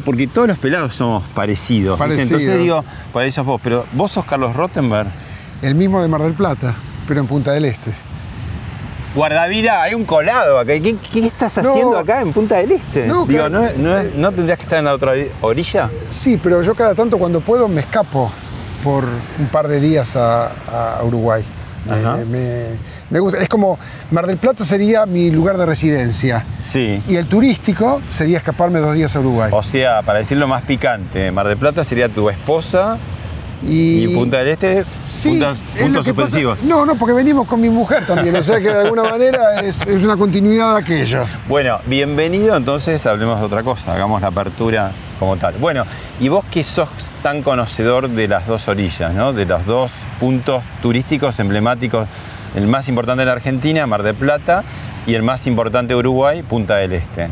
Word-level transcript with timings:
No, 0.00 0.04
porque 0.04 0.26
todos 0.26 0.48
los 0.48 0.58
pelados 0.58 0.94
somos 0.94 1.22
parecidos. 1.34 2.00
Entonces 2.00 2.58
digo, 2.58 2.84
por 3.12 3.22
ahí 3.22 3.30
sos 3.30 3.44
vos, 3.46 3.60
pero 3.62 3.84
vos 3.92 4.10
sos 4.10 4.24
Carlos 4.24 4.56
Rottenberg. 4.56 5.08
El 5.62 5.74
mismo 5.74 6.00
de 6.02 6.08
Mar 6.08 6.22
del 6.22 6.32
Plata, 6.32 6.74
pero 7.06 7.20
en 7.20 7.26
Punta 7.26 7.52
del 7.52 7.66
Este. 7.66 7.92
Guardavida, 9.14 9.82
hay 9.82 9.94
un 9.94 10.04
colado 10.04 10.58
acá. 10.58 10.72
¿Qué, 10.80 10.96
qué 11.12 11.26
estás 11.26 11.56
No. 11.62 11.70
haciendo 11.70 11.98
acá 11.98 12.20
en 12.22 12.32
Punta 12.32 12.58
del 12.58 12.72
Este? 12.72 13.06
No, 13.06 13.26
digo, 13.26 13.46
claro. 13.48 13.72
¿no, 14.16 14.32
tendrías 14.32 14.56
que 14.58 14.64
estar 14.64 14.78
en 14.78 14.84
la 14.84 14.94
otra 14.94 15.12
orilla? 15.40 15.90
Sí, 16.10 16.38
pero 16.40 16.62
yo 16.62 16.74
cada 16.76 16.94
tanto 16.94 17.18
cuando 17.18 17.40
puedo 17.40 17.66
me 17.66 17.80
escapo 17.80 18.30
por 18.84 19.04
un 19.04 19.46
par 19.50 19.66
de 19.66 19.80
días 19.80 20.14
a, 20.14 20.46
a 21.00 21.02
Uruguay. 21.04 21.44
Me- 21.86 21.92
Ajá. 21.96 22.16
Me, 22.18 22.66
me 23.10 23.18
gusta. 23.20 23.38
Es 23.38 23.48
como 23.48 23.78
Mar 24.10 24.26
del 24.26 24.38
Plata 24.38 24.64
sería 24.64 25.06
mi 25.06 25.30
lugar 25.30 25.56
de 25.56 25.66
residencia. 25.66 26.44
Sí. 26.64 27.00
Y 27.08 27.14
el 27.14 27.26
turístico 27.26 28.02
sería 28.08 28.38
escaparme 28.38 28.80
dos 28.80 28.94
días 28.94 29.14
a 29.14 29.20
Uruguay. 29.20 29.50
O 29.52 29.62
sea, 29.62 30.02
para 30.02 30.18
decirlo 30.18 30.48
más 30.48 30.62
picante, 30.62 31.30
Mar 31.30 31.46
del 31.46 31.56
Plata 31.56 31.84
sería 31.84 32.08
tu 32.08 32.28
esposa 32.28 32.98
y, 33.62 34.14
Punta 34.14 34.38
del 34.38 34.48
Este, 34.48 34.84
Sí, 35.06 35.30
puntos, 35.30 35.58
es 35.76 35.82
puntos 35.82 36.12
pasa-. 36.12 36.56
No, 36.64 36.86
no, 36.86 36.96
porque 36.96 37.12
venimos 37.12 37.46
con 37.46 37.60
mi 37.60 37.68
mujer 37.68 38.04
también. 38.06 38.34
O 38.34 38.42
sea 38.42 38.58
que 38.58 38.68
de 38.68 38.80
alguna 38.80 39.04
manera 39.04 39.60
es, 39.60 39.82
es 39.82 40.02
una 40.02 40.16
continuidad 40.16 40.74
de 40.74 40.80
aquello. 40.80 41.26
Bueno, 41.46 41.78
bienvenido, 41.86 42.56
entonces 42.56 43.04
hablemos 43.06 43.38
de 43.38 43.46
otra 43.46 43.62
cosa, 43.62 43.94
hagamos 43.94 44.22
la 44.22 44.28
apertura 44.28 44.90
como 45.18 45.36
tal. 45.36 45.54
Bueno, 45.60 45.84
y 46.18 46.28
vos 46.28 46.44
que 46.50 46.64
sos 46.64 46.88
tan 47.22 47.42
conocedor 47.42 48.08
de 48.08 48.26
las 48.26 48.46
dos 48.46 48.66
orillas, 48.66 49.12
¿no? 49.12 49.32
De 49.32 49.44
los 49.44 49.66
dos 49.66 49.92
puntos 50.18 50.62
turísticos 50.80 51.38
emblemáticos, 51.38 52.08
el 52.54 52.66
más 52.66 52.88
importante 52.88 53.20
de 53.20 53.26
la 53.26 53.32
Argentina, 53.32 53.86
Mar 53.86 54.02
del 54.02 54.14
Plata, 54.14 54.64
y 55.06 55.14
el 55.14 55.22
más 55.22 55.46
importante 55.46 55.94
de 55.94 55.98
Uruguay, 55.98 56.42
Punta 56.42 56.76
del 56.76 56.92
Este. 56.92 57.28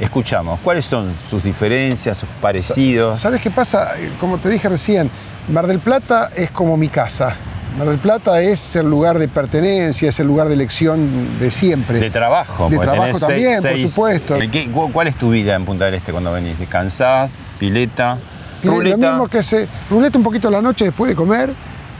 Escuchamos, 0.00 0.58
¿cuáles 0.64 0.84
son 0.84 1.12
sus 1.28 1.44
diferencias, 1.44 2.18
sus 2.18 2.28
parecidos? 2.40 3.18
¿Sabes 3.20 3.40
qué 3.40 3.50
pasa? 3.50 3.92
Como 4.18 4.38
te 4.38 4.48
dije 4.48 4.68
recién, 4.68 5.10
Mar 5.48 5.66
del 5.66 5.78
Plata 5.78 6.30
es 6.34 6.50
como 6.50 6.76
mi 6.76 6.88
casa. 6.88 7.34
Mar 7.78 7.88
del 7.88 7.98
Plata 7.98 8.40
es 8.40 8.74
el 8.76 8.88
lugar 8.90 9.18
de 9.18 9.28
pertenencia, 9.28 10.08
es 10.08 10.18
el 10.18 10.26
lugar 10.26 10.48
de 10.48 10.54
elección 10.54 11.38
de 11.38 11.50
siempre. 11.50 12.00
De 12.00 12.10
trabajo, 12.10 12.68
De 12.68 12.78
trabajo 12.78 13.18
también, 13.18 13.60
seis- 13.62 13.82
por 13.82 13.90
supuesto. 13.90 14.36
¿En 14.36 14.50
qué- 14.50 14.70
cu- 14.70 14.90
¿Cuál 14.92 15.06
es 15.08 15.14
tu 15.16 15.30
vida 15.30 15.54
en 15.54 15.64
Punta 15.64 15.84
del 15.84 15.94
Este 15.94 16.10
cuando 16.10 16.32
venís? 16.32 16.58
¿Descansás? 16.58 17.30
¿Pileta? 17.60 18.18
Lo 18.64 18.72
¿Ruleta? 18.72 19.10
mismo 19.10 19.28
que 19.28 19.42
se. 19.42 19.68
Ruleta 19.90 20.18
un 20.18 20.24
poquito 20.24 20.48
a 20.48 20.50
la 20.50 20.60
noche 20.62 20.86
después 20.86 21.08
de 21.10 21.14
comer, 21.14 21.50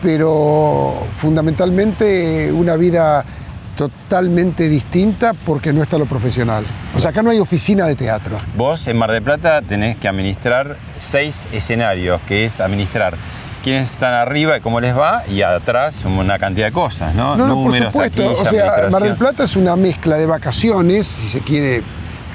pero 0.03 0.95
fundamentalmente 1.19 2.51
una 2.53 2.77
vida 2.77 3.25
totalmente 3.77 4.69
distinta 4.69 5.33
porque 5.33 5.73
no 5.73 5.83
está 5.83 5.97
lo 5.97 6.07
profesional. 6.07 6.65
O 6.95 7.01
sea, 7.01 7.11
acá 7.11 7.23
no 7.23 7.31
hay 7.31 7.39
oficina 7.39 7.87
de 7.87 7.95
teatro. 7.97 8.39
Vos 8.57 8.87
en 8.87 8.99
Mar 8.99 9.11
del 9.11 9.23
Plata 9.23 9.63
tenés 9.63 9.97
que 9.97 10.09
administrar 10.09 10.77
seis 10.99 11.47
escenarios, 11.53 12.21
que 12.29 12.45
es 12.45 12.61
administrar 12.61 13.15
quiénes 13.65 13.91
están 13.91 14.13
arriba 14.13 14.57
y 14.57 14.61
cómo 14.61 14.81
les 14.81 14.97
va, 14.97 15.23
y 15.29 15.43
atrás 15.43 16.05
una 16.05 16.39
cantidad 16.39 16.67
de 16.67 16.73
cosas, 16.73 17.15
¿no? 17.15 17.37
No, 17.37 17.47
no, 17.47 17.55
por 17.55 17.65
Números, 17.65 17.93
supuesto. 17.93 18.23
taquilla, 18.23 18.43
o 18.43 18.51
sea, 18.51 18.89
Mar 18.91 19.03
del. 19.03 19.17
Plata 19.17 19.45
es 19.45 19.57
una 19.57 19.77
mezcla 19.77 20.17
de 20.17 20.27
vacaciones, 20.27 21.07
si 21.07 21.29
se 21.29 21.41
quiere, 21.41 21.83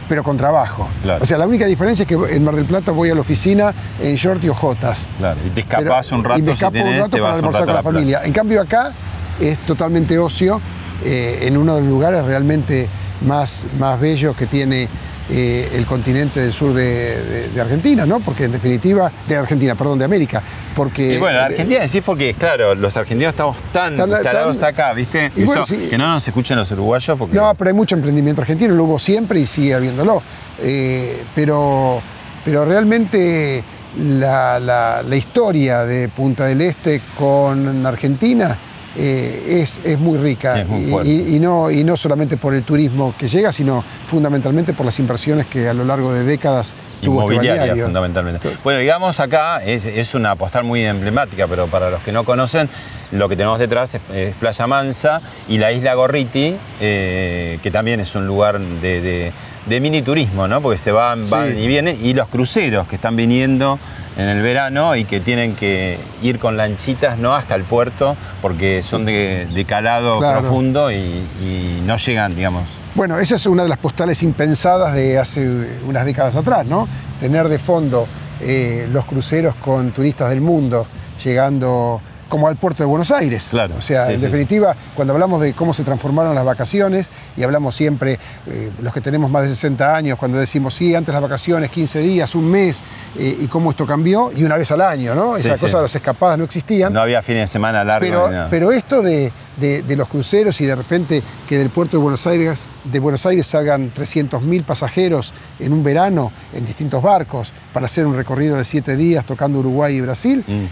pero 0.08 0.24
con 0.24 0.38
trabajo. 0.38 0.88
Claro. 1.04 1.24
O 1.24 1.26
sea, 1.26 1.38
la 1.38 1.48
única 1.48 1.66
diferencia 1.66 2.04
es 2.04 2.08
que 2.08 2.16
en 2.36 2.44
Mar 2.44 2.56
del 2.56 2.66
Plata 2.66 2.92
voy 2.92 3.10
a 3.10 3.16
la 3.16 3.22
oficina 3.22 3.74
en 4.02 4.16
short 4.16 4.44
y 4.44 4.50
ojotas. 4.50 5.08
Claro, 5.18 5.40
y 5.46 5.50
te 5.50 5.64
Pero- 5.64 5.80
escapás 5.80 6.12
un 6.12 6.24
rato, 6.24 6.40
y 6.40 6.42
me 6.44 6.56
si 6.56 6.66
tenés, 6.66 6.84
un 6.96 6.98
rato 7.00 7.10
te 7.16 7.22
para 7.22 7.34
almorzar 7.36 7.62
rato 7.62 7.66
con 7.66 7.76
la 7.76 7.84
familia. 7.84 8.22
En 8.24 8.34
cambio 8.34 8.62
acá 8.62 8.92
es 9.40 9.58
totalmente 9.60 10.18
ocio, 10.18 10.60
eh, 11.04 11.40
en 11.44 11.58
uno 11.58 11.76
de 11.76 11.82
los 11.82 11.90
lugares 11.90 12.26
realmente 12.26 12.88
más, 13.22 13.66
más 13.80 14.00
bellos 14.00 14.36
que 14.36 14.48
tiene 14.48 14.88
eh, 15.30 15.70
el 15.74 15.86
continente 15.86 16.40
del 16.40 16.54
sur 16.54 16.74
de, 16.74 16.84
de- 17.24 17.50
de 17.50 17.62
Argentina, 17.62 18.06
¿no? 18.06 18.20
Porque 18.20 18.46
en 18.46 18.52
definitiva, 18.54 19.12
de 19.28 19.36
Argentina, 19.36 19.76
perdón, 19.76 20.00
de 20.00 20.06
América. 20.06 20.42
Porque, 20.76 21.16
Y 21.16 21.18
bueno, 21.18 21.40
eh, 21.40 21.42
Argentina 21.44 21.82
decís 21.82 22.02
porque, 22.06 22.34
claro, 22.34 22.76
los 22.76 22.96
argentinos 22.96 23.32
estamos 23.34 23.58
tan 23.74 23.98
Tan- 23.98 24.10
instalados 24.10 24.60
tan- 24.60 24.70
acá, 24.70 24.94
¿viste? 24.94 25.32
Y 25.36 25.44
bueno, 25.44 25.64
Eso- 25.64 25.76
sí. 25.76 25.88
Que 25.90 25.98
no 25.98 26.08
nos 26.12 26.28
escuchen 26.28 26.58
los 26.58 26.72
uruguayos 26.72 27.18
porque... 27.18 27.36
No, 27.36 27.54
pero 27.56 27.70
hay 27.70 27.76
mucho 27.76 27.96
emprendimiento 27.96 28.42
argentino, 28.42 28.74
lo 28.76 28.84
hubo 28.86 29.00
siempre 29.00 29.40
y 29.40 29.46
sigue 29.46 29.74
habiéndolo. 29.74 30.22
Eh, 30.62 31.24
pero, 31.36 32.02
pero 32.46 32.64
realmente 32.66 33.64
la, 34.00 34.60
la- 34.60 35.04
la 35.04 35.16
historia 35.16 35.84
de 35.84 36.08
Punta 36.10 36.46
del 36.46 36.62
Este 36.62 37.02
con 37.18 37.86
Argentina 37.86 38.56
eh, 38.98 39.62
es, 39.62 39.80
es 39.84 40.00
muy 40.00 40.18
rica. 40.18 40.60
Es 40.62 40.68
muy 40.68 40.82
Y- 41.08 41.40
no, 41.40 41.70
y 41.72 41.84
no 41.84 41.96
solamente 41.96 42.36
por 42.38 42.54
el 42.54 42.64
turismo 42.64 43.14
que 43.18 43.28
llega, 43.28 43.52
sino 43.52 43.84
fundamentalmente 44.08 44.74
por 44.74 44.86
las 44.86 44.98
inversiones 45.00 45.46
que 45.48 45.68
a 45.70 45.74
lo 45.74 45.86
largo 45.86 46.14
de 46.14 46.24
décadas 46.24 46.74
tuvo 47.02 47.22
este 47.22 47.34
Inmobiliaria, 47.36 47.84
fundamentalmente. 47.84 48.50
Bueno, 48.64 48.80
digamos 48.80 49.20
acá, 49.20 49.64
es, 49.64 49.86
es 49.86 50.14
una 50.16 50.36
postal 50.36 50.64
muy 50.64 50.84
emblemática, 50.84 51.48
pero 51.48 51.68
para 51.68 51.90
los 51.90 52.02
que 52.02 52.12
no 52.12 52.24
conocen, 52.24 52.70
lo 53.12 53.30
que 53.30 53.36
tenemos 53.36 53.60
detrás 53.60 53.94
es, 53.96 54.02
es 54.14 54.36
Playa 54.36 54.68
Mansa 54.68 55.22
y 55.48 55.58
la 55.60 55.72
isla 55.72 55.94
Gorriti, 55.94 56.56
eh, 56.82 57.60
que 57.62 57.72
también 57.72 58.00
es 58.00 58.16
un 58.16 58.26
lugar 58.28 58.60
de, 58.60 59.02
de- 59.02 59.32
de 59.68 59.82
mini 59.82 60.02
turismo, 60.02 60.48
¿no? 60.48 60.62
Porque 60.62 60.78
se 60.78 60.94
van, 60.94 61.26
Sí. 61.26 61.32
van 61.32 61.60
y 61.60 61.68
vienen, 61.68 61.98
y 62.02 62.14
los 62.14 62.30
cruceros 62.30 62.88
que 62.88 62.96
están 62.96 63.18
viniendo 63.18 63.78
en 64.18 64.28
el 64.28 64.42
verano 64.42 64.96
y 64.96 65.06
que 65.06 65.20
tienen 65.20 65.56
que 65.56 66.00
ir 66.24 66.40
con 66.40 66.58
lanchitas, 66.58 67.18
no 67.20 67.36
hasta 67.36 67.54
el 67.56 67.64
puerto, 67.64 68.18
porque 68.42 68.82
son 68.84 69.06
de, 69.06 69.48
de 69.54 69.66
calado 69.66 70.20
Claro. 70.20 70.42
profundo 70.42 70.92
y, 70.92 70.96
y 70.96 71.84
no 71.86 71.98
llegan, 71.98 72.36
digamos. 72.36 72.64
Bueno, 72.96 73.20
esa 73.20 73.36
es 73.36 73.46
una 73.46 73.62
de 73.64 73.70
las 73.70 73.78
postales 73.78 74.24
impensadas 74.24 74.94
de 74.96 75.20
hace 75.20 75.48
unas 75.88 76.04
décadas 76.04 76.36
atrás, 76.36 76.66
¿no? 76.66 76.88
Tener 77.20 77.48
de 77.48 77.60
fondo 77.60 78.08
eh, 78.42 78.88
los 78.92 79.06
cruceros 79.06 79.54
con 79.56 79.92
turistas 79.92 80.30
del 80.32 80.42
mundo 80.42 80.88
llegando 81.24 82.02
como 82.28 82.48
al 82.48 82.56
puerto 82.58 82.84
de 82.84 82.88
Buenos 82.88 83.12
Aires. 83.12 83.48
Claro, 83.50 83.76
O 83.78 83.82
sea, 83.82 84.06
sí, 84.08 84.14
en 84.14 84.20
sí. 84.20 84.26
definitiva, 84.26 84.76
cuando 84.96 85.14
hablamos 85.14 85.42
de 85.42 85.54
cómo 85.54 85.74
se 85.74 85.84
transformaron 85.84 86.36
las 86.36 86.46
vacaciones, 86.46 87.10
y 87.36 87.44
hablamos 87.44 87.76
siempre, 87.76 88.20
eh, 88.48 88.72
los 88.82 88.94
que 88.94 89.02
tenemos 89.02 89.30
más 89.32 89.44
de 89.44 89.50
60 89.50 89.96
años, 89.96 90.18
cuando 90.18 90.38
decimos, 90.38 90.74
sí, 90.74 90.94
antes 90.96 91.14
las 91.14 91.22
vacaciones, 91.22 91.70
15 91.70 92.00
días, 92.00 92.36
un 92.36 92.50
mes, 92.50 92.82
eh, 93.18 93.38
y 93.42 93.48
cómo 93.48 93.72
esto 93.72 93.86
cambió, 93.86 94.32
y 94.36 94.44
una 94.44 94.58
vez 94.58 94.72
al 94.72 94.82
año, 94.82 95.16
¿no? 95.16 95.38
Esa 95.38 95.56
sí. 95.56 95.62
cosa 95.62 95.78
de 95.78 95.84
las 95.84 95.96
escapadas 95.96 96.38
no 96.38 96.44
existían. 96.46 96.94
No 96.94 97.02
había 97.02 97.22
fines 97.22 97.44
de 97.44 97.48
semana 97.48 97.84
largos 97.84 98.32
Pero, 98.50 98.72
esto 98.72 99.02
de, 99.02 99.32
de- 99.58 99.82
de 99.84 99.96
los 99.96 100.08
cruceros 100.08 100.60
y 100.62 100.66
de 100.66 100.76
repente 100.76 101.24
que 101.48 101.58
del 101.58 101.70
puerto 101.70 101.98
de 101.98 102.04
Buenos 102.04 102.26
Aires, 102.28 102.68
de 102.84 103.00
Buenos 103.00 103.26
Aires 103.26 103.48
salgan 103.48 103.92
300.000 103.94 104.64
pasajeros 104.64 105.34
en 105.60 105.74
un 105.74 105.84
verano 105.84 106.32
en 106.54 106.66
distintos 106.66 107.02
barcos 107.02 107.52
para 107.74 107.86
hacer 107.88 108.06
un 108.06 108.16
recorrido 108.16 108.56
de 108.58 108.66
siete 108.66 108.96
días 108.96 109.26
tocando 109.26 109.60
Uruguay 109.60 109.96
y 109.98 110.02
Brasil, 110.02 110.44
Mm. 110.48 110.66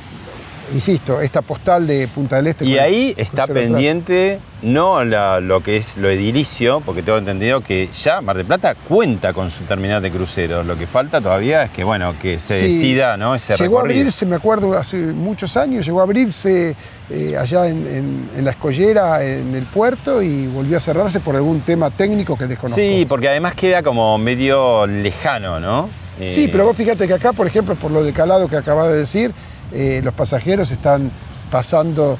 Insisto, 0.74 1.22
esta 1.22 1.42
postal 1.42 1.86
de 1.88 2.08
Punta 2.08 2.38
del 2.38 2.48
Este. 2.48 2.66
Y 2.66 2.78
ahí 2.78 3.14
está 3.18 3.48
pendiente 3.48 4.40
no 4.62 5.04
la- 5.06 5.40
lo 5.40 5.62
que 5.62 5.78
es 5.78 5.96
lo 5.98 6.10
edilicio, 6.10 6.82
porque 6.86 7.04
tengo 7.04 7.18
entendido 7.20 7.62
que 7.62 7.90
ya 7.94 8.22
Mar 8.22 8.36
del 8.38 8.46
Plata 8.48 8.74
cuenta 8.76 9.32
con 9.34 9.52
su 9.52 9.64
terminal 9.66 10.02
de 10.02 10.10
cruceros. 10.10 10.66
Lo 10.66 10.76
que 10.78 10.88
falta 10.88 11.22
todavía 11.22 11.64
es 11.64 11.70
que, 11.72 11.84
bueno, 11.84 12.16
que 12.20 12.40
se 12.40 12.58
Sí. 12.60 12.66
decida 12.66 13.16
¿no? 13.18 13.36
ese 13.36 13.54
Llegó 13.56 13.78
a 13.78 13.82
recorrido. 13.84 14.00
abrirse, 14.02 14.26
me 14.26 14.36
acuerdo, 14.38 14.76
hace 14.78 14.98
muchos 14.98 15.56
años, 15.56 15.86
llegó 15.86 16.00
a 16.00 16.04
abrirse 16.04 16.76
eh, 17.12 17.38
allá 17.38 17.68
en, 17.68 17.86
en- 17.86 18.30
en 18.36 18.46
la 18.46 18.50
escollera, 18.50 19.24
en 19.24 19.54
el 19.54 19.66
puerto, 19.66 20.24
y 20.24 20.48
volvió 20.48 20.78
a 20.78 20.80
cerrarse 20.80 21.20
por 21.20 21.36
algún 21.36 21.62
tema 21.62 21.92
técnico 21.92 22.36
que 22.36 22.48
desconozco. 22.48 22.82
Sí, 22.82 23.06
porque 23.08 23.30
además 23.30 23.54
queda 23.54 23.84
como 23.84 24.18
medio 24.18 24.88
lejano, 24.88 25.60
¿no? 25.60 25.88
Sí, 26.24 26.46
Eh, 26.46 26.50
pero 26.52 26.66
vos 26.66 26.76
fíjate 26.76 27.06
que 27.08 27.14
acá, 27.14 27.32
por 27.34 27.46
ejemplo, 27.46 27.76
por 27.76 27.92
lo 27.92 28.04
del 28.04 28.12
calado 28.12 28.48
que 28.48 28.56
acabas 28.58 28.88
de 28.88 28.98
decir, 28.98 29.32
eh, 29.72 30.02
los 30.04 30.14
pasajeros 30.14 30.72
están 30.72 31.12
pasando 31.52 32.18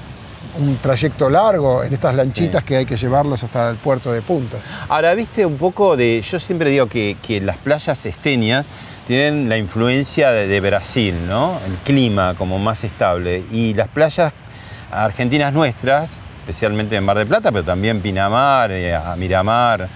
un 0.60 0.78
trayecto 0.78 1.30
largo 1.30 1.84
en 1.84 1.94
estas 1.94 2.16
lanchitas 2.16 2.62
Sí. 2.62 2.68
que 2.68 2.76
hay 2.78 2.86
que 2.86 2.96
llevarlos 2.98 3.44
hasta 3.44 3.70
el 3.70 3.76
puerto 3.78 4.12
de 4.12 4.22
Punta. 4.22 4.58
Ahora, 4.88 5.14
viste 5.14 5.46
un 5.46 5.58
poco 5.58 5.98
de. 5.98 6.22
Yo 6.22 6.40
siempre 6.40 6.70
digo 6.70 6.88
que, 6.88 7.18
que 7.22 7.42
las 7.42 7.58
playas 7.58 8.06
esteñas 8.06 8.66
tienen 9.08 9.50
la 9.50 9.58
influencia 9.58 10.32
de, 10.32 10.48
de 10.48 10.60
Brasil, 10.62 11.16
¿no? 11.28 11.60
El 11.66 11.76
clima 11.84 12.36
como 12.38 12.58
más 12.60 12.84
estable. 12.84 13.44
Y 13.52 13.74
las 13.74 13.88
playas 13.90 14.32
argentinas 14.92 15.52
nuestras, 15.52 16.18
especialmente 16.42 16.96
en 16.96 17.04
Mar 17.04 17.18
del 17.18 17.28
Plata, 17.28 17.52
pero 17.52 17.64
también 17.64 18.02
Pinamar, 18.02 18.72
eh, 18.72 18.98
Miramar, 19.18 19.88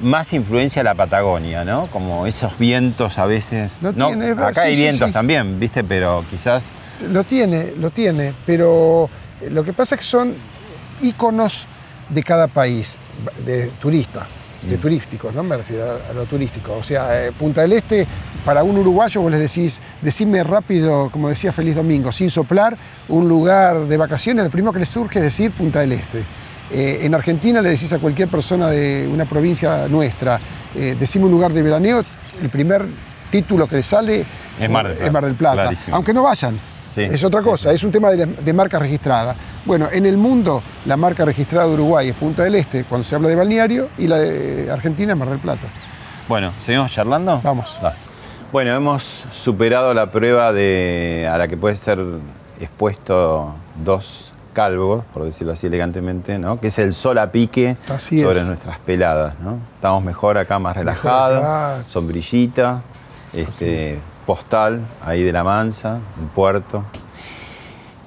más 0.00 0.32
influencia 0.32 0.80
de 0.80 0.84
la 0.84 0.94
Patagonia, 0.94 1.64
¿no? 1.64 1.86
Como 1.88 2.26
esos 2.26 2.58
vientos 2.58 3.18
a 3.18 3.26
veces. 3.26 3.82
Lo 3.82 3.92
tiene, 3.92 4.30
es 4.30 4.38
acá 4.38 4.62
sí, 4.62 4.68
hay 4.68 4.76
vientos 4.76 5.08
sí. 5.08 5.12
también, 5.12 5.58
¿viste? 5.58 5.84
Pero 5.84 6.24
quizás. 6.30 6.70
Lo 7.10 7.24
tiene, 7.24 7.72
lo 7.78 7.90
tiene, 7.90 8.34
pero 8.46 9.08
lo 9.50 9.64
que 9.64 9.72
pasa 9.72 9.94
es 9.94 10.00
que 10.00 10.06
son 10.06 10.34
íconos 11.02 11.66
de 12.08 12.22
cada 12.22 12.48
país, 12.48 12.96
de 13.44 13.70
turista, 13.80 14.26
de 14.62 14.76
Mm. 14.76 14.80
turísticos, 14.80 15.34
no 15.34 15.42
me 15.44 15.56
refiero 15.56 15.84
a, 15.84 16.10
a 16.10 16.12
lo 16.12 16.26
turístico. 16.26 16.74
O 16.74 16.82
sea, 16.82 17.26
eh, 17.26 17.32
Punta 17.32 17.60
del 17.62 17.74
Este, 17.74 18.06
para 18.44 18.64
un 18.64 18.76
uruguayo 18.78 19.20
vos 19.20 19.30
les 19.30 19.40
decís, 19.40 19.80
decime 20.02 20.42
rápido, 20.42 21.10
como 21.10 21.28
decía 21.28 21.52
Feliz 21.52 21.76
Domingo, 21.76 22.10
sin 22.10 22.30
soplar, 22.30 22.76
un 23.08 23.28
lugar 23.28 23.86
de 23.86 23.96
vacaciones, 23.96 24.44
lo 24.44 24.50
primero 24.50 24.72
que 24.72 24.80
les 24.80 24.88
surge 24.88 25.20
es 25.20 25.24
decir 25.26 25.52
Punta 25.52 25.80
del 25.80 25.92
Este. 25.92 26.24
Eh, 26.70 27.00
en 27.02 27.14
Argentina 27.14 27.62
le 27.62 27.70
decís 27.70 27.92
a 27.92 27.98
cualquier 27.98 28.28
persona 28.28 28.68
de 28.68 29.08
una 29.12 29.24
provincia 29.24 29.88
nuestra, 29.88 30.38
eh, 30.74 30.96
decime 30.98 31.24
un 31.24 31.30
lugar 31.30 31.52
de 31.52 31.62
veraneo, 31.62 32.04
el 32.42 32.48
primer 32.50 32.86
título 33.30 33.66
que 33.66 33.76
le 33.76 33.82
sale 33.82 34.24
Es 34.60 34.70
Mar 34.70 34.86
del 34.88 34.96
Plata, 34.96 35.12
Mar 35.12 35.24
del 35.24 35.34
Plata. 35.34 35.62
clarísimo. 35.62 35.96
Aunque 35.96 36.12
no 36.12 36.22
vayan. 36.22 36.58
Sí, 36.90 37.02
es 37.02 37.22
otra 37.22 37.42
cosa, 37.42 37.68
sí. 37.70 37.76
es 37.76 37.84
un 37.84 37.90
tema 37.90 38.10
de, 38.10 38.24
de 38.26 38.52
marca 38.52 38.78
registrada. 38.78 39.34
Bueno, 39.66 39.88
en 39.92 40.06
el 40.06 40.16
mundo 40.16 40.62
la 40.86 40.96
marca 40.96 41.24
registrada 41.24 41.66
de 41.66 41.74
Uruguay 41.74 42.08
es 42.08 42.14
Punta 42.14 42.44
del 42.44 42.54
Este 42.54 42.84
cuando 42.84 43.04
se 43.04 43.14
habla 43.14 43.28
de 43.28 43.36
balneario 43.36 43.88
y 43.98 44.06
la 44.06 44.18
de 44.18 44.70
Argentina 44.70 45.12
es 45.12 45.18
Mar 45.18 45.28
del 45.28 45.38
Plata. 45.38 45.66
Bueno, 46.28 46.52
¿seguimos 46.60 46.90
charlando? 46.90 47.40
Vamos. 47.42 47.76
Dale. 47.82 47.96
Bueno, 48.52 48.74
hemos 48.74 49.24
superado 49.30 49.92
la 49.92 50.10
prueba 50.10 50.54
de, 50.54 51.28
a 51.30 51.36
la 51.36 51.48
que 51.48 51.58
puede 51.58 51.74
ser 51.76 51.98
expuesto 52.58 53.54
dos 53.84 54.27
calvos, 54.58 55.04
por 55.14 55.22
decirlo 55.22 55.52
así 55.52 55.68
elegantemente, 55.68 56.36
¿no? 56.36 56.58
que 56.58 56.66
es 56.66 56.80
el 56.80 56.92
sol 56.92 57.18
a 57.18 57.30
pique 57.30 57.76
Así 57.94 58.20
sobre 58.20 58.40
es. 58.40 58.46
nuestras 58.46 58.80
peladas. 58.80 59.38
¿no? 59.38 59.60
Estamos 59.76 60.02
mejor 60.02 60.36
acá, 60.36 60.58
más 60.58 60.76
relajados, 60.76 61.38
acá. 61.38 61.84
sombrillita, 61.86 62.82
este, 63.32 64.00
postal 64.26 64.80
ahí 65.00 65.22
de 65.22 65.30
la 65.30 65.44
Mansa, 65.44 66.00
un 66.20 66.26
puerto. 66.30 66.82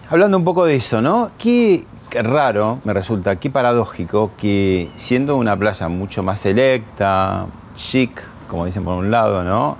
Hablando 0.09 0.37
un 0.37 0.43
poco 0.43 0.65
de 0.65 0.75
eso, 0.75 1.01
¿no? 1.01 1.31
Qué 1.37 1.85
qué 2.09 2.21
raro 2.21 2.81
me 2.83 2.93
resulta, 2.93 3.37
qué 3.37 3.49
paradójico 3.49 4.31
que 4.37 4.89
siendo 4.97 5.37
una 5.37 5.55
playa 5.55 5.87
mucho 5.87 6.21
más 6.21 6.41
selecta, 6.41 7.45
chic, 7.77 8.11
como 8.49 8.65
dicen 8.65 8.83
por 8.83 8.97
un 8.97 9.09
lado, 9.09 9.45
¿no? 9.45 9.77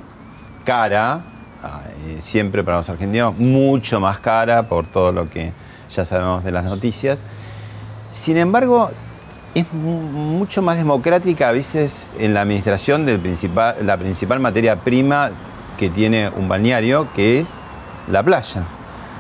Cara, 0.63 1.19
ah, 1.62 1.81
eh, 2.07 2.19
siempre 2.21 2.63
para 2.63 2.77
los 2.77 2.89
argentinos, 2.89 3.38
mucho 3.38 4.00
más 4.00 4.19
cara 4.19 4.69
por 4.69 4.85
todo 4.85 5.12
lo 5.12 5.29
que 5.29 5.51
ya 5.96 6.06
sabemos 6.06 6.44
de 6.44 6.52
las 6.52 6.66
noticias. 6.66 7.20
Sin 8.10 8.38
embargo, 8.38 8.90
es 9.54 9.72
mu- 9.74 10.02
mucho 10.02 10.62
más 10.62 10.78
democrática 10.78 11.50
a 11.50 11.52
veces 11.52 12.12
en 12.20 12.34
la 12.34 12.42
administración 12.42 13.06
de 13.06 13.18
la 13.84 13.98
principal 13.98 14.40
materia 14.40 14.78
prima 14.78 15.32
que 15.78 15.90
tiene 15.90 16.30
un 16.30 16.48
balneario, 16.48 17.08
que 17.14 17.40
es 17.40 17.62
la 18.10 18.24
playa. 18.24 18.64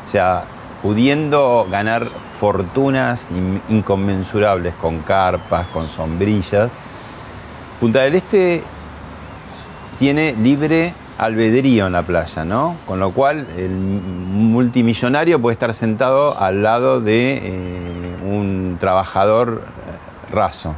O 0.05 0.07
sea, 0.07 0.45
pudiendo 0.81 1.67
ganar 1.69 2.09
fortunas 2.39 3.29
in- 3.31 3.61
inconmensurables 3.69 4.73
con 4.75 4.99
carpas, 4.99 5.67
con 5.67 5.89
sombrillas, 5.89 6.69
Punta 7.79 8.01
del 8.01 8.13
Este 8.15 8.63
tiene 9.97 10.33
libre 10.33 10.93
albedrío 11.21 11.85
en 11.85 11.93
la 11.93 12.01
playa, 12.01 12.43
¿no? 12.43 12.77
Con 12.87 12.99
lo 12.99 13.11
cual 13.11 13.45
el 13.55 13.69
multimillonario 13.69 15.39
puede 15.39 15.53
estar 15.53 15.71
sentado 15.75 16.35
al 16.39 16.63
lado 16.63 16.99
de 16.99 17.39
eh, 17.43 18.15
un 18.27 18.77
trabajador 18.79 19.61
eh, 19.61 20.33
raso. 20.33 20.73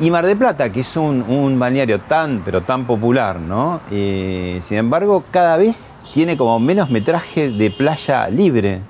Y 0.00 0.10
Mar 0.10 0.26
de 0.26 0.36
Plata, 0.36 0.70
que 0.70 0.80
es 0.80 0.96
un, 0.98 1.56
balneario 1.58 1.98
tan, 2.00 2.42
pero 2.44 2.60
tan 2.60 2.84
popular, 2.86 3.40
¿no? 3.40 3.80
Eh, 3.90 4.58
sin 4.62 4.76
embargo, 4.76 5.24
cada 5.30 5.56
vez 5.56 6.00
tiene 6.12 6.36
como 6.36 6.60
menos 6.60 6.90
metraje 6.90 7.50
de 7.50 7.70
playa 7.70 8.28
libre. 8.28 8.80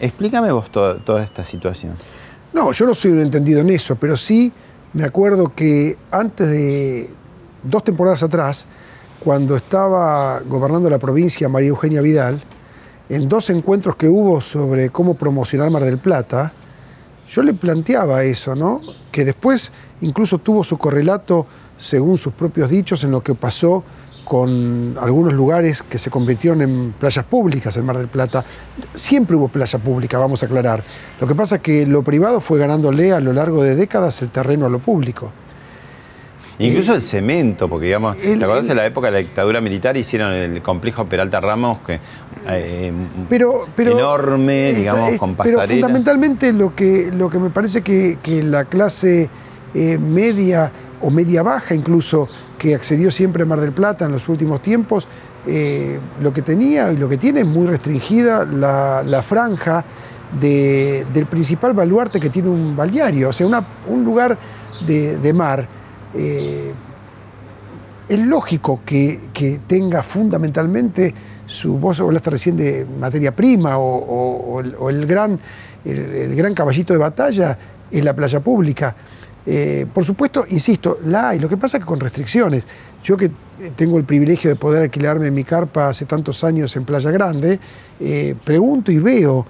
Explícame 0.00 0.50
vos 0.50 0.68
to- 0.68 0.96
toda 0.96 1.22
esta 1.22 1.44
situación. 1.44 1.94
No, 2.52 2.72
yo 2.72 2.86
no 2.86 2.96
soy 2.96 3.12
un 3.12 3.20
entendido 3.20 3.60
en 3.60 3.70
eso, 3.70 3.94
pero 3.94 4.16
sí 4.16 4.52
me 4.94 5.04
acuerdo 5.04 5.52
que 5.54 5.96
antes 6.10 6.48
de 6.48 7.10
dos 7.62 7.84
temporadas 7.84 8.24
atrás, 8.24 8.66
cuando 9.20 9.54
estaba 9.54 10.40
gobernando 10.40 10.88
la 10.88 10.98
provincia 10.98 11.48
María 11.48 11.68
Eugenia 11.68 12.00
Vidal, 12.00 12.42
en 13.10 13.28
dos 13.28 13.50
encuentros 13.50 13.96
que 13.96 14.08
hubo 14.08 14.40
sobre 14.40 14.88
cómo 14.90 15.14
promocionar 15.14 15.70
Mar 15.70 15.84
del 15.84 15.98
Plata, 15.98 16.52
yo 17.28 17.42
le 17.42 17.52
planteaba 17.52 18.24
eso, 18.24 18.54
¿no? 18.54 18.80
Que 19.12 19.24
después 19.24 19.72
incluso 20.00 20.38
tuvo 20.38 20.64
su 20.64 20.78
correlato, 20.78 21.46
según 21.76 22.18
sus 22.18 22.32
propios 22.32 22.70
dichos, 22.70 23.04
en 23.04 23.10
lo 23.10 23.22
que 23.22 23.34
pasó 23.34 23.84
con 24.24 24.96
algunos 25.00 25.32
lugares 25.32 25.82
que 25.82 25.98
se 25.98 26.10
convirtieron 26.10 26.62
en 26.62 26.92
playas 26.92 27.24
públicas 27.24 27.76
en 27.76 27.84
Mar 27.84 27.98
del 27.98 28.08
Plata. 28.08 28.44
Siempre 28.94 29.36
hubo 29.36 29.48
playa 29.48 29.78
pública, 29.78 30.18
vamos 30.18 30.42
a 30.42 30.46
aclarar. 30.46 30.82
Lo 31.20 31.26
que 31.26 31.34
pasa 31.34 31.56
es 31.56 31.62
que 31.62 31.84
lo 31.84 32.02
privado 32.02 32.40
fue 32.40 32.58
ganándole 32.58 33.12
a 33.12 33.20
lo 33.20 33.32
largo 33.32 33.62
de 33.62 33.74
décadas 33.74 34.22
el 34.22 34.30
terreno 34.30 34.66
a 34.66 34.70
lo 34.70 34.78
público. 34.78 35.30
Incluso 36.60 36.94
el 36.94 37.00
cemento, 37.02 37.68
porque 37.68 37.86
digamos, 37.86 38.16
el- 38.22 38.38
¿te 38.38 38.44
acordás 38.44 38.66
el- 38.66 38.72
en 38.72 38.76
la 38.78 38.86
época 38.86 39.06
de 39.08 39.12
la 39.12 39.18
dictadura 39.18 39.60
militar 39.60 39.96
hicieron 39.96 40.32
el 40.32 40.60
complejo 40.62 41.06
Peralta 41.06 41.40
Ramos 41.40 41.78
que 41.86 41.98
eh, 42.48 42.92
Pero, 43.28 43.66
pero 43.74 43.92
enorme, 43.92 44.72
digamos, 44.74 45.12
con 45.16 45.34
Pero 45.34 45.54
pasarela? 45.54 45.80
fundamentalmente 45.86 46.52
lo 46.52 46.74
que, 46.74 47.10
lo 47.16 47.28
que 47.30 47.38
me 47.38 47.50
parece 47.50 47.82
que, 47.82 48.18
que 48.22 48.42
la 48.42 48.64
clase 48.66 49.28
eh, 49.74 49.98
media 49.98 50.70
o 51.00 51.10
media 51.10 51.42
baja 51.42 51.74
incluso 51.74 52.28
que 52.58 52.74
accedió 52.74 53.10
siempre 53.10 53.42
a 53.44 53.46
Mar 53.46 53.60
del 53.60 53.72
Plata 53.72 54.04
en 54.04 54.12
los 54.12 54.28
últimos 54.28 54.60
tiempos, 54.60 55.08
eh, 55.46 55.98
lo 56.20 56.32
que 56.32 56.42
tenía 56.42 56.92
y 56.92 56.96
lo 56.98 57.08
que 57.08 57.16
tiene 57.16 57.40
es 57.40 57.46
muy 57.46 57.66
restringida 57.66 58.44
la, 58.44 59.02
la 59.02 59.22
franja 59.22 59.82
de- 60.38 61.06
del 61.14 61.24
principal 61.26 61.72
baluarte 61.72 62.20
que 62.20 62.28
tiene 62.28 62.48
un 62.50 62.76
balneario, 62.76 63.30
o 63.30 63.32
sea, 63.32 63.46
una- 63.46 63.66
un 63.88 64.04
lugar 64.04 64.36
de, 64.86 65.16
de 65.18 65.32
mar. 65.32 65.66
Eh, 66.14 66.72
es 68.08 68.18
lógico 68.18 68.80
que, 68.84 69.20
que 69.32 69.60
tenga 69.66 70.02
fundamentalmente 70.02 71.14
su, 71.46 71.78
vos 71.78 72.00
hablaste 72.00 72.30
recién 72.30 72.56
de 72.56 72.86
materia 72.98 73.34
prima 73.34 73.78
o, 73.78 74.60
el, 74.60 75.06
gran, 75.06 75.38
el, 75.84 76.34
gran 76.34 76.54
caballito 76.54 76.92
de 76.92 76.98
batalla 76.98 77.58
es 77.90 78.04
la 78.04 78.14
playa 78.14 78.40
pública. 78.40 78.94
Eh, 79.46 79.86
por 79.92 80.04
supuesto, 80.04 80.44
insisto, 80.48 80.98
la 81.04 81.30
hay. 81.30 81.38
Lo 81.38 81.48
que 81.48 81.56
pasa 81.56 81.78
es 81.78 81.84
que 81.84 81.88
con 81.88 81.98
restricciones. 81.98 82.66
Yo 83.02 83.16
que 83.16 83.30
tengo 83.74 83.98
el 83.98 84.04
privilegio 84.04 84.50
de 84.50 84.56
poder 84.56 84.82
alquilarme 84.82 85.30
mi 85.30 85.44
carpa 85.44 85.88
hace 85.88 86.04
tantos 86.04 86.44
años 86.44 86.76
en 86.76 86.84
Playa 86.84 87.10
Grande, 87.10 87.58
eh, 87.98 88.34
pregunto 88.44 88.92
y 88.92 88.98
veo 88.98 89.46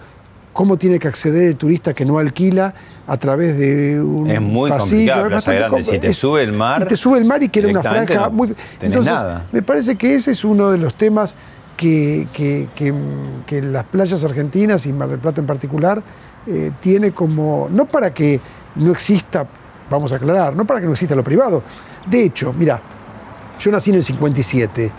cómo 0.53 0.77
tiene 0.77 0.99
que 0.99 1.09
acceder 1.09 1.45
el 1.49 1.57
turista 1.57 1.95
que 1.95 2.05
no 2.05 2.19
alquila 2.19 2.75
a 3.07 3.17
través 3.17 3.57
de 3.59 4.01
un 4.01 4.29
Es 4.29 4.41
muy 4.41 4.69
pasillo. 4.71 5.13
complicado 5.15 5.27
Es 5.27 5.33
bastante 5.33 5.61
Grande. 5.61 5.85
Si 5.85 5.99
te 5.99 6.15
sube 6.15 6.43
el 6.43 6.53
mar, 6.53 6.83
Y 6.83 6.87
te 6.87 6.97
sube 6.97 7.19
el 7.19 7.25
mar 7.25 7.43
y 7.43 7.49
queda 7.49 7.69
una 7.69 7.83
franja 7.83 8.15
no 8.15 8.31
muy... 8.31 8.49
tenés 8.49 8.59
Entonces, 8.83 9.13
nada. 9.15 9.47
me 9.53 9.63
parece 9.63 9.97
que 9.97 10.15
ese 10.15 10.33
es 10.33 10.45
uno 10.45 10.71
de 10.71 10.79
los 10.79 10.95
temas 10.95 11.37
que, 11.77 12.27
que- 12.33 12.69
que- 12.75 12.93
que 13.47 13.63
las 13.63 13.85
playas 13.85 14.23
argentinas 14.25 14.85
y 14.87 14.93
Mar 14.93 15.09
del 15.09 15.19
Plata 15.19 15.41
en 15.41 15.47
particular 15.47 16.03
eh, 16.47 16.73
tiene 16.81 17.13
como, 17.13 17.69
no 17.71 17.87
para 17.87 18.13
que 18.13 18.41
no 18.77 18.93
exista, 18.93 19.47
vamos 19.91 20.13
a 20.13 20.17
aclarar, 20.17 20.55
no 20.57 20.65
para 20.67 20.81
que 20.81 20.87
no 20.87 20.93
exista 20.93 21.15
lo 21.15 21.25
privado. 21.25 21.63
De 22.07 22.23
hecho, 22.25 22.53
mira, 22.53 22.81
yo 23.59 23.71
nací 23.71 23.91
en 23.91 23.97
el 23.97 24.03
57. 24.03 24.91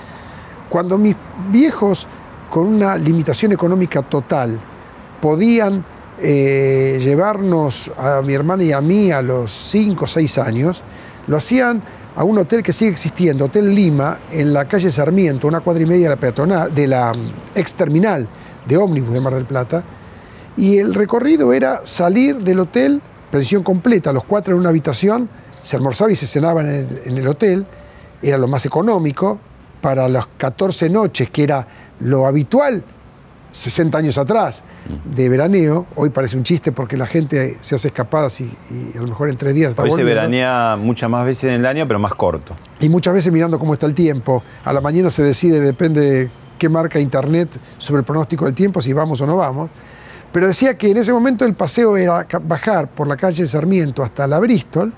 Cuando 0.69 0.97
mis 0.97 1.15
viejos 1.51 2.07
con 2.49 2.65
una 2.67 2.97
limitación 2.97 3.51
económica 3.51 4.01
total 4.01 4.59
podían 5.21 5.85
eh, 6.19 6.99
llevarnos 7.01 7.89
a 7.97 8.21
mi 8.21 8.33
hermana 8.33 8.63
y 8.63 8.71
a 8.71 8.81
mí 8.81 9.11
a 9.11 9.21
los 9.21 9.51
5 9.51 10.05
o 10.05 10.07
6 10.07 10.37
años, 10.39 10.83
lo 11.27 11.37
hacían 11.37 11.81
a 12.15 12.23
un 12.23 12.37
hotel 12.37 12.61
que 12.61 12.73
sigue 12.73 12.91
existiendo, 12.91 13.45
Hotel 13.45 13.73
Lima, 13.73 14.19
en 14.31 14.53
la 14.53 14.67
calle 14.67 14.91
Sarmiento, 14.91 15.47
una 15.47 15.61
cuadra 15.61 15.83
y 15.83 15.85
media 15.85 16.09
de 16.09 16.15
la, 16.15 16.19
peatonal, 16.19 16.75
de 16.75 16.87
la 16.87 17.11
mm, 17.11 17.55
ex 17.55 17.73
terminal 17.75 18.27
de 18.67 18.77
ómnibus 18.77 19.13
de 19.13 19.21
Mar 19.21 19.33
del 19.33 19.45
Plata. 19.45 19.83
Y 20.57 20.77
el 20.77 20.93
recorrido 20.93 21.53
era 21.53 21.81
salir 21.85 22.37
del 22.37 22.59
hotel, 22.59 23.01
pensión 23.31 23.63
completa, 23.63 24.11
los 24.11 24.25
cuatro 24.25 24.53
en 24.53 24.59
una 24.59 24.69
habitación, 24.69 25.29
se 25.63 25.77
almorzaba 25.77 26.11
y 26.11 26.15
se 26.15 26.27
cenaba 26.27 26.61
en 26.61 26.67
el, 26.67 27.01
en 27.05 27.17
el 27.17 27.27
hotel, 27.27 27.65
era 28.21 28.37
lo 28.37 28.47
más 28.47 28.65
económico, 28.65 29.39
para 29.79 30.07
las 30.09 30.27
14 30.37 30.89
noches, 30.89 31.29
que 31.29 31.43
era 31.43 31.65
lo 32.01 32.27
habitual 32.27 32.83
60 33.51 33.97
años 33.97 34.17
atrás 34.17 34.63
de 35.03 35.29
veraneo, 35.29 35.85
hoy 35.95 36.09
parece 36.09 36.37
un 36.37 36.43
chiste 36.43 36.71
porque 36.71 36.95
la 36.95 37.05
gente 37.05 37.57
se 37.61 37.75
hace 37.75 37.89
escapadas 37.89 38.39
y, 38.41 38.45
y 38.45 38.97
a 38.97 39.01
lo 39.01 39.07
mejor 39.07 39.29
en 39.29 39.37
tres 39.37 39.53
días 39.53 39.71
está 39.71 39.83
Hoy 39.83 39.91
se 39.91 40.03
veranea 40.03 40.77
muchas 40.79 41.09
más 41.09 41.25
veces 41.25 41.45
en 41.45 41.59
el 41.59 41.65
año, 41.65 41.87
pero 41.87 41.99
más 41.99 42.13
corto. 42.13 42.55
Y 42.79 42.89
muchas 42.89 43.13
veces 43.13 43.31
mirando 43.31 43.59
cómo 43.59 43.73
está 43.73 43.85
el 43.85 43.93
tiempo. 43.93 44.41
A 44.63 44.71
la 44.71 44.81
mañana 44.81 45.09
se 45.09 45.23
decide, 45.23 45.59
depende 45.59 46.31
qué 46.57 46.69
marca 46.69 46.99
internet 46.99 47.49
sobre 47.77 47.99
el 47.99 48.05
pronóstico 48.05 48.45
del 48.45 48.55
tiempo, 48.55 48.81
si 48.81 48.93
vamos 48.93 49.19
o 49.21 49.27
no 49.27 49.37
vamos. 49.37 49.69
Pero 50.31 50.47
decía 50.47 50.77
que 50.77 50.91
en 50.91 50.97
ese 50.97 51.11
momento 51.11 51.43
el 51.43 51.53
paseo 51.55 51.97
era 51.97 52.25
bajar 52.43 52.89
por 52.89 53.07
la 53.07 53.17
calle 53.17 53.45
Sarmiento 53.47 54.03
hasta 54.03 54.27
la 54.27 54.39
Bristol, 54.39 54.93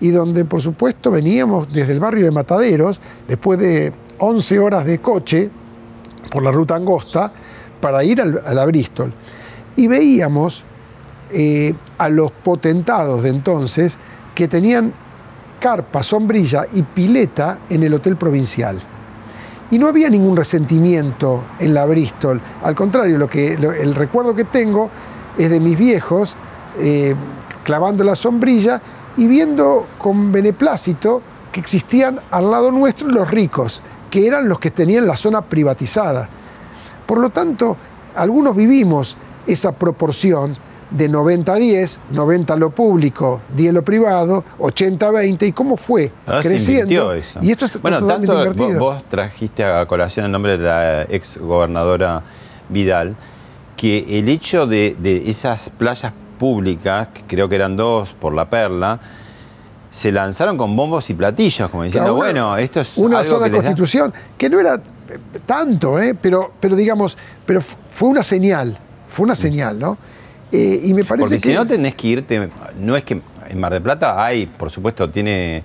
y 0.00 0.10
donde 0.10 0.44
por 0.44 0.60
supuesto 0.60 1.10
veníamos 1.10 1.72
desde 1.72 1.92
el 1.92 2.00
barrio 2.00 2.24
de 2.24 2.30
Mataderos, 2.30 3.00
después 3.26 3.58
de 3.58 3.92
11 4.18 4.58
horas 4.58 4.84
de 4.84 4.98
coche 4.98 5.50
por 6.30 6.42
la 6.42 6.50
ruta 6.50 6.76
angosta, 6.76 7.32
para 7.80 8.02
ir 8.04 8.20
al- 8.20 8.42
a 8.44 8.54
la 8.54 8.64
Bristol. 8.64 9.12
Y 9.76 9.86
veíamos 9.88 10.64
eh, 11.30 11.74
a 11.98 12.08
los 12.08 12.30
potentados 12.30 13.22
de 13.24 13.30
entonces 13.30 13.98
que 14.34 14.46
tenían 14.46 14.92
carpa, 15.58 16.02
sombrilla 16.02 16.64
y 16.72 16.82
pileta 16.82 17.58
en 17.68 17.82
el 17.82 17.94
hotel 17.94 18.16
provincial. 18.16 18.80
Y 19.70 19.78
no 19.80 19.88
había 19.88 20.08
ningún 20.08 20.36
resentimiento 20.36 21.42
en 21.58 21.74
la 21.74 21.84
Bristol. 21.86 22.40
Al 22.62 22.74
contrario, 22.76 23.18
lo 23.18 23.28
que, 23.28 23.54
el 23.54 23.94
recuerdo 23.96 24.34
que 24.36 24.44
tengo 24.44 24.88
es 25.36 25.50
de 25.50 25.58
mis 25.58 25.76
viejos 25.76 26.36
eh, 26.78 27.14
clavando 27.64 28.04
la 28.04 28.14
sombrilla 28.14 28.80
y 29.16 29.26
viendo 29.26 29.88
con 29.98 30.30
beneplácito 30.30 31.20
que 31.50 31.58
existían 31.58 32.20
al 32.30 32.50
lado 32.50 32.70
nuestro 32.70 33.08
los 33.08 33.28
ricos, 33.30 33.82
que 34.10 34.26
eran 34.28 34.48
los 34.48 34.60
que 34.60 34.70
tenían 34.70 35.06
la 35.06 35.16
zona 35.16 35.40
privatizada. 35.42 36.28
Por 37.06 37.18
lo 37.18 37.30
tanto, 37.30 37.76
algunos 38.14 38.56
vivimos 38.56 39.16
esa 39.46 39.72
proporción 39.72 40.56
de 40.90 41.10
90-10, 41.10 41.98
90 42.10 42.56
lo 42.56 42.70
público, 42.70 43.40
10 43.56 43.74
lo 43.74 43.82
privado, 43.82 44.44
80-20, 44.58 45.48
y 45.48 45.52
cómo 45.52 45.76
fue 45.76 46.12
Ahora 46.26 46.42
creciendo. 46.42 47.12
eso. 47.12 47.40
Y 47.42 47.50
esto 47.50 47.64
es 47.64 47.80
bueno, 47.80 47.98
totalmente 48.00 48.34
tanto 48.34 48.50
vos, 48.50 48.56
invertido. 48.56 48.80
vos 48.80 49.02
trajiste 49.08 49.64
a 49.64 49.84
colación 49.86 50.26
el 50.26 50.32
nombre 50.32 50.56
de 50.58 50.64
la 50.64 51.02
ex 51.02 51.38
gobernadora 51.38 52.22
Vidal, 52.68 53.16
que 53.76 54.18
el 54.18 54.28
hecho 54.28 54.66
de, 54.66 54.96
de 54.98 55.28
esas 55.28 55.70
playas 55.70 56.12
públicas, 56.38 57.08
que 57.12 57.22
creo 57.26 57.48
que 57.48 57.56
eran 57.56 57.76
dos 57.76 58.12
por 58.14 58.34
la 58.34 58.48
Perla, 58.48 59.00
se 59.90 60.12
lanzaron 60.12 60.56
con 60.58 60.74
bombos 60.76 61.08
y 61.10 61.14
platillos, 61.14 61.70
como 61.70 61.82
diciendo, 61.84 62.12
una- 62.14 62.24
bueno, 62.24 62.56
esto 62.56 62.80
es 62.80 62.96
una 62.98 63.18
algo 63.20 63.30
sola 63.30 63.46
que 63.46 63.52
les 63.52 63.62
da- 63.62 63.68
constitución, 63.68 64.12
que 64.36 64.50
no 64.50 64.60
era 64.60 64.74
eh, 64.74 65.18
tanto, 65.46 65.98
¿eh? 66.00 66.14
pero, 66.20 66.52
pero 66.60 66.74
digamos, 66.76 67.16
pero 67.46 67.60
fu- 67.60 67.76
fue 67.90 68.08
una 68.08 68.22
señal, 68.22 68.76
fue 69.08 69.24
una 69.24 69.34
señal, 69.34 69.78
¿no? 69.78 69.96
Eh, 70.52 70.80
y 70.84 70.94
me 70.94 71.04
parece 71.04 71.24
Porque 71.28 71.34
que 71.42 71.48
si 71.48 71.54
no 71.54 71.64
tenés 71.66 71.94
que 71.94 72.06
irte, 72.08 72.50
no 72.78 72.96
es 72.96 73.04
que 73.04 73.20
en 73.48 73.60
Mar 73.60 73.72
del 73.72 73.82
Plata 73.82 74.22
hay, 74.24 74.46
por 74.46 74.70
supuesto, 74.70 75.08
tiene 75.10 75.62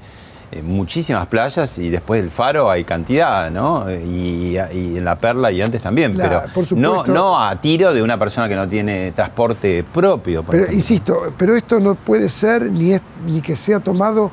eh, 0.52 0.62
muchísimas 0.62 1.26
playas 1.28 1.78
y 1.78 1.90
después 1.90 2.22
del 2.22 2.30
Faro 2.32 2.70
hay 2.70 2.84
cantidad, 2.84 3.50
¿no? 3.50 3.90
Y, 3.92 4.58
y 4.74 4.98
en 4.98 5.06
la 5.06 5.18
Perla 5.18 5.52
y 5.52 5.62
antes 5.62 5.82
también, 5.82 6.14
Claro, 6.14 6.42
pero 6.42 6.54
por 6.54 6.66
supuesto. 6.66 7.06
no, 7.08 7.14
no 7.14 7.42
a 7.42 7.56
tiro 7.62 7.94
de 7.94 8.02
una 8.04 8.18
persona 8.20 8.50
que 8.50 8.56
no 8.56 8.68
tiene 8.68 9.12
transporte 9.14 9.84
propio. 9.84 10.44
por 10.44 10.52
Pero 10.52 10.64
ejemplo. 10.64 10.76
insisto, 10.78 11.34
pero 11.38 11.56
esto 11.56 11.80
no 11.80 11.96
puede 11.96 12.28
ser 12.30 12.64
ni, 12.70 12.94
es- 12.94 13.02
ni 13.26 13.42
que 13.42 13.56
sea 13.56 13.80
tomado 13.80 14.30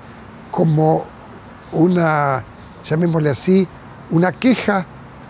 como 0.50 1.04
una, 1.72 2.42
llamémosle 2.82 3.30
así, 3.30 3.68
una 4.10 4.32
queja 4.32 4.84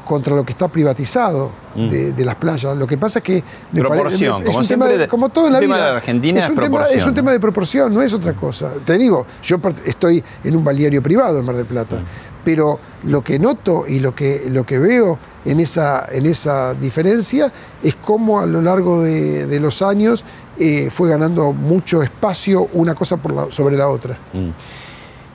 contra 0.04 0.35
lo 0.35 0.45
que 0.45 0.52
está 0.52 0.68
privatizado. 0.68 1.50
De, 1.89 2.13
de 2.13 2.25
las 2.25 2.35
playas. 2.35 2.77
Lo 2.77 2.87
que 2.87 2.97
pasa 2.99 3.21
es 3.21 3.23
que 3.25 3.45
me 3.73 3.81
Proporción, 3.81 4.43
es 4.43 4.47
como 4.49 4.59
un 4.59 4.67
tema 4.67 4.87
de- 4.87 5.07
como 5.09 5.29
todo 5.29 5.47
en 5.47 5.53
la 5.53 5.59
el 5.59 5.65
tema 5.65 5.77
vida. 5.77 5.87
de 5.91 5.97
Argentina 5.97 6.41
es 6.41 6.49
un 6.49 6.55
tema, 6.55 6.67
proporción, 6.67 6.99
es 6.99 7.05
un 7.05 7.11
¿no? 7.11 7.15
tema 7.15 7.33
de 7.33 7.41
proporción, 7.41 7.95
no 7.95 8.03
es 8.03 8.13
otra 8.13 8.33
cosa. 8.35 8.71
Te 8.85 8.99
digo, 8.99 9.27
yo 9.43 9.57
estoy 9.85 10.23
en 10.45 10.57
un 10.57 10.65
balneario 10.65 11.03
privado 11.03 11.39
en 11.39 11.45
Mar 11.47 11.57
del 11.57 11.67
Plata, 11.67 11.97
Mm. 11.97 12.05
pero 12.45 12.79
lo 13.05 13.23
que 13.23 13.39
noto 13.39 13.85
y 13.87 14.01
lo 14.01 14.15
que, 14.15 14.43
lo 14.49 14.65
que 14.65 14.79
veo 14.79 15.19
en 15.45 15.61
esa, 15.61 16.07
en 16.11 16.27
esa 16.27 16.75
diferencia 16.75 17.53
es 17.83 17.95
cómo 17.97 18.41
a 18.41 18.47
lo 18.47 18.61
largo 18.63 19.03
de, 19.03 19.47
de 19.47 19.61
los 19.61 19.81
años 19.83 20.25
eh, 20.59 20.91
fue 20.91 21.09
ganando 21.09 21.53
mucho 21.53 22.03
espacio 22.03 22.69
una 22.73 22.95
cosa 22.95 23.17
por 23.17 23.33
la- 23.33 23.51
sobre 23.51 23.77
la 23.77 23.89
otra. 23.89 24.19
Mm. 24.33 24.49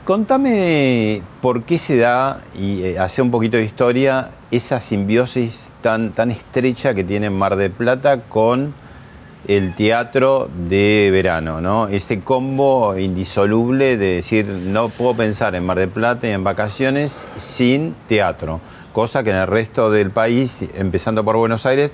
Contame 0.06 1.22
por 1.42 1.64
qué 1.64 1.80
se 1.80 1.96
da, 1.96 2.42
y 2.60 2.84
eh, 2.84 3.00
hace 3.00 3.22
un 3.22 3.32
poquito 3.32 3.56
de 3.56 3.64
historia, 3.64 4.32
esa 4.52 4.82
simbiosis 4.82 5.70
tan, 5.84 6.14
tan 6.14 6.32
estrecha 6.32 6.96
que 6.96 7.04
tiene 7.04 7.30
Mar 7.30 7.56
del 7.56 7.70
Plata 7.70 8.22
con 8.22 8.74
el 9.48 9.76
teatro 9.76 10.50
de 10.70 11.10
verano, 11.12 11.62
¿no? 11.62 11.88
Ese 11.90 12.22
combo 12.22 12.98
indisoluble 12.98 13.98
de 13.98 14.16
decir, 14.16 14.48
no 14.48 14.90
puedo 14.90 15.14
pensar 15.14 15.54
en 15.54 15.66
Mar 15.66 15.78
del 15.78 15.90
Plata 15.90 16.28
y 16.28 16.32
en 16.32 16.44
vacaciones 16.44 17.28
sin 17.36 17.94
teatro, 18.08 18.62
cosa 18.94 19.22
que 19.22 19.30
en 19.30 19.36
el 19.36 19.48
resto 19.48 19.92
del 19.92 20.10
país, 20.10 20.66
empezando 20.76 21.24
por 21.24 21.36
Buenos 21.36 21.66
Aires, 21.68 21.92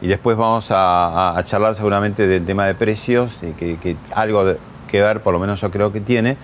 y 0.00 0.06
después 0.06 0.36
vamos 0.36 0.68
a, 0.70 1.38
charlar 1.44 1.74
seguramente 1.74 2.26
del 2.26 2.46
tema 2.46 2.66
de 2.66 2.74
precios, 2.74 3.38
que, 3.58 3.78
que 3.78 3.96
algo 4.14 4.44
de- 4.44 4.58
que 4.86 5.02
ver, 5.02 5.20
por 5.20 5.32
lo 5.32 5.40
menos 5.40 5.60
yo 5.60 5.70
creo 5.70 5.90
que 5.90 6.00
tiene. 6.00 6.36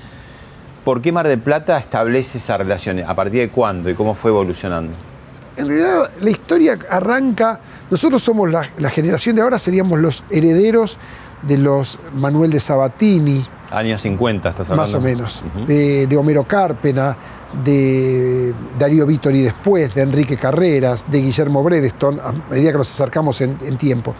¿Por 0.84 1.00
qué 1.00 1.12
Mar 1.12 1.28
del 1.28 1.38
Plata 1.38 1.78
establece 1.78 2.38
esa 2.38 2.56
relación? 2.56 2.98
¿A 3.06 3.14
partir 3.14 3.40
de 3.40 3.48
cuándo 3.50 3.88
y 3.88 3.94
cómo 3.94 4.14
fue 4.16 4.32
evolucionando? 4.32 5.11
En 5.56 5.68
realidad 5.68 6.10
la 6.20 6.30
historia 6.30 6.78
arranca, 6.88 7.60
nosotros 7.90 8.22
somos 8.22 8.50
la, 8.50 8.68
la 8.78 8.90
generación 8.90 9.36
de 9.36 9.42
ahora, 9.42 9.58
seríamos 9.58 10.00
los 10.00 10.24
herederos 10.30 10.98
de 11.42 11.58
los 11.58 11.98
Manuel 12.14 12.50
de 12.50 12.60
Sabatini, 12.60 13.46
Años 13.72 14.02
50 14.02 14.50
estás 14.50 14.70
hablando. 14.70 14.82
más 14.82 14.94
o 14.94 15.00
menos, 15.00 15.42
de, 15.66 16.06
de 16.06 16.16
Homero 16.16 16.44
Cárpena, 16.44 17.16
de 17.64 18.52
Darío 18.78 19.06
Vittori 19.06 19.40
después, 19.40 19.94
de 19.94 20.02
Enrique 20.02 20.36
Carreras, 20.36 21.10
de 21.10 21.22
Guillermo 21.22 21.62
Bredeston, 21.62 22.20
a 22.20 22.32
medida 22.50 22.72
que 22.72 22.78
nos 22.78 22.92
acercamos 22.92 23.40
en, 23.40 23.56
en 23.64 23.78
tiempo. 23.78 24.14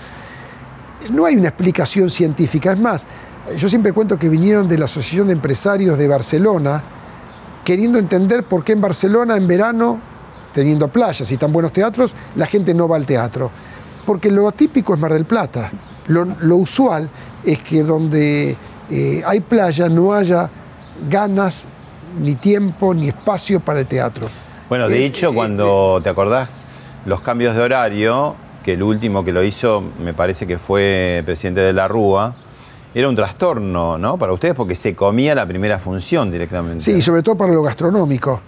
No 1.11 1.27
hay 1.27 1.37
una 1.37 1.49
explicación 1.49 2.09
científica, 2.09 2.73
es 2.73 2.79
más, 2.79 3.07
yo 3.57 3.69
siempre 3.69 3.93
cuento 3.93 4.19
que 4.19 4.31
vinieron 4.31 4.67
de 4.69 4.79
la 4.79 4.87
Asociación 4.87 5.27
de 5.27 5.35
Empresarios 5.35 5.99
de 5.99 6.09
Barcelona, 6.09 6.83
queriendo 7.63 7.99
entender 7.99 8.45
por 8.45 8.65
qué 8.65 8.73
en 8.73 8.81
Barcelona 8.81 9.37
en 9.37 9.47
verano, 9.47 10.01
teniendo 10.53 10.89
playas 10.89 11.31
y 11.31 11.37
tan 11.37 11.53
buenos 11.53 11.73
teatros, 11.73 12.13
la 12.37 12.47
gente 12.47 12.75
no 12.75 12.89
va 12.89 12.97
al 12.97 13.07
teatro. 13.07 13.51
Porque 14.07 14.31
lo 14.31 14.49
atípico 14.49 14.95
es 14.95 15.01
Mar 15.01 15.13
del 15.13 15.25
Plata. 15.25 15.71
Lo, 16.09 16.25
lo 16.25 16.57
usual 16.57 17.09
es 17.45 17.61
que 17.63 17.83
donde 17.83 18.57
eh, 18.91 19.23
hay 19.25 19.41
playa 19.41 19.89
no 19.89 20.13
haya 20.13 20.51
ganas, 21.09 21.69
ni 22.21 22.35
tiempo, 22.35 22.93
ni 22.95 23.09
espacio 23.09 23.61
para 23.61 23.81
el 23.81 23.87
teatro. 23.87 24.29
Bueno, 24.69 24.89
de 24.89 24.99
Eh, 24.99 25.07
hecho, 25.07 25.31
eh, 25.31 25.35
cuando 25.35 26.01
te 26.03 26.09
acordás 26.09 26.65
los 27.07 27.21
cambios 27.21 27.55
de 27.55 27.63
horario, 27.63 28.35
que 28.65 28.75
el 28.75 28.83
último 28.83 29.25
que 29.25 29.33
lo 29.33 29.43
hizo 29.43 29.83
me 30.03 30.13
parece 30.15 30.47
que 30.47 30.59
fue 30.59 31.19
el 31.19 31.25
presidente 31.25 31.61
de 31.63 31.73
la 31.73 31.89
Rúa, 31.89 32.35
era 32.95 33.09
un 33.09 33.17
trastorno, 33.17 33.97
¿no? 33.97 34.19
Para 34.19 34.33
ustedes, 34.33 34.55
porque 34.55 34.75
se 34.75 34.95
comía 34.95 35.35
la 35.35 35.47
primera 35.47 35.79
función 35.79 36.31
directamente. 36.31 36.85
Sí, 36.85 37.01
sobre 37.01 37.23
todo 37.23 37.37
para 37.37 37.53
lo 37.53 37.63
gastronómico, 37.63 38.41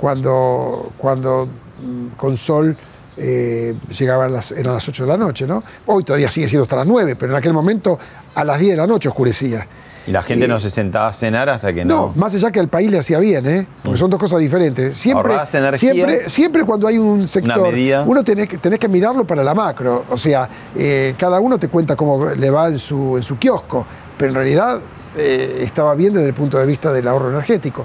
cuando, 0.00 0.92
cuando 0.96 1.46
mm, 1.46 2.16
con 2.16 2.34
sol 2.34 2.74
eh, 3.18 3.74
llegaban 3.90 4.32
las, 4.32 4.50
eran 4.52 4.72
las 4.72 4.88
8 4.88 5.04
de 5.04 5.08
la 5.10 5.18
noche, 5.18 5.46
¿no? 5.46 5.62
Hoy 5.84 6.04
todavía 6.04 6.30
sigue 6.30 6.48
siendo 6.48 6.62
hasta 6.62 6.76
las 6.76 6.86
9, 6.86 7.16
pero 7.16 7.32
en 7.32 7.36
aquel 7.38 7.52
momento 7.52 7.98
a 8.34 8.42
las 8.42 8.58
10 8.58 8.70
de 8.72 8.76
la 8.78 8.86
noche 8.86 9.10
oscurecía. 9.10 9.66
Y 10.06 10.12
la 10.12 10.22
gente 10.22 10.46
Eh, 10.46 10.48
no 10.48 10.58
se 10.58 10.70
sentaba 10.70 11.08
a 11.08 11.12
cenar 11.12 11.50
hasta 11.50 11.74
que 11.74 11.84
No, 11.84 12.06
no. 12.06 12.12
más 12.16 12.34
allá 12.34 12.50
que 12.50 12.58
al 12.60 12.68
país 12.68 12.90
le 12.90 12.98
hacía 12.98 13.18
bien, 13.18 13.46
¿eh? 13.46 13.66
porque 13.82 13.98
son 13.98 14.08
dos 14.08 14.18
cosas 14.18 14.38
diferentes. 14.38 14.96
Siempre, 14.96 15.34
energía. 15.52 15.76
siempre, 15.92 16.28
siempre 16.30 16.64
cuando 16.64 16.86
hay 16.86 16.96
un 16.96 17.28
sector, 17.28 17.70
medida. 17.70 18.02
uno 18.06 18.24
tenés 18.24 18.48
que, 18.48 18.56
tenés 18.56 18.78
que 18.78 18.88
mirarlo 18.88 19.26
para 19.26 19.44
la 19.44 19.52
macro. 19.52 20.06
O 20.08 20.16
sea, 20.16 20.48
eh, 20.74 21.14
cada 21.18 21.40
uno 21.40 21.58
te 21.58 21.68
cuenta 21.68 21.94
cómo 21.94 22.24
le 22.24 22.48
va 22.48 22.68
en 22.68 22.78
su, 22.78 23.18
en 23.18 23.22
su 23.22 23.36
kiosco, 23.38 23.86
pero 24.16 24.30
en 24.30 24.34
realidad 24.36 24.80
eh, 25.14 25.60
estaba 25.62 25.94
bien 25.94 26.14
desde 26.14 26.28
el 26.28 26.34
punto 26.34 26.56
de 26.56 26.64
vista 26.64 26.90
del 26.90 27.06
ahorro 27.06 27.28
energético. 27.28 27.84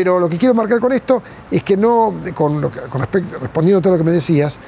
Pero 0.00 0.18
lo 0.18 0.30
que 0.30 0.38
quiero 0.38 0.54
marcar 0.54 0.80
con 0.80 0.94
esto 0.94 1.22
es 1.50 1.62
que 1.62 1.76
no, 1.76 2.14
con, 2.34 2.70
con 2.70 3.00
respecto, 3.02 3.38
respondiendo 3.38 3.80
a 3.80 3.82
todo 3.82 3.92
lo 3.92 3.98
que 3.98 4.04
me 4.04 4.12
decías, 4.12 4.58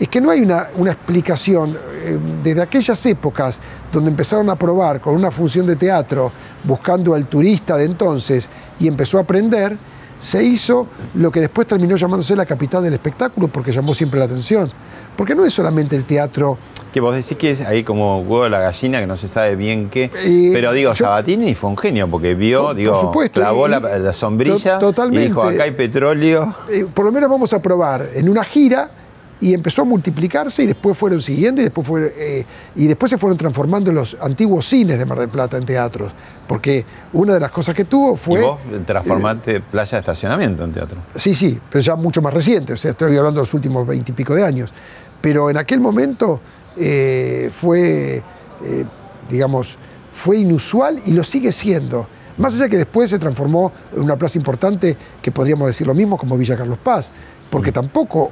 es 0.00 0.08
que 0.08 0.20
no 0.20 0.30
hay 0.30 0.40
una, 0.40 0.66
una 0.74 0.90
explicación. 0.90 1.78
Eh, 2.02 2.18
desde 2.42 2.60
aquellas 2.60 3.06
épocas 3.06 3.60
donde 3.92 4.10
empezaron 4.10 4.50
a 4.50 4.56
probar 4.56 5.00
con 5.00 5.14
una 5.14 5.30
función 5.30 5.64
de 5.68 5.76
teatro, 5.76 6.32
buscando 6.64 7.14
al 7.14 7.26
turista 7.26 7.76
de 7.76 7.84
entonces, 7.84 8.50
y 8.80 8.88
empezó 8.88 9.18
a 9.18 9.20
aprender, 9.20 9.78
se 10.20 10.44
hizo 10.44 10.86
lo 11.14 11.30
que 11.32 11.40
después 11.40 11.66
terminó 11.66 11.96
llamándose 11.96 12.36
la 12.36 12.46
capital 12.46 12.82
del 12.84 12.92
espectáculo, 12.94 13.48
porque 13.48 13.72
llamó 13.72 13.94
siempre 13.94 14.20
la 14.20 14.26
atención. 14.26 14.70
Porque 15.16 15.34
no 15.34 15.44
es 15.44 15.52
solamente 15.52 15.96
el 15.96 16.04
teatro 16.04 16.56
que 16.92 17.00
vos 17.00 17.14
decís 17.14 17.36
que 17.36 17.50
es 17.50 17.60
ahí 17.60 17.84
como 17.84 18.18
huevo 18.20 18.44
de 18.44 18.50
la 18.50 18.58
gallina, 18.60 19.00
que 19.00 19.06
no 19.06 19.16
se 19.16 19.28
sabe 19.28 19.54
bien 19.56 19.90
qué. 19.90 20.10
Eh, 20.24 20.50
pero 20.52 20.72
digo, 20.72 20.92
yo- 20.92 21.04
Sabatini 21.04 21.54
fue 21.54 21.70
un 21.70 21.76
genio, 21.78 22.08
porque 22.08 22.34
vio, 22.34 22.62
Por- 22.68 22.74
digo, 22.76 22.92
por 22.92 23.00
supuesto, 23.02 23.40
clavó 23.40 23.68
y- 23.68 23.70
la, 23.70 23.80
la 23.98 24.12
sombrilla 24.12 24.78
to- 24.78 24.86
totalmente. 24.88 25.24
y 25.24 25.28
dijo, 25.28 25.42
acá 25.42 25.64
hay 25.64 25.70
petróleo. 25.70 26.52
eh, 26.70 26.86
por 26.92 27.04
lo 27.04 27.12
menos 27.12 27.30
vamos 27.30 27.52
a 27.52 27.60
probar 27.62 28.08
en 28.14 28.28
una 28.28 28.42
gira 28.44 28.90
y 29.40 29.54
empezó 29.54 29.82
a 29.82 29.84
multiplicarse 29.84 30.62
y 30.62 30.66
después 30.66 30.96
fueron 30.96 31.22
siguiendo 31.22 31.62
y 31.62 31.64
después, 31.64 31.86
fue, 31.86 32.14
eh, 32.16 32.46
y 32.74 32.86
después 32.86 33.10
se 33.10 33.18
fueron 33.18 33.38
transformando 33.38 33.90
los 33.90 34.16
antiguos 34.20 34.66
cines 34.66 34.98
de 34.98 35.06
Mar 35.06 35.18
del 35.18 35.30
Plata 35.30 35.56
en 35.56 35.64
teatros. 35.64 36.12
Porque 36.46 36.84
una 37.12 37.34
de 37.34 37.40
las 37.40 37.50
cosas 37.50 37.74
que 37.74 37.84
tuvo 37.84 38.16
fue... 38.16 38.40
y 38.40 38.42
vos 38.42 38.58
transformaste 38.86 39.60
playa 39.60 39.92
de 39.92 40.00
estacionamiento 40.00 40.64
en 40.64 40.72
teatro. 40.72 40.98
Sí, 41.14 41.34
sí, 41.34 41.58
pero 41.70 41.80
ya 41.80 41.96
mucho 41.96 42.20
más 42.20 42.34
reciente, 42.34 42.74
o 42.74 42.76
sea, 42.76 42.90
estoy 42.90 43.16
hablando 43.16 43.40
de 43.40 43.42
los 43.42 43.54
últimos 43.54 43.86
veintipico 43.86 44.34
de 44.34 44.44
años. 44.44 44.72
Pero 45.20 45.48
en 45.50 45.56
aquel 45.56 45.80
momento 45.80 46.40
eh, 46.76 47.50
fue, 47.52 48.16
eh, 48.16 48.84
digamos, 49.28 49.78
fue 50.12 50.38
inusual 50.38 51.00
y 51.06 51.12
lo 51.12 51.24
sigue 51.24 51.52
siendo. 51.52 52.06
Más 52.36 52.54
allá 52.54 52.68
que 52.68 52.76
después 52.76 53.10
se 53.10 53.18
transformó 53.18 53.72
en 53.94 54.02
una 54.02 54.16
plaza 54.16 54.38
importante, 54.38 54.96
que 55.20 55.30
podríamos 55.30 55.66
decir 55.66 55.86
lo 55.86 55.94
mismo 55.94 56.16
como 56.16 56.36
Villa 56.36 56.56
Carlos 56.56 56.78
Paz, 56.78 57.12
porque 57.50 57.70
tampoco 57.70 58.30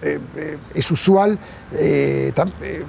eh, 0.00 0.20
eh, 0.36 0.58
es 0.74 0.90
usual 0.92 1.36
eh, 1.72 2.32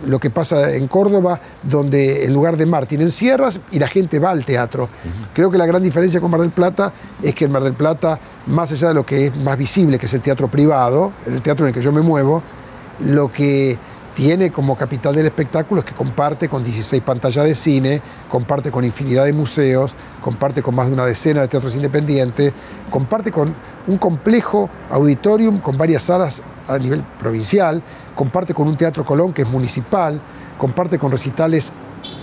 lo 0.05 0.19
que 0.19 0.29
pasa 0.29 0.75
en 0.75 0.87
Córdoba, 0.87 1.39
donde 1.63 2.23
en 2.23 2.33
lugar 2.33 2.55
de 2.55 2.67
mar 2.67 2.85
tienen 2.85 3.09
sierras 3.09 3.59
y 3.71 3.79
la 3.79 3.87
gente 3.87 4.19
va 4.19 4.29
al 4.29 4.45
teatro. 4.45 4.89
Creo 5.33 5.49
que 5.49 5.57
la 5.57 5.65
gran 5.65 5.81
diferencia 5.81 6.21
con 6.21 6.29
Mar 6.29 6.41
del 6.41 6.51
Plata 6.51 6.93
es 7.21 7.33
que 7.33 7.45
en 7.45 7.51
Mar 7.51 7.63
del 7.63 7.73
Plata, 7.73 8.19
más 8.45 8.71
allá 8.71 8.89
de 8.89 8.93
lo 8.93 9.05
que 9.05 9.27
es 9.27 9.37
más 9.37 9.57
visible, 9.57 9.97
que 9.97 10.05
es 10.05 10.13
el 10.13 10.21
teatro 10.21 10.49
privado, 10.49 11.11
el 11.25 11.41
teatro 11.41 11.65
en 11.65 11.69
el 11.69 11.73
que 11.73 11.81
yo 11.81 11.91
me 11.91 12.01
muevo, 12.01 12.43
lo 12.99 13.31
que 13.31 13.77
tiene 14.19 14.51
como 14.51 14.75
capital 14.75 15.15
del 15.15 15.27
espectáculo 15.27 15.79
es 15.79 15.85
que 15.85 15.93
comparte 15.93 16.49
con 16.49 16.61
16 16.61 17.01
pantallas 17.03 17.45
de 17.45 17.55
cine, 17.55 18.01
comparte 18.29 18.69
con 18.69 18.83
infinidad 18.83 19.23
de 19.23 19.31
museos, 19.31 19.93
comparte 20.19 20.61
con 20.61 20.75
más 20.75 20.87
de 20.87 20.93
una 20.93 21.05
decena 21.05 21.39
de 21.39 21.47
teatros 21.47 21.73
independientes, 21.77 22.51
comparte 22.91 23.31
con 23.31 23.55
un 23.87 23.97
complejo 23.97 24.69
auditorium 24.89 25.59
con 25.59 25.77
varias 25.77 26.03
salas 26.03 26.43
a 26.67 26.77
nivel 26.77 27.01
provincial, 27.17 27.81
comparte 28.13 28.53
con 28.53 28.67
un 28.67 28.75
teatro 28.75 29.05
Colón 29.05 29.31
que 29.31 29.43
es 29.43 29.47
municipal, 29.47 30.19
comparte 30.57 30.99
con 30.99 31.13
recitales 31.13 31.71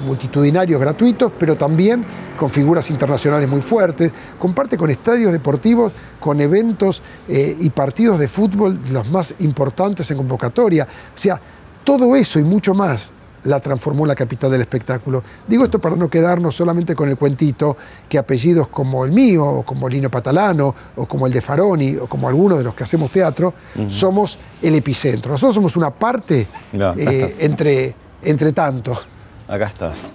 multitudinarios 0.05 0.79
gratuitos, 0.79 1.33
pero 1.39 1.57
también 1.57 2.05
con 2.39 2.51
figuras 2.51 2.91
internacionales 2.91 3.49
muy 3.49 3.63
fuertes, 3.63 4.13
comparte 4.39 4.77
con 4.77 4.91
estadios 4.91 5.33
deportivos, 5.33 5.95
con 6.21 6.43
eventos 6.43 7.03
eh, 7.27 7.57
y 7.59 7.71
partidos 7.71 8.19
de 8.19 8.29
fútbol 8.29 8.79
los 8.93 9.11
más 9.11 9.35
importantes 9.39 10.11
en 10.11 10.19
convocatoria. 10.19 10.87
Sea, 11.15 11.41
todo 11.87 12.17
eso 12.17 12.41
y 12.41 12.43
mucho 12.43 12.75
más 12.75 13.13
la 13.45 13.61
transformó 13.61 14.05
la 14.05 14.17
capital 14.17 14.51
del 14.51 14.61
espectáculo. 14.61 15.23
Digo 15.47 15.65
esto 15.65 15.79
para 15.79 15.95
no 15.95 16.11
quedarnos 16.11 16.57
solamente 16.57 16.97
con 16.97 17.09
el 17.09 17.17
cuentito 17.17 17.77
que 18.09 18.19
apellidos 18.19 18.67
como 18.67 19.05
el 19.05 19.13
mío, 19.13 19.47
o 19.47 19.63
como 19.63 19.89
Lino 19.89 20.11
Patalano, 20.11 20.75
o 20.97 21.07
como 21.07 21.29
el 21.29 21.33
de 21.33 21.41
Faroni, 21.41 21.97
o 21.97 22.09
como 22.09 22.27
algunos 22.27 22.59
de 22.59 22.65
los 22.65 22.75
que 22.75 22.83
hacemos 22.83 23.13
teatro, 23.13 23.55
somos 23.87 24.37
el 24.61 24.75
epicentro. 24.75 25.31
Nosotros 25.31 25.55
somos 25.55 25.77
una 25.77 25.91
parte 25.91 26.49
eh, 26.73 27.37
entre, 27.39 27.95
entre 28.23 28.53
tanto. 28.53 28.99
Acá 29.47 29.67
estás. 29.67 30.11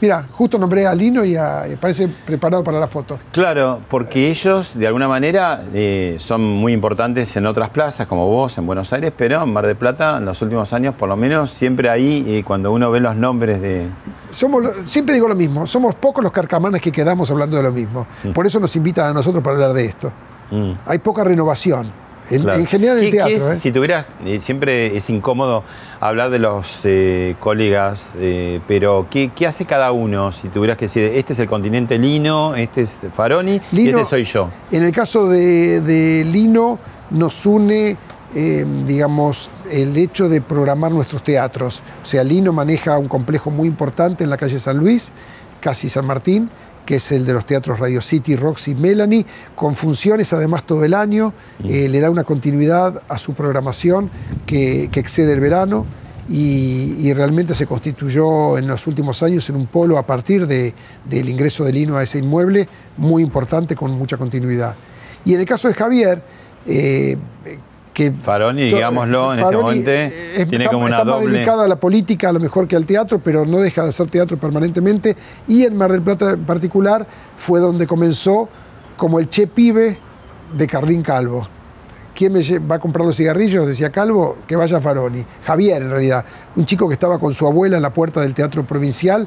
Mira, 0.00 0.26
justo 0.32 0.58
nombré 0.58 0.86
a 0.86 0.94
Lino 0.94 1.24
y, 1.24 1.36
a- 1.36 1.66
y 1.68 1.76
parece 1.76 2.08
preparado 2.08 2.62
para 2.62 2.78
la 2.78 2.86
foto. 2.88 3.18
Claro, 3.32 3.80
porque 3.88 4.28
ellos 4.28 4.76
de 4.76 4.86
alguna 4.86 5.08
manera 5.08 5.62
eh, 5.72 6.16
son 6.18 6.42
muy 6.42 6.72
importantes 6.72 7.34
en 7.36 7.46
otras 7.46 7.70
plazas, 7.70 8.06
como 8.06 8.26
vos 8.28 8.58
en 8.58 8.66
Buenos 8.66 8.92
Aires, 8.92 9.12
pero 9.16 9.42
en 9.42 9.52
Mar 9.52 9.66
del 9.66 9.76
Plata 9.76 10.18
en 10.18 10.24
los 10.26 10.40
últimos 10.42 10.72
años, 10.72 10.94
por 10.94 11.08
lo 11.08 11.16
menos, 11.16 11.50
siempre 11.50 11.88
ahí, 11.88 12.24
eh, 12.26 12.42
cuando 12.44 12.72
uno 12.72 12.90
ve 12.90 13.00
los 13.00 13.16
nombres 13.16 13.62
de... 13.62 13.86
Somos, 14.30 14.64
siempre 14.84 15.14
digo 15.14 15.28
lo 15.28 15.34
mismo, 15.36 15.66
somos 15.66 15.94
pocos 15.94 16.22
los 16.22 16.32
carcamanes 16.32 16.82
que 16.82 16.90
quedamos 16.92 17.30
hablando 17.30 17.56
de 17.56 17.62
lo 17.62 17.72
mismo. 17.72 18.06
Por 18.34 18.46
eso 18.46 18.58
nos 18.60 18.74
invitan 18.76 19.06
a 19.06 19.12
nosotros 19.12 19.42
para 19.42 19.54
hablar 19.54 19.72
de 19.72 19.84
esto. 19.86 20.12
Mm. 20.50 20.72
Hay 20.86 20.98
poca 20.98 21.24
renovación. 21.24 22.03
En, 22.30 22.42
Claro. 22.42 22.58
en 22.58 22.66
general 22.66 22.98
en 22.98 23.04
¿Qué- 23.04 23.10
qué 23.10 23.16
teatro. 23.16 23.36
es? 23.36 23.42
¿eh? 23.42 23.56
Si 23.56 23.70
tuvieras, 23.72 24.08
eh, 24.24 24.38
siempre 24.40 24.96
es 24.96 25.10
incómodo 25.10 25.62
hablar 26.00 26.30
de 26.30 26.38
los 26.38 26.80
eh, 26.84 27.36
colegas, 27.40 28.14
eh, 28.18 28.60
pero 28.66 29.06
¿qué, 29.10 29.30
qué 29.34 29.46
hace 29.46 29.66
cada 29.66 29.92
uno? 29.92 30.32
Si 30.32 30.48
tuvieras 30.48 30.78
que 30.78 30.86
decir, 30.86 31.04
este 31.14 31.34
es 31.34 31.38
el 31.40 31.46
continente 31.48 31.98
Lino, 31.98 32.54
este 32.54 32.82
es 32.82 33.02
Faroni 33.14 33.60
y 33.72 33.88
este 33.88 34.04
soy 34.06 34.24
yo. 34.24 34.48
En 34.70 34.82
el 34.84 34.92
caso 34.92 35.28
de, 35.28 35.80
de 35.82 36.24
Lino, 36.24 36.78
nos 37.10 37.44
une, 37.44 37.96
eh, 38.34 38.64
digamos, 38.86 39.50
el 39.70 39.96
hecho 39.96 40.28
de 40.28 40.40
programar 40.40 40.92
nuestros 40.92 41.22
teatros. 41.22 41.82
O 42.02 42.06
sea, 42.06 42.24
Lino 42.24 42.52
maneja 42.52 42.96
un 42.98 43.06
complejo 43.08 43.50
muy 43.50 43.68
importante 43.68 44.24
en 44.24 44.30
la 44.30 44.36
calle 44.38 44.58
San 44.58 44.78
Luis, 44.78 45.12
casi 45.60 45.88
San 45.88 46.06
Martín, 46.06 46.48
que 46.84 46.96
es 46.96 47.12
el 47.12 47.24
de 47.26 47.32
los 47.32 47.46
teatros 47.46 47.78
Radio 47.78 48.00
City, 48.00 48.36
Roxy, 48.36 48.74
Melanie, 48.74 49.24
con 49.54 49.74
funciones 49.74 50.32
además 50.32 50.66
todo 50.66 50.84
el 50.84 50.94
año. 50.94 51.32
Eh, 51.64 51.88
le 51.88 52.00
da 52.00 52.10
una 52.10 52.24
continuidad 52.24 53.02
a 53.08 53.18
su 53.18 53.34
programación 53.34 54.10
que, 54.46 54.88
que 54.92 55.00
excede 55.00 55.32
el 55.32 55.40
verano. 55.40 55.86
Y, 56.26 56.96
y 57.00 57.12
realmente 57.12 57.54
se 57.54 57.66
constituyó 57.66 58.56
en 58.56 58.66
los 58.66 58.86
últimos 58.86 59.22
años 59.22 59.46
en 59.50 59.56
un 59.56 59.66
polo 59.66 59.98
a 59.98 60.06
partir 60.06 60.46
de- 60.46 60.72
del 61.04 61.28
ingreso 61.28 61.64
de 61.64 61.72
Lino 61.74 61.98
a 61.98 62.02
ese 62.02 62.18
inmueble 62.18 62.66
muy 62.96 63.22
importante 63.22 63.76
con 63.76 63.90
mucha 63.92 64.16
continuidad. 64.16 64.74
Y 65.26 65.34
en 65.34 65.40
el 65.40 65.46
caso 65.46 65.68
de 65.68 65.74
Javier, 65.74 66.22
eh, 66.66 67.18
que 67.94 68.10
Faroni, 68.12 68.64
digámoslo, 68.64 69.32
en 69.32 69.38
este 69.38 69.44
Faroni, 69.44 69.62
momento 69.62 69.90
eh, 69.90 70.46
tiene 70.50 70.64
está- 70.64 70.74
como 70.74 70.84
una 70.86 70.98
está 70.98 71.10
más 71.10 71.24
dedicado 71.24 71.62
a 71.62 71.68
la 71.68 71.76
política 71.76 72.28
a 72.28 72.32
lo 72.32 72.40
mejor 72.40 72.68
que 72.68 72.76
al 72.76 72.84
teatro, 72.84 73.20
pero 73.24 73.46
no 73.46 73.58
deja 73.60 73.82
de 73.84 73.88
hacer 73.90 74.10
teatro 74.10 74.36
permanentemente. 74.36 75.16
Y 75.48 75.62
en 75.64 75.76
Mar 75.76 75.92
del 75.92 76.02
Plata 76.02 76.32
en 76.32 76.44
particular 76.44 77.06
fue 77.36 77.60
donde 77.60 77.86
comenzó 77.86 78.48
como 78.96 79.18
el 79.20 79.28
che 79.28 79.46
pibe 79.46 79.96
de 80.56 80.66
Carlín 80.66 81.02
Calvo. 81.02 81.48
¿Quién 82.14 82.32
me 82.32 82.40
va 82.60 82.76
a 82.76 82.78
comprar 82.78 83.04
los 83.04 83.16
cigarrillos? 83.16 83.66
Decía 83.66 83.90
Calvo, 83.90 84.38
que 84.46 84.54
vaya 84.54 84.80
Faroni. 84.80 85.24
Javier, 85.44 85.82
en 85.82 85.90
realidad, 85.90 86.24
un 86.54 86.64
chico 86.64 86.86
que 86.86 86.94
estaba 86.94 87.18
con 87.18 87.34
su 87.34 87.44
abuela 87.44 87.76
en 87.76 87.82
la 87.82 87.92
puerta 87.92 88.20
del 88.20 88.34
teatro 88.34 88.64
provincial, 88.64 89.26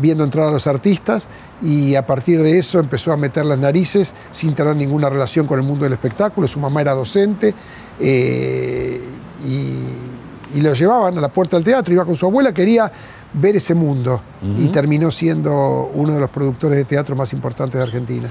viendo 0.00 0.24
entrar 0.24 0.48
a 0.48 0.50
los 0.50 0.66
artistas, 0.66 1.28
y 1.62 1.94
a 1.94 2.04
partir 2.04 2.42
de 2.42 2.58
eso 2.58 2.80
empezó 2.80 3.12
a 3.12 3.16
meter 3.16 3.46
las 3.46 3.60
narices 3.60 4.14
sin 4.32 4.52
tener 4.52 4.74
ninguna 4.74 5.08
relación 5.10 5.46
con 5.46 5.60
el 5.60 5.64
mundo 5.64 5.84
del 5.84 5.92
espectáculo. 5.92 6.48
Su 6.48 6.58
mamá 6.58 6.80
era 6.80 6.92
docente, 6.94 7.54
eh, 8.00 9.00
y, 9.46 10.58
y 10.58 10.60
lo 10.60 10.72
llevaban 10.74 11.16
a 11.18 11.20
la 11.20 11.28
puerta 11.28 11.56
del 11.56 11.64
teatro, 11.64 11.92
iba 11.94 12.04
con 12.04 12.16
su 12.16 12.26
abuela, 12.26 12.52
quería 12.52 12.90
ver 13.32 13.56
ese 13.56 13.74
mundo, 13.74 14.20
y 14.58 14.68
terminó 14.68 15.10
siendo 15.10 15.90
uno 15.94 16.12
de 16.14 16.20
los 16.20 16.30
productores 16.30 16.78
de 16.78 16.84
teatro 16.84 17.16
más 17.16 17.32
importantes 17.32 17.76
de 17.78 17.82
Argentina. 17.82 18.30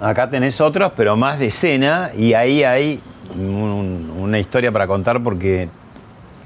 Acá 0.00 0.28
tenés 0.28 0.60
otros, 0.60 0.92
pero 0.96 1.16
más 1.16 1.38
de 1.38 1.46
escena, 1.46 2.10
y 2.16 2.34
ahí 2.34 2.62
hay 2.64 3.00
un- 3.38 4.12
una 4.20 4.38
historia 4.38 4.70
para 4.72 4.86
contar 4.86 5.22
porque 5.22 5.68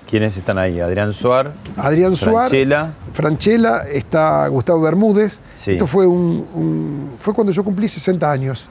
¿quiénes 0.09 0.37
están 0.37 0.59
ahí? 0.59 0.79
Adrián 0.81 1.13
Suar, 1.13 1.55
Adrián 1.77 2.15
Suárez. 2.15 2.51
Franchella, 2.51 2.93
Franchella, 3.13 3.79
está 3.91 4.47
Gustavo 4.49 4.83
Bermúdez. 4.83 5.41
Sí. 5.55 5.73
Esto 5.73 5.87
fue, 5.87 6.07
un, 6.07 6.47
un- 6.55 7.11
fue 7.19 7.35
cuando 7.35 7.53
yo 7.53 7.65
cumplí 7.65 7.89
60 7.89 8.31
años, 8.31 8.69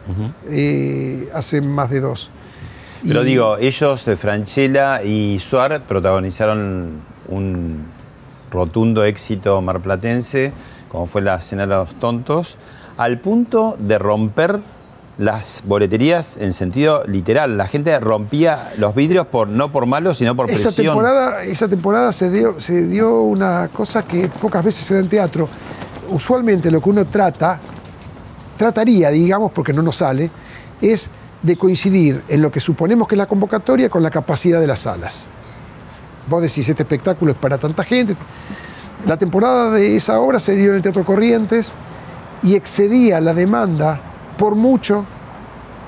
eh, 0.50 1.28
hace 1.34 1.60
más 1.62 1.90
de 1.90 2.00
dos. 2.00 2.30
Pero 3.06 3.24
Y- 3.24 3.26
digo, 3.26 3.58
ellos, 3.58 4.08
eh, 4.08 4.18
Franchella 4.18 5.04
y 5.04 5.40
Suar, 5.40 5.82
protagonizaron 5.84 7.02
un 7.30 7.86
rotundo 8.52 9.04
éxito 9.04 9.62
marplatense, 9.62 10.52
como 10.90 11.06
fue 11.06 11.22
la 11.22 11.40
Cena 11.42 11.64
de 11.68 11.76
los 11.76 11.94
Tontos, 12.00 12.58
al 12.98 13.20
punto 13.20 13.76
de 13.80 13.98
romper 14.00 14.60
las 15.18 15.64
boleterías 15.66 16.38
en 16.38 16.54
sentido 16.54 17.04
literal. 17.08 17.58
La 17.58 17.68
gente 17.68 18.00
rompía 18.00 18.70
los 18.78 18.94
vidrios 18.94 19.26
por 19.28 19.48
no 19.48 19.72
por 19.72 19.86
malo, 19.88 20.14
sino 20.14 20.36
por 20.36 20.50
esa 20.50 20.66
presión. 20.70 20.88
temporada, 20.94 21.44
esa 21.44 21.68
temporada 21.68 22.12
se, 22.12 22.30
dio, 22.30 22.60
se 22.60 22.88
dio 22.88 23.22
una 23.24 23.68
cosa 23.74 24.04
que 24.04 24.30
pocas 24.30 24.64
veces 24.64 24.86
se 24.86 24.94
da 24.94 25.00
en 25.00 25.10
teatro. 25.10 25.50
Usualmente 26.10 26.70
lo 26.72 26.82
que 26.82 26.90
uno 26.90 27.06
trata, 27.06 27.60
trataría, 28.58 29.10
digamos, 29.10 29.52
porque 29.52 29.74
no 29.74 29.82
nos 29.82 29.98
sale, 29.98 30.30
es 30.82 31.10
de 31.42 31.56
coincidir 31.58 32.24
en 32.28 32.42
lo 32.42 32.52
que 32.52 32.60
suponemos 32.60 33.08
que 33.08 33.16
es 33.16 33.18
la 33.18 33.26
convocatoria 33.28 33.90
con 33.90 34.02
la 34.04 34.10
capacidad 34.10 34.60
de 34.60 34.68
las 34.68 34.80
salas. 34.80 35.28
Vos 36.30 36.42
decís, 36.42 36.68
este 36.68 36.84
espectáculo 36.84 37.32
es 37.32 37.38
para 37.38 37.58
tanta 37.58 37.84
gente. 37.84 38.16
La 39.06 39.18
temporada 39.18 39.72
de 39.72 39.96
esa 39.96 40.20
obra 40.20 40.40
se 40.40 40.56
dio 40.56 40.72
en 40.72 40.78
el 40.78 40.82
Teatro 40.82 41.06
Corrientes 41.06 41.76
y 42.44 42.56
excedía 42.56 43.22
la 43.22 43.34
demanda 43.34 44.00
por 44.38 44.56
mucho 44.56 45.06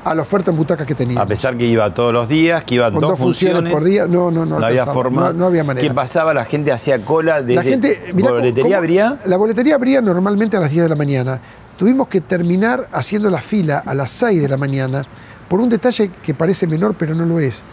a 0.06 0.16
la 0.16 0.22
oferta 0.22 0.50
en 0.52 0.58
butacas 0.58 0.88
que 0.88 0.96
tenía. 0.96 1.20
A 1.22 1.26
pesar 1.26 1.58
que 1.58 1.66
iba 1.66 1.94
todos 1.94 2.14
los 2.14 2.30
días, 2.30 2.64
que 2.64 2.76
iban 2.76 2.94
Con 2.94 3.02
dos, 3.02 3.12
dos 3.12 3.20
funciones 3.20 3.72
por 3.74 3.84
día, 3.84 4.08
no, 4.08 4.32
no, 4.32 4.46
no 4.46 4.60
No 4.60 4.66
había 4.66 4.86
forma. 4.86 5.24
no- 5.28 5.34
no 5.34 5.46
había 5.48 5.64
manera. 5.64 5.86
¿Qué 5.86 5.94
pasaba? 5.94 6.34
La 6.34 6.46
gente 6.46 6.72
hacía 6.72 7.00
cola 7.04 7.42
desde 7.42 7.56
La 7.56 7.64
gente, 7.64 8.12
mirá 8.14 8.30
cómo- 8.30 8.40
boletería 8.40 8.64
cómo- 8.64 8.76
abría. 8.78 9.20
La 9.26 9.38
boletería 9.38 9.76
abría 9.76 10.02
normalmente 10.02 10.56
a 10.56 10.62
las 10.62 10.72
10 10.72 10.84
de 10.84 10.90
la 10.90 10.96
mañana. 10.96 11.42
Tuvimos 11.78 12.08
que 12.08 12.22
terminar 12.22 12.88
haciendo 12.94 13.30
la 13.30 13.42
fila 13.42 13.84
a 13.86 13.94
las 13.94 14.10
6 14.12 14.42
de 14.42 14.48
la 14.50 14.58
mañana 14.58 15.06
por 15.50 15.60
un 15.60 15.68
detalle 15.68 16.12
que 16.24 16.34
parece 16.34 16.68
menor, 16.68 16.96
pero 16.98 17.16
no 17.16 17.26
lo 17.26 17.40
es. 17.40 17.64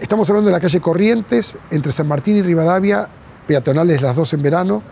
Estamos 0.00 0.28
hablando 0.30 0.48
de 0.48 0.52
la 0.52 0.60
calle 0.60 0.80
Corrientes, 0.80 1.56
entre 1.70 1.92
San 1.92 2.08
Martín 2.08 2.36
y 2.36 2.42
Rivadavia, 2.42 3.08
peatonales 3.46 4.02
las 4.02 4.16
dos 4.16 4.32
en 4.32 4.42
verano, 4.42 4.82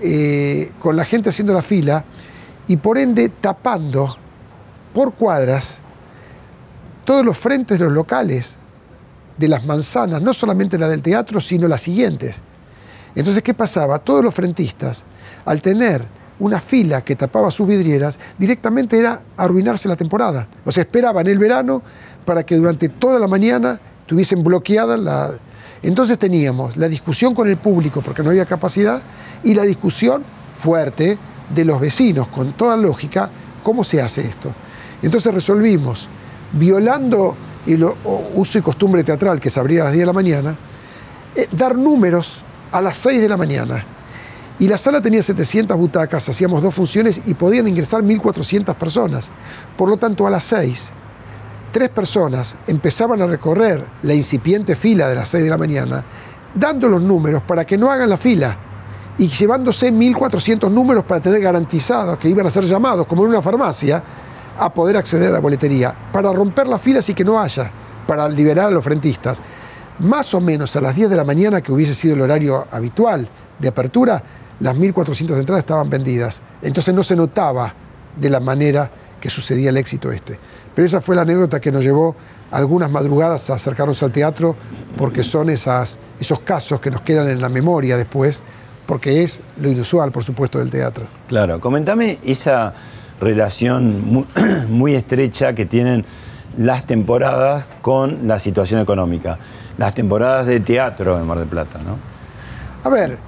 eh, 0.00 0.70
con 0.78 0.96
la 0.96 1.04
gente 1.04 1.30
haciendo 1.30 1.52
la 1.52 1.62
fila 1.62 2.04
y 2.68 2.76
por 2.76 2.98
ende 2.98 3.28
tapando 3.28 4.16
por 4.94 5.14
cuadras 5.14 5.80
todos 7.04 7.24
los 7.24 7.36
frentes 7.36 7.78
de 7.78 7.86
los 7.86 7.94
locales 7.94 8.58
de 9.36 9.48
las 9.48 9.64
manzanas, 9.64 10.22
no 10.22 10.32
solamente 10.34 10.78
la 10.78 10.88
del 10.88 11.02
teatro, 11.02 11.40
sino 11.40 11.66
las 11.66 11.80
siguientes. 11.80 12.40
Entonces, 13.14 13.42
¿qué 13.42 13.54
pasaba? 13.54 13.98
Todos 13.98 14.22
los 14.22 14.34
frentistas, 14.34 15.02
al 15.44 15.60
tener 15.62 16.06
una 16.40 16.58
fila 16.58 17.02
que 17.02 17.16
tapaba 17.16 17.50
sus 17.50 17.66
vidrieras, 17.66 18.18
directamente 18.38 18.98
era 18.98 19.20
arruinarse 19.36 19.88
la 19.88 19.96
temporada. 19.96 20.48
O 20.64 20.72
sea, 20.72 20.82
esperaban 20.82 21.26
el 21.26 21.38
verano 21.38 21.82
para 22.24 22.44
que 22.44 22.56
durante 22.56 22.88
toda 22.88 23.18
la 23.18 23.28
mañana 23.28 23.78
tuviesen 24.06 24.42
bloqueada 24.42 24.96
la... 24.96 25.32
Entonces 25.82 26.18
teníamos 26.18 26.76
la 26.76 26.88
discusión 26.88 27.34
con 27.34 27.48
el 27.48 27.56
público, 27.56 28.02
porque 28.02 28.22
no 28.22 28.30
había 28.30 28.46
capacidad, 28.46 29.02
y 29.42 29.54
la 29.54 29.62
discusión 29.62 30.24
fuerte 30.56 31.18
de 31.54 31.64
los 31.64 31.80
vecinos, 31.80 32.28
con 32.28 32.52
toda 32.52 32.76
lógica, 32.76 33.30
cómo 33.62 33.84
se 33.84 34.02
hace 34.02 34.22
esto. 34.22 34.52
Entonces 35.02 35.32
resolvimos, 35.32 36.08
violando 36.52 37.36
el 37.66 37.86
uso 38.34 38.58
y 38.58 38.62
costumbre 38.62 39.04
teatral 39.04 39.40
que 39.40 39.50
se 39.50 39.60
abría 39.60 39.82
a 39.82 39.84
las 39.84 39.92
10 39.92 40.02
de 40.02 40.06
la 40.06 40.12
mañana, 40.12 40.56
eh, 41.34 41.48
dar 41.52 41.76
números 41.76 42.42
a 42.72 42.80
las 42.80 42.96
6 42.98 43.20
de 43.20 43.28
la 43.28 43.36
mañana. 43.36 43.84
Y 44.60 44.68
la 44.68 44.76
sala 44.76 45.00
tenía 45.00 45.22
700 45.22 45.74
butacas, 45.74 46.28
hacíamos 46.28 46.62
dos 46.62 46.74
funciones 46.74 47.22
y 47.26 47.32
podían 47.32 47.66
ingresar 47.66 48.02
1.400 48.02 48.74
personas. 48.74 49.32
Por 49.74 49.88
lo 49.88 49.96
tanto, 49.96 50.26
a 50.26 50.30
las 50.30 50.44
6, 50.44 50.90
tres 51.72 51.88
personas 51.88 52.58
empezaban 52.66 53.22
a 53.22 53.26
recorrer 53.26 53.82
la 54.02 54.12
incipiente 54.12 54.76
fila 54.76 55.08
de 55.08 55.14
las 55.14 55.30
6 55.30 55.44
de 55.44 55.50
la 55.50 55.56
mañana, 55.56 56.04
dando 56.54 56.88
los 56.88 57.00
números 57.00 57.42
para 57.44 57.64
que 57.64 57.78
no 57.78 57.90
hagan 57.90 58.10
la 58.10 58.18
fila 58.18 58.54
y 59.16 59.28
llevándose 59.28 59.90
1.400 59.90 60.70
números 60.70 61.06
para 61.06 61.22
tener 61.22 61.40
garantizados 61.40 62.18
que 62.18 62.28
iban 62.28 62.46
a 62.46 62.50
ser 62.50 62.64
llamados, 62.64 63.06
como 63.06 63.22
en 63.24 63.30
una 63.30 63.40
farmacia, 63.40 64.04
a 64.58 64.74
poder 64.74 64.98
acceder 64.98 65.30
a 65.30 65.32
la 65.32 65.40
boletería, 65.40 65.94
para 66.12 66.34
romper 66.34 66.66
las 66.66 66.82
filas 66.82 67.08
y 67.08 67.14
que 67.14 67.24
no 67.24 67.40
haya, 67.40 67.70
para 68.06 68.28
liberar 68.28 68.66
a 68.66 68.70
los 68.70 68.84
frentistas. 68.84 69.40
Más 70.00 70.34
o 70.34 70.40
menos 70.40 70.76
a 70.76 70.82
las 70.82 70.94
10 70.94 71.08
de 71.08 71.16
la 71.16 71.24
mañana, 71.24 71.62
que 71.62 71.72
hubiese 71.72 71.94
sido 71.94 72.14
el 72.14 72.20
horario 72.20 72.66
habitual 72.70 73.26
de 73.58 73.68
apertura, 73.68 74.22
las 74.60 74.76
1.400 74.76 75.38
entradas 75.38 75.60
estaban 75.60 75.90
vendidas. 75.90 76.42
Entonces 76.62 76.94
no 76.94 77.02
se 77.02 77.16
notaba 77.16 77.74
de 78.16 78.30
la 78.30 78.40
manera 78.40 78.90
que 79.20 79.30
sucedía 79.30 79.70
el 79.70 79.76
éxito 79.76 80.12
este. 80.12 80.38
Pero 80.74 80.86
esa 80.86 81.00
fue 81.00 81.16
la 81.16 81.22
anécdota 81.22 81.60
que 81.60 81.72
nos 81.72 81.84
llevó 81.84 82.14
algunas 82.50 82.90
madrugadas 82.90 83.50
a 83.50 83.54
acercarnos 83.54 84.02
al 84.02 84.12
teatro, 84.12 84.56
porque 84.96 85.22
son 85.22 85.50
esas, 85.50 85.98
esos 86.18 86.40
casos 86.40 86.80
que 86.80 86.90
nos 86.90 87.02
quedan 87.02 87.28
en 87.28 87.40
la 87.40 87.48
memoria 87.48 87.96
después, 87.96 88.42
porque 88.86 89.22
es 89.22 89.40
lo 89.60 89.68
inusual, 89.68 90.10
por 90.10 90.24
supuesto, 90.24 90.58
del 90.58 90.70
teatro. 90.70 91.06
Claro, 91.28 91.60
comentame 91.60 92.18
esa 92.24 92.74
relación 93.20 94.04
muy, 94.04 94.26
muy 94.68 94.94
estrecha 94.94 95.54
que 95.54 95.66
tienen 95.66 96.04
las 96.58 96.86
temporadas 96.86 97.66
con 97.82 98.26
la 98.26 98.38
situación 98.38 98.80
económica. 98.80 99.38
Las 99.78 99.94
temporadas 99.94 100.46
de 100.46 100.60
teatro 100.60 101.18
en 101.18 101.26
Mar 101.26 101.38
del 101.38 101.48
Plata, 101.48 101.78
¿no? 101.78 101.96
A 102.82 102.88
ver, 102.88 103.18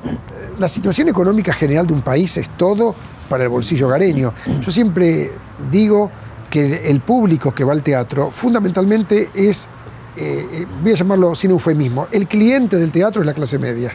la 0.58 0.68
situación 0.68 1.08
económica 1.08 1.52
general 1.52 1.86
de 1.86 1.92
un 1.94 2.02
país 2.02 2.36
es 2.36 2.50
todo 2.50 2.94
para 3.28 3.44
el 3.44 3.48
bolsillo 3.48 3.86
hogareño. 3.88 4.32
Yo 4.60 4.70
siempre 4.70 5.30
digo 5.70 6.10
que 6.50 6.88
el 6.90 7.00
público 7.00 7.54
que 7.54 7.64
va 7.64 7.72
al 7.72 7.82
teatro 7.82 8.30
fundamentalmente 8.30 9.30
es, 9.34 9.68
eh, 10.16 10.46
eh, 10.52 10.66
voy 10.82 10.92
a 10.92 10.94
llamarlo 10.94 11.34
sin 11.34 11.50
eufemismo, 11.52 12.06
el 12.12 12.26
cliente 12.26 12.76
del 12.76 12.92
teatro 12.92 13.22
es 13.22 13.26
la 13.26 13.34
clase 13.34 13.58
media. 13.58 13.92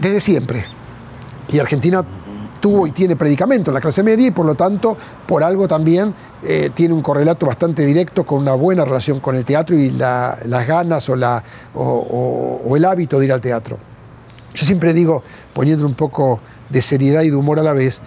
Desde 0.00 0.20
siempre. 0.20 0.64
Y 1.50 1.58
Argentina 1.58 2.02
tuvo 2.60 2.86
y 2.86 2.92
tiene 2.92 3.16
predicamento 3.16 3.70
en 3.70 3.74
la 3.74 3.80
clase 3.80 4.02
media 4.02 4.28
y 4.28 4.30
por 4.30 4.46
lo 4.46 4.54
tanto, 4.54 4.96
por 5.26 5.44
algo 5.44 5.68
también 5.68 6.14
eh, 6.42 6.70
tiene 6.72 6.94
un 6.94 7.02
correlato 7.02 7.44
bastante 7.46 7.84
directo 7.84 8.24
con 8.24 8.38
una 8.38 8.54
buena 8.54 8.84
relación 8.86 9.20
con 9.20 9.36
el 9.36 9.44
teatro 9.44 9.76
y 9.76 9.90
la- 9.90 10.38
las 10.46 10.66
ganas 10.66 11.08
o 11.10 11.14
el 12.76 12.84
hábito 12.86 13.18
de 13.18 13.24
ir 13.26 13.32
al 13.32 13.40
teatro. 13.42 13.78
Yo 14.54 14.66
siempre 14.66 14.92
digo, 14.92 15.22
poniendo 15.52 15.84
un 15.84 15.94
poco 15.94 16.40
de 16.70 16.80
seriedad 16.80 17.22
y 17.22 17.30
de 17.30 17.36
humor 17.36 17.58
a 17.58 17.62
la 17.62 17.72
vez, 17.72 18.00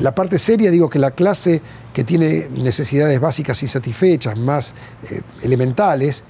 la 0.00 0.14
parte 0.14 0.38
seria 0.38 0.70
digo 0.70 0.88
que 0.88 0.98
la 0.98 1.10
clase 1.10 1.60
que 1.92 2.02
tiene 2.02 2.48
necesidades 2.48 3.20
básicas 3.20 3.62
insatisfechas, 3.62 4.38
más 4.38 4.74
eh, 5.10 5.20
elementales, 5.42 6.24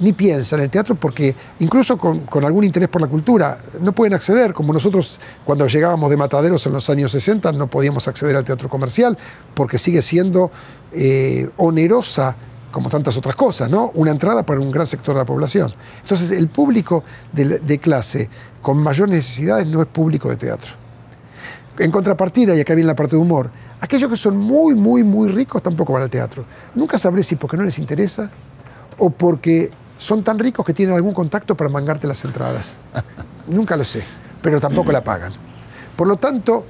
ni 0.00 0.12
piensa 0.12 0.56
en 0.56 0.62
el 0.62 0.70
teatro 0.70 0.94
porque 0.94 1.34
incluso 1.58 1.98
con, 1.98 2.44
algún 2.44 2.64
interés 2.64 2.88
por 2.88 3.00
la 3.00 3.08
cultura 3.08 3.58
no 3.80 3.92
pueden 3.92 4.14
acceder, 4.14 4.52
como 4.52 4.72
nosotros 4.72 5.20
cuando 5.44 5.66
llegábamos 5.66 6.10
de 6.10 6.16
Mataderos 6.16 6.66
en 6.66 6.72
los 6.72 6.88
años 6.90 7.12
60 7.12 7.52
no 7.52 7.68
podíamos 7.68 8.06
acceder 8.06 8.36
al 8.36 8.44
teatro 8.44 8.68
comercial 8.68 9.18
porque 9.54 9.78
sigue 9.78 10.02
siendo 10.02 10.50
eh, 10.92 11.48
onerosa 11.56 12.36
como 12.70 12.88
tantas 12.88 13.16
otras 13.16 13.34
cosas, 13.34 13.70
¿no? 13.70 13.90
Una 13.94 14.10
entrada 14.10 14.44
para 14.44 14.60
un 14.60 14.70
gran 14.70 14.86
sector 14.86 15.14
de 15.14 15.20
la 15.20 15.24
población. 15.24 15.74
Entonces 16.02 16.30
el 16.30 16.48
público 16.48 17.04
de, 17.32 17.58
de 17.58 17.78
clase 17.78 18.28
con 18.60 18.78
mayores 18.82 19.14
necesidades 19.14 19.66
no 19.66 19.80
es 19.80 19.88
público 19.88 20.28
de 20.28 20.36
teatro. 20.36 20.72
En 21.78 21.90
contrapartida, 21.90 22.56
y 22.56 22.60
acá 22.60 22.74
viene 22.74 22.88
la 22.88 22.96
parte 22.96 23.16
de 23.16 23.22
humor, 23.22 23.50
aquellos 23.80 24.10
que 24.10 24.16
son 24.16 24.36
muy, 24.36 24.74
muy, 24.74 25.04
muy 25.04 25.30
ricos 25.30 25.62
tampoco 25.62 25.92
van 25.92 26.02
al 26.02 26.10
teatro. 26.10 26.44
Nunca 26.74 26.98
sabré 26.98 27.22
si 27.22 27.36
porque 27.36 27.56
no 27.56 27.62
les 27.62 27.78
interesa 27.78 28.30
o 28.98 29.10
porque 29.10 29.70
son 29.96 30.22
tan 30.24 30.38
ricos 30.38 30.66
que 30.66 30.74
tienen 30.74 30.94
algún 30.94 31.14
contacto 31.14 31.56
para 31.56 31.70
mangarte 31.70 32.06
las 32.06 32.24
entradas. 32.24 32.76
Nunca 33.46 33.76
lo 33.76 33.84
sé, 33.84 34.02
pero 34.42 34.60
tampoco 34.60 34.92
la 34.92 35.02
pagan. 35.02 35.32
Por 35.96 36.06
lo 36.06 36.16
tanto, 36.16 36.64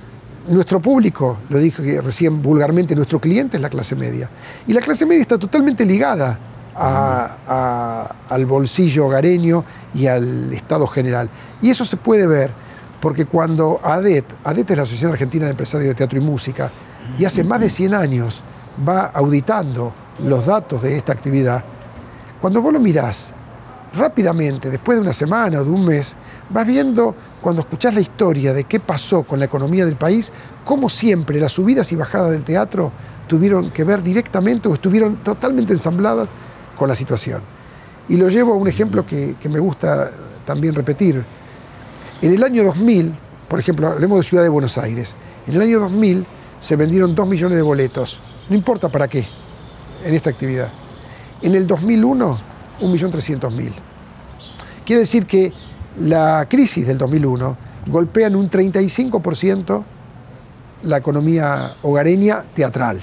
nuestro 0.48 0.80
público, 0.80 1.38
lo 1.48 1.58
dije 1.58 2.00
recién 2.00 2.42
vulgarmente, 2.42 2.94
nuestro 2.94 3.20
cliente 3.20 3.56
es 3.56 3.62
la 3.62 3.68
clase 3.70 3.94
media. 3.96 4.28
Y 4.66 4.72
la 4.72 4.80
clase 4.80 5.06
media 5.06 5.22
está 5.22 5.38
totalmente 5.38 5.84
ligada 5.84 6.38
a- 6.76 8.14
al 8.28 8.46
bolsillo 8.46 9.06
hogareño 9.06 9.64
y 9.94 10.06
al 10.06 10.52
Estado 10.52 10.87
general. 10.87 11.28
Y 11.61 11.70
eso 11.70 11.84
se 11.84 11.96
puede 11.96 12.26
ver 12.26 12.52
porque 13.00 13.26
cuando 13.26 13.80
ADET, 13.82 14.24
ADET 14.44 14.70
es 14.70 14.76
la 14.76 14.82
Asociación 14.84 15.12
Argentina 15.12 15.44
de 15.44 15.52
Empresarios 15.52 15.88
de 15.88 15.94
Teatro 15.94 16.18
y 16.18 16.22
Música, 16.22 16.70
y 17.18 17.24
hace 17.24 17.42
más 17.44 17.61
de 17.61 17.70
100 17.70 17.94
años 17.94 18.42
va 18.87 19.06
auditando 19.06 19.92
los 20.24 20.46
datos 20.46 20.82
de 20.82 20.96
esta 20.96 21.12
actividad, 21.12 21.64
cuando 22.40 22.61
vos 22.61 22.72
lo 22.72 22.80
mirás 22.80 23.34
rápidamente, 23.94 24.70
después 24.70 24.96
de 24.96 25.03
una 25.03 25.12
semana 25.12 25.61
o 25.61 25.64
de 25.64 25.70
un 25.70 25.85
mes, 25.85 26.16
vas 26.51 26.66
viendo, 26.66 27.14
cuando 27.40 27.62
escuchás 27.62 27.94
la 27.94 28.01
historia 28.01 28.53
de 28.53 28.64
qué 28.64 28.81
pasó 28.81 29.22
con 29.22 29.38
la 29.38 29.46
economía 29.46 29.85
del 29.85 29.96
país, 29.96 30.33
cómo 30.64 30.88
siempre 30.88 31.40
las 31.40 31.53
subidas 31.53 31.90
y 31.92 31.96
bajadas 31.96 32.31
del 32.31 32.44
teatro 32.44 32.92
tuvieron 33.27 33.70
que 33.70 33.85
ver 33.85 34.03
directamente 34.03 34.68
o 34.68 34.74
estuvieron 34.74 35.16
totalmente 35.16 35.72
ensambladas 35.72 36.29
con 36.77 36.88
la 36.88 36.94
situación. 36.94 37.42
Y 38.09 38.16
lo 38.16 38.29
llevo 38.29 38.55
a 38.55 38.57
un 38.57 38.68
ejemplo 38.68 39.05
que, 39.05 39.37
me 39.48 39.59
gusta 39.59 40.11
también 40.44 40.74
repetir. 40.74 41.22
En 42.22 42.35
el 42.35 42.42
año 42.42 42.64
2000, 42.64 43.14
por 43.48 43.61
ejemplo, 43.61 43.88
hablemos 43.88 44.18
de 44.18 44.22
Ciudad 44.24 44.42
de 44.42 44.48
Buenos 44.48 44.79
Aires, 44.79 45.14
en 45.46 45.55
el 45.55 45.62
año 45.62 45.81
2000 45.81 46.27
se 46.59 46.77
vendieron 46.77 47.14
2 47.14 47.29
millones 47.29 47.57
de 47.57 47.62
boletos, 47.62 48.18
no 48.48 48.57
importa 48.57 48.88
para 48.88 49.09
qué, 49.09 49.24
en 50.05 50.14
esta 50.14 50.31
actividad. 50.31 50.72
En 51.42 51.55
el 51.55 51.66
2001, 51.66 52.38
1.300.000. 52.81 53.73
Quiere 54.85 55.01
decir 55.01 55.27
que 55.27 55.53
la 56.01 56.47
crisis 56.49 56.87
del 56.87 56.99
2001 56.99 57.57
golpea 57.87 58.27
en 58.29 58.37
un 58.37 58.51
35% 58.51 59.85
la 60.83 60.97
economía 60.99 61.75
hogareña 61.83 62.45
teatral. 62.55 63.01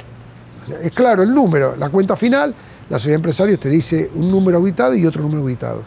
Es 0.81 0.91
claro 0.91 1.23
el 1.23 1.33
número, 1.33 1.75
la 1.75 1.89
cuenta 1.89 2.15
final, 2.15 2.55
la 2.89 2.97
sociedad 2.97 3.13
de 3.13 3.19
empresarios 3.19 3.59
te 3.59 3.69
dice 3.69 4.09
un 4.15 4.31
número 4.31 4.57
auditado 4.57 4.95
y 4.95 5.05
otro 5.05 5.21
número 5.21 5.41
auditado. 5.41 5.83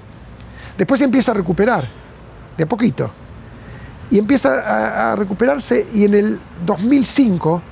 Después 0.77 1.01
empieza 1.01 1.33
a 1.33 1.35
recuperar, 1.35 1.89
de 2.57 2.65
a 2.65 2.69
poquito. 2.69 3.11
Y 4.11 4.19
empieza 4.19 4.61
a, 4.61 5.13
a 5.13 5.17
recuperarse 5.17 5.87
y 5.93 6.05
en 6.05 6.15
el 6.15 6.41
2005 6.65 7.63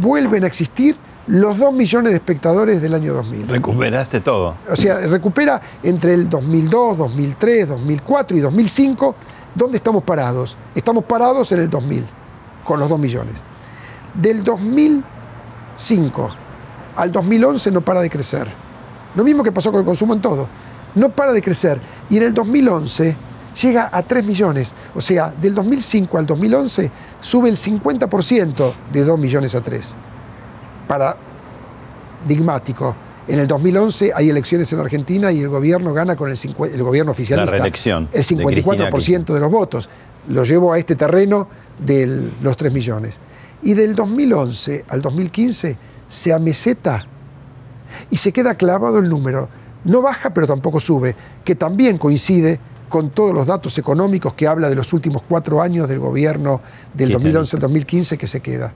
vuelven 0.00 0.44
a 0.44 0.46
existir 0.46 0.96
los 1.26 1.58
2 1.58 1.72
millones 1.72 2.10
de 2.10 2.16
espectadores 2.16 2.82
del 2.82 2.94
año 2.94 3.14
2000. 3.14 3.48
Recuperaste 3.48 4.20
todo. 4.20 4.56
O 4.70 4.76
sea, 4.76 4.98
recupera 5.06 5.60
entre 5.82 6.14
el 6.14 6.28
2002, 6.28 6.98
2003, 6.98 7.68
2004 7.68 8.36
y 8.36 8.40
2005, 8.40 9.14
¿dónde 9.54 9.76
estamos 9.76 10.02
parados? 10.02 10.56
Estamos 10.74 11.04
parados 11.04 11.52
en 11.52 11.60
el 11.60 11.70
2000, 11.70 12.04
con 12.64 12.80
los 12.80 12.88
2 12.88 12.98
millones. 12.98 13.34
Del 14.14 14.42
2005 14.42 16.30
al 16.96 17.12
2011 17.12 17.70
no 17.70 17.80
para 17.80 18.00
de 18.00 18.10
crecer. 18.10 18.48
Lo 19.14 19.24
mismo 19.24 19.42
que 19.42 19.52
pasó 19.52 19.70
con 19.70 19.80
el 19.80 19.86
consumo 19.86 20.14
en 20.14 20.20
todo. 20.20 20.48
No 20.94 21.08
para 21.10 21.32
de 21.32 21.40
crecer. 21.40 21.80
Y 22.10 22.16
en 22.18 22.24
el 22.24 22.34
2011 22.34 23.16
llega 23.62 23.88
a 23.92 24.02
3 24.02 24.24
millones. 24.24 24.74
O 24.94 25.00
sea, 25.00 25.32
del 25.40 25.54
2005 25.54 26.18
al 26.18 26.26
2011 26.26 26.90
sube 27.20 27.48
el 27.48 27.56
50% 27.56 28.72
de 28.92 29.04
2 29.04 29.18
millones 29.18 29.54
a 29.54 29.60
3. 29.60 29.94
Paradigmático. 32.24 32.96
En 33.28 33.38
el 33.38 33.46
2011 33.46 34.12
hay 34.14 34.30
elecciones 34.30 34.72
en 34.72 34.80
Argentina 34.80 35.30
y 35.30 35.40
el 35.40 35.48
gobierno 35.48 35.94
gana 35.94 36.16
con 36.16 36.30
el, 36.30 36.36
el 36.72 36.82
gobierno 36.82 37.12
oficialista. 37.12 37.50
La 37.50 37.58
reelección. 37.58 38.08
El 38.12 38.24
54% 38.24 39.24
de, 39.24 39.34
de 39.34 39.40
los 39.40 39.50
votos. 39.50 39.88
Lo 40.28 40.44
llevo 40.44 40.72
a 40.72 40.78
este 40.78 40.96
terreno 40.96 41.48
de 41.78 42.30
los 42.42 42.56
3 42.56 42.72
millones. 42.72 43.18
Y 43.62 43.74
del 43.74 43.94
2011 43.94 44.84
al 44.88 45.02
2015 45.02 45.76
se 46.08 46.32
ameseta 46.32 47.06
y 48.10 48.16
se 48.16 48.32
queda 48.32 48.56
clavado 48.56 48.98
el 48.98 49.08
número. 49.08 49.48
No 49.84 50.02
baja, 50.02 50.30
pero 50.30 50.46
tampoco 50.46 50.80
sube, 50.80 51.14
que 51.44 51.54
también 51.54 51.98
coincide 51.98 52.58
con 52.88 53.10
todos 53.10 53.32
los 53.32 53.46
datos 53.46 53.78
económicos 53.78 54.34
que 54.34 54.46
habla 54.46 54.68
de 54.68 54.74
los 54.74 54.92
últimos 54.92 55.22
cuatro 55.26 55.62
años 55.62 55.88
del 55.88 55.98
gobierno 55.98 56.60
del 56.92 57.12
2011 57.12 57.56
al 57.56 57.62
2015 57.62 58.18
que 58.18 58.26
se 58.26 58.40
queda. 58.40 58.72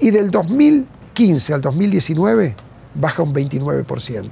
Y 0.00 0.10
del 0.10 0.30
2015 1.14 1.54
al 1.54 1.60
2019 1.60 2.56
baja 2.94 3.22
un 3.22 3.32
29%. 3.32 4.30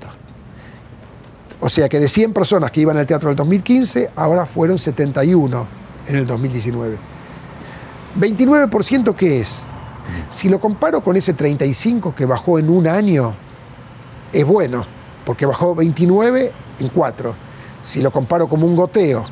O 1.60 1.68
sea 1.68 1.88
que 1.88 2.00
de 2.00 2.08
100 2.08 2.32
personas 2.32 2.72
que 2.72 2.80
iban 2.80 2.96
al 2.96 3.06
teatro 3.06 3.28
del 3.28 3.36
2015, 3.36 4.10
ahora 4.16 4.46
fueron 4.46 4.80
71 4.80 5.66
en 6.08 6.16
el 6.16 6.26
2019. 6.26 6.96
¿29% 8.18 9.14
qué 9.14 9.40
es? 9.40 9.62
Si 10.30 10.48
lo 10.48 10.58
comparo 10.58 11.02
con 11.02 11.16
ese 11.16 11.34
35 11.34 12.16
que 12.16 12.26
bajó 12.26 12.58
en 12.58 12.68
un 12.68 12.88
año, 12.88 13.32
es 14.32 14.44
bueno, 14.44 14.84
porque 15.24 15.46
bajó 15.46 15.76
29 15.76 16.52
en 16.80 16.88
4. 16.88 17.34
Si 17.80 18.02
lo 18.02 18.10
comparo 18.10 18.48
como 18.48 18.66
un 18.66 18.74
goteo 18.74 19.24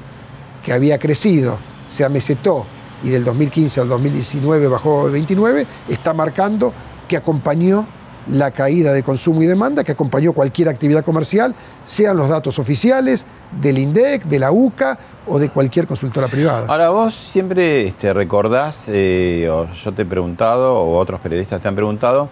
que 0.64 0.72
había 0.72 1.00
crecido, 1.00 1.58
se 1.88 2.04
amesetó 2.04 2.64
y 3.02 3.08
del 3.08 3.24
2015 3.24 3.80
al 3.80 3.88
2019 3.88 4.68
bajó 4.68 5.06
el 5.06 5.12
29, 5.12 5.66
está 5.88 6.12
marcando 6.12 6.72
que 7.10 7.16
acompañó 7.16 7.86
la 8.30 8.52
caída 8.52 8.92
de 8.92 9.02
consumo 9.02 9.42
y 9.42 9.46
demanda, 9.46 9.82
que 9.82 9.90
acompañó 9.90 10.32
cualquier 10.32 10.68
actividad 10.68 11.04
comercial, 11.04 11.56
sean 11.84 12.16
los 12.16 12.28
datos 12.28 12.60
oficiales 12.60 13.26
del 13.60 13.78
INDEC, 13.78 14.22
de 14.26 14.38
la 14.38 14.52
UCA 14.52 14.96
o 15.26 15.40
de 15.40 15.48
cualquier 15.48 15.88
consultora 15.88 16.28
privada. 16.28 16.66
Ahora, 16.68 16.90
vos 16.90 17.12
siempre 17.12 17.88
este, 17.88 18.12
recordás, 18.12 18.88
eh, 18.92 19.48
o 19.50 19.72
yo 19.72 19.92
te 19.92 20.02
he 20.02 20.06
preguntado, 20.06 20.78
o 20.78 20.98
otros 20.98 21.18
periodistas 21.20 21.60
te 21.60 21.66
han 21.66 21.74
preguntado, 21.74 22.28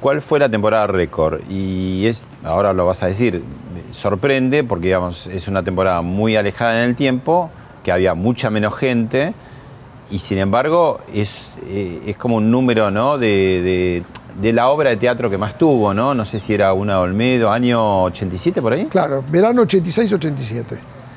¿Cuál 0.00 0.20
fue 0.20 0.40
la 0.40 0.48
temporada 0.48 0.88
récord? 0.88 1.42
Y 1.48 2.06
es, 2.06 2.26
ahora 2.42 2.72
lo 2.72 2.84
vas 2.86 3.04
a 3.04 3.06
decir, 3.06 3.44
sorprende 3.92 4.64
porque 4.64 4.86
digamos, 4.86 5.28
es 5.28 5.46
una 5.46 5.62
temporada 5.62 6.02
muy 6.02 6.34
alejada 6.34 6.82
en 6.82 6.90
el 6.90 6.96
tiempo, 6.96 7.50
que 7.84 7.92
había 7.92 8.14
mucha 8.14 8.50
menos 8.50 8.74
gente, 8.74 9.32
y 10.12 10.18
sin 10.18 10.38
embargo 10.38 11.00
es, 11.12 11.46
eh, 11.66 12.02
es 12.06 12.16
como 12.18 12.36
un 12.36 12.50
número 12.50 12.90
¿no? 12.90 13.16
de, 13.16 14.04
la 14.42 14.68
obra 14.68 14.90
de 14.90 14.98
teatro 14.98 15.30
que 15.30 15.38
más 15.38 15.56
tuvo, 15.56 15.94
¿no? 15.94 16.14
No 16.14 16.26
sé 16.26 16.38
si 16.38 16.52
era 16.52 16.74
una 16.74 17.00
Olmedo, 17.00 17.50
año 17.50 18.02
87 18.04 18.60
por 18.60 18.74
ahí. 18.74 18.86
Claro, 18.86 19.24
verano 19.30 19.62
86-87. 19.62 20.64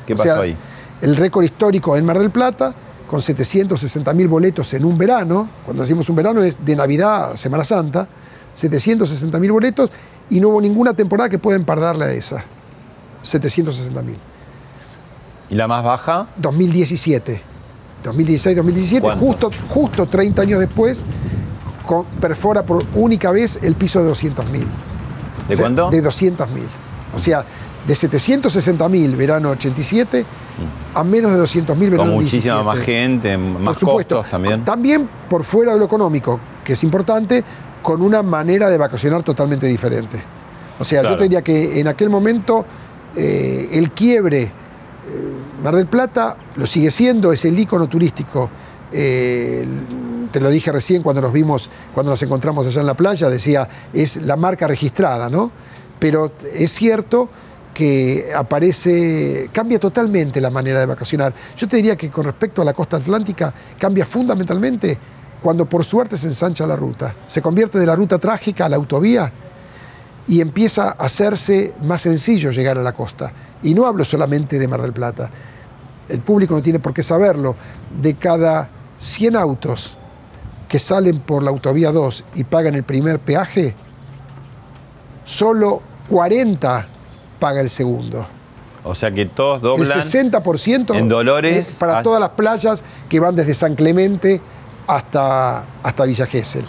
¿Qué 0.08 0.16
pasó 0.16 0.40
ahí? 0.40 0.56
El 1.02 1.18
récord 1.18 1.44
histórico 1.44 1.98
en 1.98 2.06
Mar 2.06 2.18
del 2.18 2.32
Plata, 2.32 2.74
con 3.06 3.20
760.000 3.20 4.30
boletos 4.30 4.74
en 4.74 4.86
un 4.86 4.98
verano, 4.98 5.50
cuando 5.66 5.84
decimos 5.84 6.10
un 6.10 6.16
verano 6.16 6.42
es 6.42 6.58
de 6.64 6.76
Navidad 6.76 7.34
a 7.34 7.38
Semana 7.38 7.66
Santa, 7.66 8.08
760 8.54 9.38
mil 9.40 9.52
boletos 9.52 9.90
y 10.30 10.40
no 10.40 10.48
hubo 10.48 10.62
ninguna 10.62 10.94
temporada 10.94 11.28
que 11.28 11.38
pueda 11.38 11.58
empardarle 11.58 12.06
a 12.06 12.12
esa. 12.12 12.46
760 13.24 14.02
mil. 14.02 14.18
¿Y 15.50 15.56
la 15.56 15.68
más 15.68 15.84
baja? 15.84 16.28
2017. 16.38 17.55
2016-2017, 18.06 19.20
justo, 19.20 19.50
justo 19.70 20.06
30 20.06 20.42
años 20.42 20.60
después, 20.60 21.04
perfora 22.20 22.64
por 22.64 22.84
única 22.96 23.32
vez 23.32 23.60
el 23.62 23.76
piso 23.76 24.00
de 24.00 24.08
200 24.08 24.50
mil. 24.52 24.68
¿De 25.48 25.58
cuánto? 25.58 25.90
De 25.90 26.02
200 26.02 26.50
mil. 26.52 26.68
O 27.14 27.20
sea, 27.20 27.46
de 27.88 27.96
760 27.96 28.90
mil 28.90 29.16
verano 29.16 29.52
87 29.52 30.26
a 30.94 31.04
menos 31.04 31.32
de 31.32 31.38
200 31.38 31.78
mil 31.78 31.90
verano 31.90 32.12
Con 32.12 32.24
muchísima 32.24 32.64
más 32.64 32.80
gente, 32.80 33.38
más 33.38 33.78
costos 33.78 34.30
también. 34.30 34.64
También 34.64 35.10
por 35.30 35.44
fuera 35.44 35.74
de 35.74 35.80
lo 35.80 35.86
económico, 35.86 36.40
que 36.64 36.74
es 36.74 36.84
importante, 36.84 37.44
con 37.82 38.02
una 38.02 38.24
manera 38.24 38.70
de 38.70 38.78
vacacionar 38.78 39.22
totalmente 39.22 39.68
diferente. 39.68 40.20
O 40.80 40.84
sea, 40.84 41.04
yo 41.04 41.16
te 41.16 41.24
diría 41.24 41.42
que 41.42 41.80
en 41.80 41.88
aquel 41.88 42.10
momento 42.10 42.66
eh, 43.16 43.70
el 43.74 43.92
quiebre, 43.92 44.44
eh, 44.44 44.52
Mar 45.66 45.76
del 45.76 45.88
Plata 45.88 46.38
lo 46.58 46.68
sigue 46.68 46.92
siendo, 46.92 47.34
es 47.34 47.44
el 47.44 47.58
ícono 47.58 47.88
turístico. 47.88 48.52
Eh, 48.92 49.66
te 50.32 50.40
lo 50.40 50.52
dije 50.52 50.72
recién 50.72 51.02
cuando 51.02 51.24
nos 51.24 51.34
vimos, 51.34 51.72
cuando 51.92 52.12
nos 52.12 52.22
encontramos 52.22 52.68
allá 52.68 52.82
en 52.82 52.86
la 52.86 52.94
playa, 52.94 53.32
decía, 53.32 53.68
es 53.92 54.18
la 54.18 54.36
marca 54.36 54.68
registrada, 54.68 55.28
¿no? 55.28 55.52
Pero 55.98 56.34
es 56.54 56.72
cierto 56.72 57.30
que 57.74 58.32
aparece, 58.36 59.50
cambia 59.52 59.80
totalmente 59.80 60.40
la 60.40 60.52
manera 60.52 60.80
de 60.80 60.86
vacacionar. 60.86 61.34
Yo 61.58 61.68
te 61.68 61.78
diría 61.78 61.96
que 61.96 62.12
con 62.12 62.26
respecto 62.26 62.62
a 62.62 62.66
la 62.66 62.76
costa 62.76 62.98
atlántica, 62.98 63.52
cambia 63.80 64.06
fundamentalmente 64.06 65.00
cuando 65.42 65.66
por 65.66 65.84
suerte 65.84 66.16
se 66.16 66.28
ensancha 66.28 66.68
la 66.68 66.76
ruta. 66.76 67.16
Se 67.26 67.42
convierte 67.42 67.80
de 67.80 67.88
la 67.88 67.96
ruta 67.96 68.20
trágica 68.20 68.68
a 68.68 68.70
la 68.70 68.76
autovía 68.76 69.32
y 70.28 70.42
empieza 70.42 70.90
a 70.90 71.06
hacerse 71.06 71.74
más 71.82 72.02
sencillo 72.02 72.52
llegar 72.52 72.78
a 72.78 72.84
la 72.84 72.94
costa. 72.94 73.34
Y 73.64 73.74
no 73.74 73.88
hablo 73.88 74.06
solamente 74.06 74.60
de 74.60 74.68
Mar 74.68 74.84
del 74.84 74.94
Plata. 74.94 75.32
El 76.10 76.20
público 76.20 76.54
no 76.54 76.62
tiene 76.62 76.80
por 76.80 76.94
qué 76.94 77.04
saberlo. 77.04 77.56
De 78.02 78.16
cada 78.16 78.70
100 78.98 79.36
autos 79.36 79.98
que 80.68 80.80
salen 80.80 81.20
por 81.20 81.44
la 81.44 81.52
autovía 81.52 81.92
2 81.92 82.24
y 82.36 82.44
pagan 82.44 82.76
el 82.76 82.84
primer 82.84 83.20
peaje, 83.20 83.76
solo 85.24 85.82
40 86.10 86.88
paga 87.40 87.62
el 87.62 87.70
segundo. 87.70 88.28
O 88.84 88.94
sea 88.94 89.12
que 89.12 89.26
todos 89.26 89.62
doblan. 89.62 89.92
El 89.92 90.04
60% 90.04 90.96
en 90.96 91.08
Dolores 91.08 91.78
para 91.80 92.04
todas 92.04 92.20
las 92.20 92.32
playas 92.32 92.84
que 93.10 93.20
van 93.20 93.36
desde 93.36 93.56
San 93.56 93.76
Clemente 93.76 94.40
hasta, 94.88 95.64
hasta 95.82 96.06
Villa 96.06 96.28
Gesell. 96.28 96.66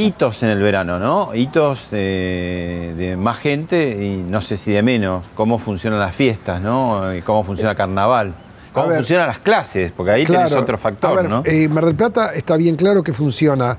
Hay 0.00 0.06
hitos 0.06 0.42
en 0.42 0.50
el 0.50 0.60
verano, 0.60 0.98
¿no? 0.98 1.34
Hitos 1.34 1.90
de, 1.90 3.16
más 3.18 3.38
gente 3.38 4.04
y 4.04 4.22
no 4.22 4.40
sé 4.40 4.56
si 4.56 4.72
de 4.72 4.82
menos. 4.82 5.24
Cómo 5.34 5.58
funcionan 5.58 6.00
las 6.00 6.14
fiestas, 6.14 6.60
¿no? 6.60 7.02
cómo 7.24 7.44
funciona 7.44 7.72
el 7.72 7.76
carnaval. 7.76 8.34
¿Cómo 8.72 8.94
funcionan 8.94 9.26
las 9.26 9.40
clases? 9.40 9.92
Porque 9.92 10.12
ahí 10.12 10.24
tenés 10.24 10.52
otro 10.52 10.78
factor, 10.78 11.28
¿no? 11.28 11.42
Eh, 11.44 11.68
Mar 11.68 11.84
del 11.84 11.94
Plata 11.94 12.32
está 12.32 12.56
bien 12.56 12.76
claro 12.76 13.02
que 13.02 13.12
funciona. 13.12 13.76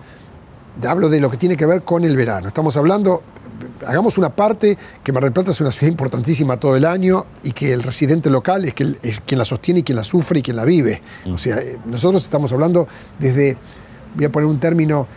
Hablo 0.88 1.10
de 1.10 1.20
lo 1.20 1.30
que 1.30 1.38
tiene 1.38 1.58
que 1.58 1.66
ver 1.66 1.84
con 1.84 2.04
el 2.04 2.16
verano. 2.16 2.48
Estamos 2.48 2.78
hablando, 2.78 3.24
hagamos 3.86 4.18
una 4.18 4.30
parte 4.30 4.78
que 5.04 5.12
Mar 5.12 5.24
del 5.24 5.32
Plata 5.32 5.52
es 5.52 5.62
una 5.62 5.72
ciudad 5.72 5.92
importantísima 5.92 6.58
todo 6.58 6.76
el 6.76 6.86
año 6.86 7.26
y 7.44 7.52
que 7.52 7.74
el 7.74 7.84
residente 7.84 8.30
local 8.30 8.66
es, 8.66 8.74
que, 8.74 8.96
es 9.02 9.22
quien 9.22 9.38
la 9.38 9.46
sostiene 9.46 9.82
y 9.82 9.84
quien 9.84 9.96
la 9.96 10.04
sufre 10.04 10.40
y 10.40 10.42
quien 10.42 10.58
la 10.58 10.66
vive. 10.66 11.02
O 11.34 11.38
sea, 11.38 11.58
eh, 11.58 11.78
nosotros 11.86 12.24
estamos 12.24 12.52
hablando 12.54 12.88
desde, 13.18 13.58
voy 14.16 14.26
a 14.26 14.32
poner 14.32 14.48
un 14.48 14.60
término 14.60 15.08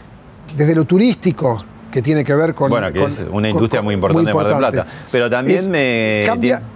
desde 0.56 0.74
lo 0.74 0.84
turístico, 0.84 1.64
que 1.94 2.02
tiene 2.02 2.24
que 2.24 2.34
ver 2.34 2.54
con... 2.54 2.70
Bueno, 2.70 2.92
que 2.92 3.04
es 3.04 3.24
una 3.30 3.48
industria 3.48 3.80
muy, 3.80 3.94
importante 3.94 4.28
de 4.28 4.34
Mar 4.34 4.48
del 4.48 4.56
Plata. 4.56 4.86
Pero 5.12 5.30
también 5.30 5.70
me, 5.70 6.26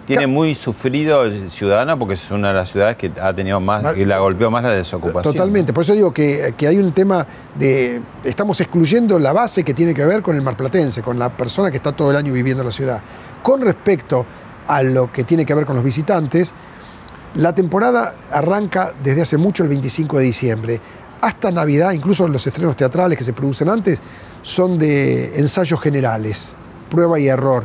tiene 0.06 0.28
muy 0.28 0.54
sufrido 0.54 1.24
el 1.24 1.50
ciudadano 1.50 1.98
porque 1.98 2.14
es 2.14 2.30
una 2.30 2.48
de 2.48 2.54
las 2.54 2.70
ciudades 2.70 2.96
que 2.96 3.10
ha 3.20 3.34
tenido 3.34 3.58
más, 3.58 3.94
que 3.94 4.06
la 4.06 4.20
golpeó 4.20 4.48
más 4.48 4.62
la 4.62 4.70
desocupación. 4.70 5.34
Totalmente, 5.34 5.72
por 5.72 5.82
eso 5.82 5.94
digo 5.94 6.14
que, 6.14 6.54
que, 6.56 6.68
hay 6.68 6.78
un 6.78 6.92
tema 6.92 7.26
de... 7.58 8.00
Estamos 8.22 8.60
excluyendo 8.60 9.18
la 9.18 9.32
base 9.32 9.64
que 9.64 9.74
tiene 9.74 9.92
que 9.92 10.04
ver 10.04 10.22
con 10.22 10.36
el 10.36 10.42
marplatense, 10.42 11.02
con 11.02 11.18
la 11.18 11.36
persona 11.36 11.72
que 11.72 11.78
está 11.78 11.90
todo 11.90 12.12
el 12.12 12.16
año 12.16 12.32
viviendo 12.32 12.62
en 12.62 12.68
la 12.68 12.72
ciudad. 12.72 13.02
Con 13.42 13.60
respecto 13.62 14.24
a 14.68 14.84
lo 14.84 15.10
que 15.10 15.24
tiene 15.24 15.44
que 15.44 15.52
ver 15.52 15.66
con 15.66 15.74
los 15.74 15.84
visitantes, 15.84 16.54
la 17.34 17.54
temporada 17.54 18.14
arranca 18.30 18.94
desde 19.02 19.22
hace 19.22 19.36
mucho 19.36 19.64
el 19.64 19.68
25 19.68 20.18
de 20.18 20.24
diciembre 20.24 20.80
hasta 21.20 21.50
Navidad, 21.50 21.92
incluso 21.92 22.26
los 22.28 22.46
estrenos 22.46 22.76
teatrales 22.76 23.18
que 23.18 23.24
se 23.24 23.32
producen 23.32 23.68
antes, 23.68 24.00
son 24.42 24.78
de 24.78 25.38
ensayos 25.38 25.80
generales, 25.80 26.54
prueba 26.90 27.18
y 27.18 27.28
error. 27.28 27.64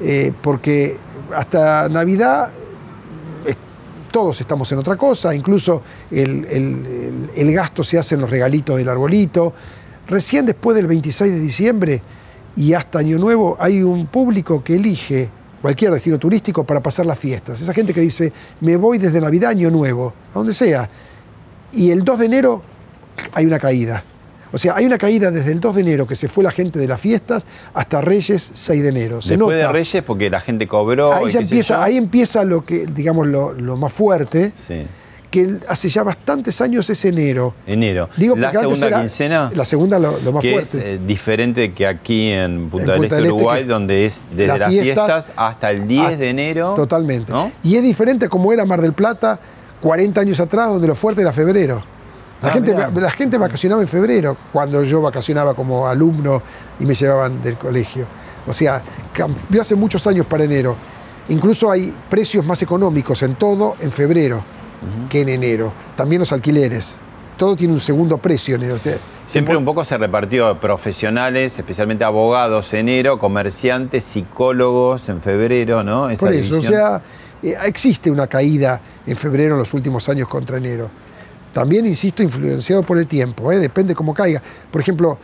Eh, 0.00 0.32
porque 0.42 0.96
hasta 1.34 1.88
Navidad 1.88 2.50
todos 4.10 4.40
estamos 4.40 4.70
en 4.72 4.78
otra 4.78 4.96
cosa, 4.96 5.34
incluso 5.34 5.82
el, 6.10 7.28
el, 7.36 7.52
gasto 7.52 7.84
se 7.84 7.98
hace 7.98 8.14
en 8.14 8.22
los 8.22 8.30
regalitos 8.30 8.76
del 8.76 8.88
arbolito. 8.88 9.52
Recién 10.06 10.46
después 10.46 10.74
del 10.76 10.86
26 10.86 11.32
de 11.32 11.40
diciembre 11.40 12.02
y 12.56 12.72
hasta 12.72 13.00
Año 13.00 13.18
Nuevo 13.18 13.56
hay 13.60 13.82
un 13.82 14.06
público 14.06 14.64
que 14.64 14.76
elige 14.76 15.28
cualquier 15.60 15.92
destino 15.92 16.18
turístico 16.18 16.64
para 16.64 16.80
pasar 16.80 17.06
las 17.06 17.18
fiestas. 17.18 17.60
Esa 17.60 17.74
gente 17.74 17.92
que 17.92 18.00
dice, 18.00 18.32
me 18.60 18.76
voy 18.76 18.98
desde 18.98 19.20
Navidad, 19.20 19.50
Año 19.50 19.70
Nuevo, 19.70 20.14
a 20.32 20.38
donde 20.38 20.54
sea. 20.54 20.88
Y 21.72 21.90
el 21.90 22.04
2 22.04 22.18
de 22.18 22.26
enero 22.26 22.62
hay 23.32 23.46
una 23.46 23.58
caída. 23.58 24.04
O 24.52 24.58
sea, 24.58 24.74
hay 24.76 24.86
una 24.86 24.98
caída 24.98 25.30
desde 25.30 25.52
el 25.52 25.60
2 25.60 25.74
de 25.76 25.80
enero 25.82 26.06
que 26.06 26.16
se 26.16 26.28
fue 26.28 26.42
la 26.42 26.50
gente 26.50 26.78
de 26.78 26.88
las 26.88 27.00
fiestas 27.00 27.44
hasta 27.74 28.00
Reyes 28.00 28.50
6 28.54 28.82
de 28.82 28.88
enero. 28.88 29.20
Se 29.20 29.36
Después 29.36 29.58
de 29.58 29.68
Reyes 29.68 30.02
porque 30.02 30.30
la 30.30 30.40
gente 30.40 30.66
cobró. 30.66 31.12
Ahí, 31.12 31.32
empieza, 31.34 31.82
ahí 31.82 31.96
empieza 31.96 32.44
lo 32.44 32.64
que, 32.64 32.86
digamos, 32.86 33.26
lo, 33.26 33.76
más 33.76 33.92
fuerte. 33.92 34.52
Que 35.30 35.58
hace 35.68 35.90
ya 35.90 36.02
bastantes 36.02 36.58
años 36.62 36.88
es 36.88 37.04
enero. 37.04 37.52
Enero. 37.66 38.08
Digo, 38.16 38.34
la 38.34 38.50
segunda 38.50 39.00
quincena. 39.00 39.50
La 39.54 39.66
segunda 39.66 39.98
lo, 39.98 40.12
más 40.32 40.40
que 40.40 40.52
fuerte. 40.52 40.78
Es 40.78 40.84
eh, 40.84 41.00
diferente 41.06 41.72
que 41.74 41.86
aquí 41.86 42.30
en 42.30 42.70
Punta, 42.70 42.94
del, 42.94 43.04
este, 43.04 43.22
Uruguay, 43.30 43.64
donde 43.64 44.06
es 44.06 44.24
desde 44.34 44.58
las 44.58 44.72
fiestas, 44.72 45.32
hasta 45.36 45.70
el 45.70 45.86
10 45.86 46.18
de 46.18 46.30
enero. 46.30 46.72
Totalmente. 46.74 47.30
Y 47.62 47.76
es 47.76 47.82
diferente 47.82 48.30
como 48.30 48.54
era 48.54 48.64
Mar 48.64 48.80
del 48.80 48.94
Plata 48.94 49.38
40 49.82 50.18
años 50.18 50.40
atrás, 50.40 50.70
donde 50.70 50.88
lo 50.88 50.94
fuerte 50.94 51.20
era 51.20 51.32
febrero. 51.32 51.97
La, 52.40 52.48
ah, 52.48 52.52
gente, 52.52 52.74
la 52.74 53.10
gente 53.10 53.36
vacacionaba 53.36 53.82
en 53.82 53.88
febrero, 53.88 54.36
cuando 54.52 54.84
yo 54.84 55.02
vacacionaba 55.02 55.54
como 55.54 55.88
alumno 55.88 56.40
y 56.78 56.86
me 56.86 56.94
llevaban 56.94 57.42
del 57.42 57.56
colegio. 57.56 58.06
O 58.46 58.52
sea, 58.52 58.80
cambió 59.12 59.60
hace 59.60 59.74
muchos 59.74 60.06
años 60.06 60.24
para 60.26 60.44
enero. 60.44 60.76
Incluso 61.28 61.70
hay 61.70 61.94
precios 62.08 62.44
más 62.46 62.62
económicos 62.62 63.22
en 63.22 63.34
todo 63.34 63.76
en 63.80 63.92
febrero 63.92 64.42
que 65.10 65.20
en 65.20 65.28
enero. 65.28 65.72
También 65.96 66.20
los 66.20 66.32
alquileres. 66.32 66.96
Todo 67.36 67.56
tiene 67.56 67.74
un 67.74 67.80
segundo 67.80 68.18
precio 68.18 68.54
en 68.54 68.62
enero. 68.62 68.78
Siempre 69.26 69.56
un 69.56 69.64
poco 69.64 69.84
se 69.84 69.98
repartió 69.98 70.58
profesionales, 70.58 71.58
especialmente 71.58 72.04
abogados 72.04 72.72
en 72.72 72.88
enero, 72.88 73.18
comerciantes, 73.18 74.04
psicólogos 74.04 75.08
en 75.08 75.20
febrero, 75.20 75.82
¿no? 75.82 76.08
Esa 76.08 76.26
Por 76.26 76.34
eso, 76.34 76.58
o 76.58 76.62
sea, 76.62 77.02
eh, 77.42 77.54
existe 77.64 78.10
una 78.10 78.26
caída 78.26 78.80
en 79.06 79.16
febrero 79.16 79.54
en 79.54 79.58
los 79.58 79.74
últimos 79.74 80.08
años 80.08 80.28
contra 80.28 80.56
enero. 80.56 80.88
También, 81.52 81.86
insisto, 81.86 82.22
influenciado 82.22 82.82
por 82.82 82.98
el 82.98 83.06
tiempo, 83.06 83.50
¿eh? 83.50 83.58
depende 83.58 83.94
cómo 83.94 84.14
caiga. 84.14 84.42
Por 84.70 84.80
ejemplo, 84.80 85.18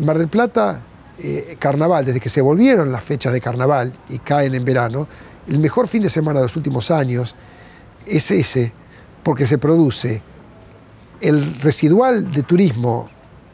Mar 0.00 0.18
del 0.18 0.28
Plata, 0.28 0.80
eh, 1.18 1.56
carnaval, 1.58 2.04
desde 2.04 2.20
que 2.20 2.28
se 2.28 2.40
volvieron 2.40 2.92
las 2.92 3.04
fechas 3.04 3.32
de 3.32 3.40
carnaval 3.40 3.92
y 4.08 4.18
caen 4.18 4.54
en 4.54 4.64
verano, 4.64 5.06
el 5.48 5.58
mejor 5.58 5.88
fin 5.88 6.02
de 6.02 6.10
semana 6.10 6.40
de 6.40 6.46
los 6.46 6.56
últimos 6.56 6.90
años 6.90 7.34
es 8.06 8.30
ese, 8.30 8.72
porque 9.22 9.46
se 9.46 9.58
produce 9.58 10.22
el 11.20 11.60
residual 11.60 12.30
de 12.30 12.42
turismo 12.42 13.08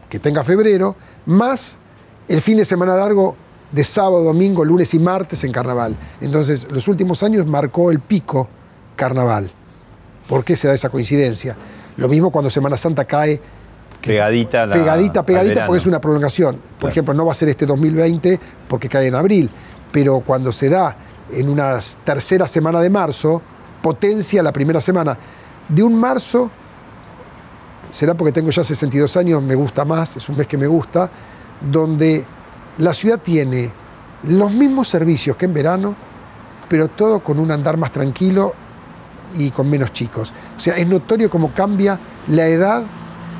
que 0.08 0.18
tenga 0.18 0.42
febrero, 0.42 0.96
más 1.26 1.78
el 2.28 2.40
fin 2.40 2.56
de 2.56 2.64
semana 2.64 2.96
largo 2.96 3.37
de 3.70 3.85
sábado, 3.85 4.24
domingo, 4.24 4.64
lunes 4.64 4.92
y 4.94 4.98
martes 4.98 5.44
en 5.44 5.52
carnaval. 5.52 5.96
Entonces, 6.20 6.68
los 6.70 6.88
últimos 6.88 7.22
años 7.22 7.46
marcó 7.46 7.90
el 7.90 8.00
pico 8.00 8.48
carnaval. 8.96 9.50
¿Por 10.28 10.44
qué 10.44 10.56
se 10.56 10.68
da 10.68 10.74
esa 10.74 10.90
coincidencia? 10.90 11.56
Lo 11.96 12.09
mismo 12.09 12.31
cuando 12.31 12.50
Semana 12.50 12.76
Santa 12.76 13.05
cae. 13.05 13.40
pegadita, 14.00 14.66
la, 14.66 14.74
pegadita, 14.74 15.22
pegadita, 15.24 15.66
porque 15.66 15.78
es 15.78 15.87
una 15.87 16.00
prolongación. 16.00 16.59
Por 16.78 16.90
ejemplo, 16.90 17.14
no 17.14 17.26
va 17.26 17.33
a 17.33 17.35
ser 17.35 17.48
este 17.48 17.66
2020 17.66 18.40
porque 18.68 18.88
cae 18.88 19.09
en 19.09 19.14
abril, 19.14 19.50
pero 19.90 20.20
cuando 20.20 20.52
se 20.52 20.68
da 20.68 20.96
en 21.31 21.48
una 21.48 21.78
tercera 22.05 22.46
semana 22.46 22.81
de 22.81 22.90
marzo, 22.90 23.40
potencia 23.83 24.42
la 24.42 24.52
primera 24.52 24.81
semana. 24.81 25.16
De 25.68 25.83
un 25.83 25.98
marzo, 25.98 26.50
será 27.90 28.14
porque 28.14 28.33
tengo 28.33 28.50
ya 28.50 28.64
62 28.64 29.16
años, 29.16 29.42
me 29.42 29.55
gusta 29.55 29.85
más, 29.85 30.16
es 30.16 30.28
un 30.28 30.37
mes 30.37 30.46
que 30.46 30.57
me 30.57 30.66
gusta, 30.66 31.11
donde 31.61 32.24
la 32.78 32.92
ciudad 32.92 33.20
tiene 33.20 33.70
los 34.24 34.52
mismos 34.52 34.88
servicios 34.88 35.37
que 35.37 35.44
en 35.44 35.55
verano, 35.55 35.94
pero 36.68 36.88
todo 36.88 37.20
con 37.20 37.38
un 37.38 37.50
andar 37.50 37.76
más 37.76 37.92
tranquilo 37.92 38.55
y 39.37 39.51
con 39.51 39.68
menos 39.68 39.92
chicos. 39.92 40.33
O 40.57 40.61
sea, 40.61 40.77
es 40.77 40.87
notorio 40.87 41.31
cómo 41.31 41.53
cambia 41.53 41.99
la 42.29 42.47
edad 42.47 42.83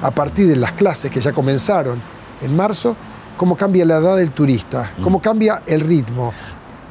a 0.03 0.11
partir 0.11 0.49
de 0.49 0.57
las 0.57 0.73
clases 0.73 1.11
que 1.11 1.21
ya 1.21 1.33
comenzaron 1.33 2.01
en 2.43 2.57
marzo, 2.57 2.97
cómo 3.37 3.57
cambia 3.57 3.85
la 3.85 3.99
edad 3.99 4.17
del 4.17 4.33
turista, 4.33 4.93
cómo 5.03 5.19
mm. 5.19 5.23
cambia 5.23 5.63
el 5.67 5.81
ritmo. 5.81 6.33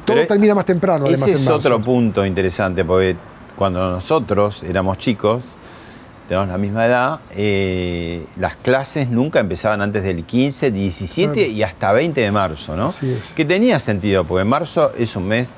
Todo 0.04 0.26
termina 0.26 0.54
más 0.54 0.64
temprano. 0.64 1.06
Ese 1.06 1.32
es 1.32 1.48
otro 1.48 1.82
punto 1.82 2.24
interesante, 2.26 2.84
porque 2.84 3.16
cuando 3.56 3.90
nosotros 3.90 4.62
éramos 4.62 4.98
chicos, 4.98 5.42
tenemos 6.28 6.48
la 6.48 6.58
misma 6.58 6.86
edad, 6.86 7.20
eh, 7.30 8.24
las 8.38 8.56
clases 8.56 9.08
nunca 9.08 9.40
empezaban 9.40 9.82
antes 9.82 10.02
del 10.02 10.24
15, 10.24 10.70
17 10.70 11.48
y 11.48 11.62
hasta 11.62 11.92
20 11.92 12.20
de 12.20 12.32
marzo, 12.32 12.76
¿no? 12.76 12.90
Que 13.36 13.44
tenía 13.44 13.78
sentido, 13.78 14.24
porque 14.24 14.44
marzo 14.44 14.92
es 14.96 15.14
un 15.14 15.28
mes 15.28 15.50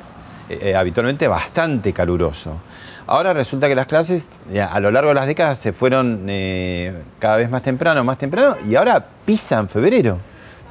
eh, 0.49 0.59
eh, 0.61 0.75
habitualmente 0.75 1.29
bastante 1.29 1.93
caluroso. 1.93 2.59
Ahora 3.07 3.35
resulta 3.35 3.69
que 3.69 3.75
las 3.75 3.87
clases 3.87 4.31
a 4.71 4.81
lo 4.81 4.91
largo 4.91 5.11
de 5.11 5.15
las 5.15 5.27
décadas 5.27 5.59
se 5.59 5.73
fueron 5.73 6.25
eh, 6.29 6.93
cada 7.19 7.37
vez 7.37 7.51
más 7.51 7.63
temprano, 7.63 8.03
más 8.03 8.17
temprano, 8.17 8.57
y 8.67 8.75
ahora 8.75 9.05
pisan 9.25 9.69
febrero. 9.69 10.19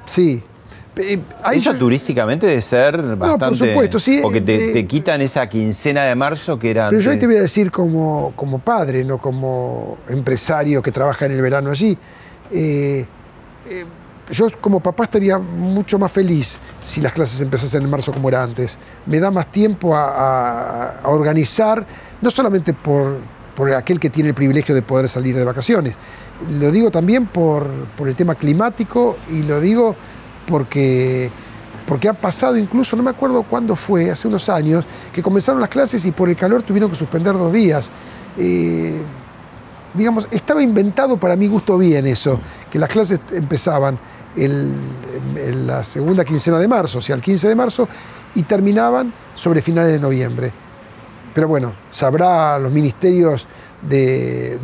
Sí. 0.05 0.41
Eh, 0.95 1.19
Eso 1.53 1.73
turísticamente 1.73 2.45
debe 2.45 2.61
ser 2.61 2.97
bastante. 3.15 3.45
No, 3.45 3.49
por 3.49 3.57
supuesto, 3.57 3.99
sí. 3.99 4.19
Porque 4.21 4.41
te, 4.41 4.77
eh, 4.77 4.87
quitan 4.87 5.21
esa 5.21 5.47
quincena 5.47 6.03
de 6.03 6.15
marzo 6.15 6.57
que 6.59 6.71
era. 6.71 6.89
Pero 6.89 7.01
yo 7.01 7.17
te 7.17 7.25
voy 7.25 7.37
a 7.37 7.41
decir 7.41 7.71
como, 7.71 8.33
como 8.35 8.59
padre, 8.59 9.03
no 9.03 9.17
como 9.17 9.97
empresario 10.07 10.81
que 10.81 10.91
trabaja 10.91 11.25
en 11.25 11.31
el 11.33 11.41
verano 11.41 11.71
allí. 11.71 11.97
Yo 14.31 14.47
como 14.61 14.79
papá 14.79 15.03
estaría 15.03 15.37
mucho 15.37 15.99
más 15.99 16.11
feliz 16.11 16.59
si 16.83 17.01
las 17.01 17.13
clases 17.13 17.41
empezasen 17.41 17.83
en 17.83 17.89
marzo 17.89 18.11
como 18.11 18.29
era 18.29 18.43
antes. 18.43 18.77
Me 19.05 19.19
da 19.19 19.31
más 19.31 19.51
tiempo 19.51 19.95
a 19.95 21.01
organizar 21.03 21.85
no 22.23 22.31
solamente 22.31 22.73
por, 22.73 23.17
aquel 23.75 23.99
que 23.99 24.09
tiene 24.09 24.29
el 24.29 24.35
privilegio 24.35 24.73
de 24.73 24.81
poder 24.81 25.07
salir 25.09 25.35
de 25.35 25.43
vacaciones, 25.43 25.95
lo 26.49 26.71
digo 26.71 26.89
también 26.89 27.27
por, 27.27 27.67
el 27.99 28.15
tema 28.15 28.35
climático 28.35 29.17
y 29.29 29.43
lo 29.43 29.59
digo 29.59 29.95
porque, 30.47 31.29
porque 31.85 32.07
ha 32.07 32.13
pasado 32.13 32.57
incluso, 32.57 32.95
no 32.95 33.03
me 33.03 33.11
acuerdo 33.11 33.43
cuándo 33.43 33.75
fue, 33.75 34.09
hace 34.09 34.27
unos 34.27 34.47
años, 34.49 34.85
que 35.11 35.21
comenzaron 35.21 35.59
las 35.59 35.69
clases 35.69 36.05
y 36.05 36.11
por 36.11 36.29
el 36.29 36.37
calor 36.37 36.63
tuvieron 36.63 36.89
que 36.89 36.95
suspender 36.95 37.33
dos 37.33 37.51
días. 37.51 37.91
Eh, 38.37 39.01
digamos, 39.93 40.27
estaba 40.31 40.61
inventado 40.61 41.17
para 41.17 41.35
mi 41.35 41.47
gusto 41.47 41.77
bien 41.77 42.05
eso, 42.05 42.39
que 42.71 42.79
las 42.79 42.89
clases 42.89 43.19
empezaban 43.31 43.97
en 44.35 45.67
la 45.67 45.83
segunda 45.83 46.25
quincena 46.25 46.59
de 46.59 46.67
marzo, 46.67 46.97
o 46.97 47.01
sea, 47.01 47.15
el 47.15 47.21
15 47.21 47.47
de 47.47 47.55
marzo, 47.55 47.87
y 48.35 48.43
terminaban 48.43 49.13
sobre 49.35 49.61
finales 49.61 49.93
de 49.93 49.99
noviembre. 49.99 50.51
Pero 51.33 51.47
bueno, 51.47 51.73
sabrá 51.91 52.59
los 52.59 52.71
ministerios 52.71 53.47
de, 53.81 54.59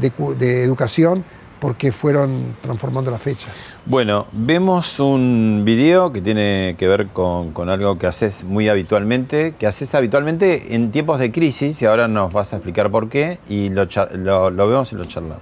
educación 0.63 1.23
por 1.59 1.75
qué 1.75 1.91
fueron 1.91 2.55
transformando 2.61 3.11
la 3.11 3.19
fecha. 3.19 3.49
Bueno, 3.85 4.27
vemos 4.33 4.99
un 4.99 5.63
video 5.65 6.11
que 6.11 6.21
tiene 6.21 6.75
que 6.77 6.87
ver 6.87 7.07
con, 7.07 7.53
algo 7.69 7.97
que 7.97 8.07
haces 8.07 8.43
muy 8.43 8.69
habitualmente, 8.69 9.55
que 9.57 9.65
haces 9.65 9.95
habitualmente 9.95 10.75
en 10.75 10.91
tiempos 10.91 11.19
de 11.19 11.31
crisis 11.31 11.81
y 11.81 11.85
ahora 11.85 12.07
nos 12.07 12.31
vas 12.31 12.53
a 12.53 12.57
explicar 12.57 12.91
por 12.91 13.09
qué 13.09 13.39
y 13.49 13.69
lo, 13.69 13.87
lo 14.51 14.69
vemos 14.69 14.91
y 14.91 14.95
lo 14.95 15.05
charlamos. 15.05 15.41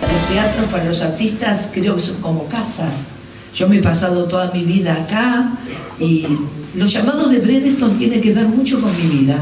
Los 0.00 0.26
teatros 0.28 0.66
para 0.70 0.84
los 0.84 1.02
artistas 1.02 1.70
creo 1.74 1.96
que 1.96 2.00
son 2.00 2.20
como 2.22 2.46
casas. 2.46 3.08
Yo 3.54 3.68
me 3.68 3.78
he 3.78 3.82
pasado 3.82 4.28
toda 4.28 4.50
mi 4.52 4.64
vida 4.64 4.94
acá 4.94 5.50
y 5.98 6.26
los 6.74 6.92
llamados 6.92 7.30
de 7.32 7.40
Bredeston 7.40 7.98
tienen 7.98 8.20
que 8.20 8.32
ver 8.32 8.46
mucho 8.46 8.80
con 8.80 8.96
mi 8.96 9.08
vida. 9.08 9.36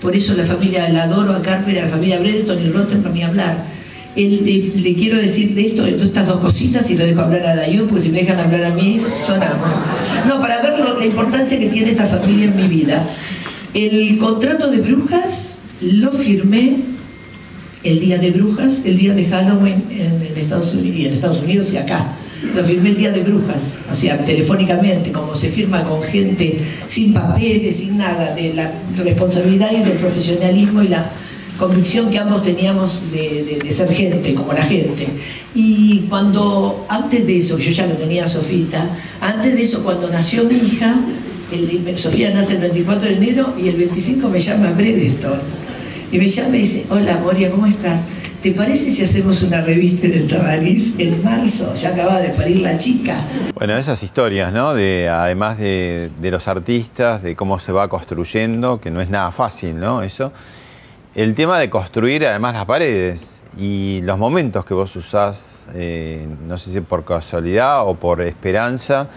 Por 0.00 0.16
eso 0.16 0.34
la 0.34 0.44
familia 0.44 0.88
la 0.88 1.02
adoro 1.02 1.34
a 1.34 1.42
Carper, 1.42 1.78
a 1.78 1.82
la 1.82 1.88
familia 1.88 2.20
Bredeston 2.20 2.58
y 2.58 2.70
Rotten 2.70 3.02
para 3.02 3.12
mí 3.12 3.22
hablar. 3.22 3.79
Le, 4.16 4.94
quiero 4.94 5.16
decir 5.16 5.54
de 5.54 5.66
esto, 5.66 5.84
de 5.84 5.96
estas 5.96 6.26
dos 6.26 6.40
cositas 6.40 6.90
y 6.90 6.96
lo 6.96 7.06
dejo 7.06 7.20
hablar 7.20 7.46
a 7.46 7.56
Dayú, 7.56 7.86
porque 7.86 8.02
si 8.02 8.10
me 8.10 8.20
dejan 8.20 8.38
hablar 8.38 8.64
a 8.64 8.74
mí, 8.74 9.00
sonamos. 9.26 9.68
No, 10.26 10.40
para 10.40 10.60
ver 10.62 10.78
la 10.98 11.06
importancia 11.06 11.58
que 11.58 11.68
tiene 11.68 11.92
esta 11.92 12.06
familia 12.06 12.46
en 12.46 12.56
mi 12.56 12.68
vida. 12.68 13.06
El 13.72 14.18
contrato 14.18 14.70
de 14.70 14.80
brujas 14.80 15.60
lo 15.80 16.10
firmé 16.12 16.76
el 17.82 18.00
día 18.00 18.18
de 18.18 18.30
brujas, 18.32 18.84
el 18.84 18.98
día 18.98 19.14
de 19.14 19.24
Halloween 19.26 19.84
en, 19.90 20.26
en 20.26 20.36
Estados 20.36 20.74
Unidos, 20.74 20.98
y 20.98 21.06
en 21.06 21.14
Estados 21.14 21.40
Unidos 21.40 21.72
y 21.72 21.76
acá 21.78 22.14
lo 22.54 22.64
firmé 22.64 22.90
el 22.90 22.96
día 22.96 23.10
de 23.10 23.22
brujas, 23.22 23.74
o 23.90 23.94
sea, 23.94 24.24
telefónicamente, 24.24 25.12
como 25.12 25.34
se 25.34 25.50
firma 25.50 25.84
con 25.84 26.02
gente 26.02 26.58
sin 26.86 27.12
papeles, 27.12 27.76
sin 27.76 27.98
nada, 27.98 28.34
de 28.34 28.54
la 28.54 28.72
responsabilidad 28.96 29.70
y 29.72 29.82
del 29.82 29.98
profesionalismo 29.98 30.82
y 30.82 30.88
la 30.88 31.10
convicción 31.60 32.08
que 32.08 32.18
ambos 32.18 32.42
teníamos 32.42 33.04
de, 33.12 33.60
ser 33.70 33.92
gente, 33.92 34.34
como 34.34 34.54
la 34.54 34.62
gente. 34.62 35.06
Y 35.54 36.06
cuando, 36.08 36.86
antes 36.88 37.26
de 37.26 37.38
eso, 37.38 37.58
yo 37.58 37.70
ya 37.70 37.86
lo 37.86 37.94
tenía 37.94 38.26
Sofita, 38.26 38.88
antes 39.20 39.54
de 39.54 39.62
eso, 39.62 39.84
cuando 39.84 40.08
nació 40.08 40.44
mi 40.44 40.54
hija, 40.54 40.96
Sofía 41.96 42.30
nace 42.30 42.54
el 42.54 42.62
24 42.62 43.10
de 43.10 43.14
enero 43.16 43.54
y 43.62 43.68
el 43.68 43.76
25 43.76 44.28
me 44.28 44.40
llama 44.40 44.72
Bredeston. 44.72 45.38
Y 46.10 46.18
me 46.18 46.28
llama 46.28 46.56
y 46.56 46.60
dice, 46.60 46.86
hola 46.88 47.20
Moria, 47.22 47.50
¿cómo 47.50 47.66
estás? 47.66 48.04
¿Te 48.42 48.52
parece 48.52 48.90
si 48.90 49.04
hacemos 49.04 49.42
una 49.42 49.60
revista 49.60 50.08
del 50.08 50.26
Tabarís 50.26 50.98
en 50.98 51.22
marzo? 51.22 51.74
Ya 51.74 51.90
acaba 51.90 52.20
de 52.20 52.30
parir 52.30 52.62
la 52.62 52.78
chica. 52.78 53.14
Bueno, 53.54 53.76
esas 53.76 54.02
historias, 54.02 54.50
¿no? 54.50 54.72
De, 54.72 55.10
además 55.10 55.58
de, 55.58 56.10
los 56.22 56.48
artistas, 56.48 57.22
de 57.22 57.36
cómo 57.36 57.58
se 57.58 57.70
va 57.72 57.88
construyendo, 57.88 58.80
que 58.80 58.90
no 58.90 59.02
es 59.02 59.10
nada 59.10 59.30
fácil, 59.30 59.78
¿no? 59.78 60.02
Eso. 60.02 60.32
El 61.12 61.34
tema 61.34 61.58
de 61.58 61.68
construir 61.68 62.24
además 62.24 62.54
las 62.54 62.66
paredes 62.66 63.42
y 63.58 64.00
los 64.04 64.16
momentos 64.16 64.64
que 64.64 64.74
vos 64.74 64.94
usás, 64.94 65.66
eh, 65.74 66.24
no 66.46 66.56
sé 66.56 66.70
si 66.70 66.80
por 66.82 67.04
casualidad 67.04 67.84
o 67.84 67.96
por 67.96 68.20
esperanza, 68.20 69.08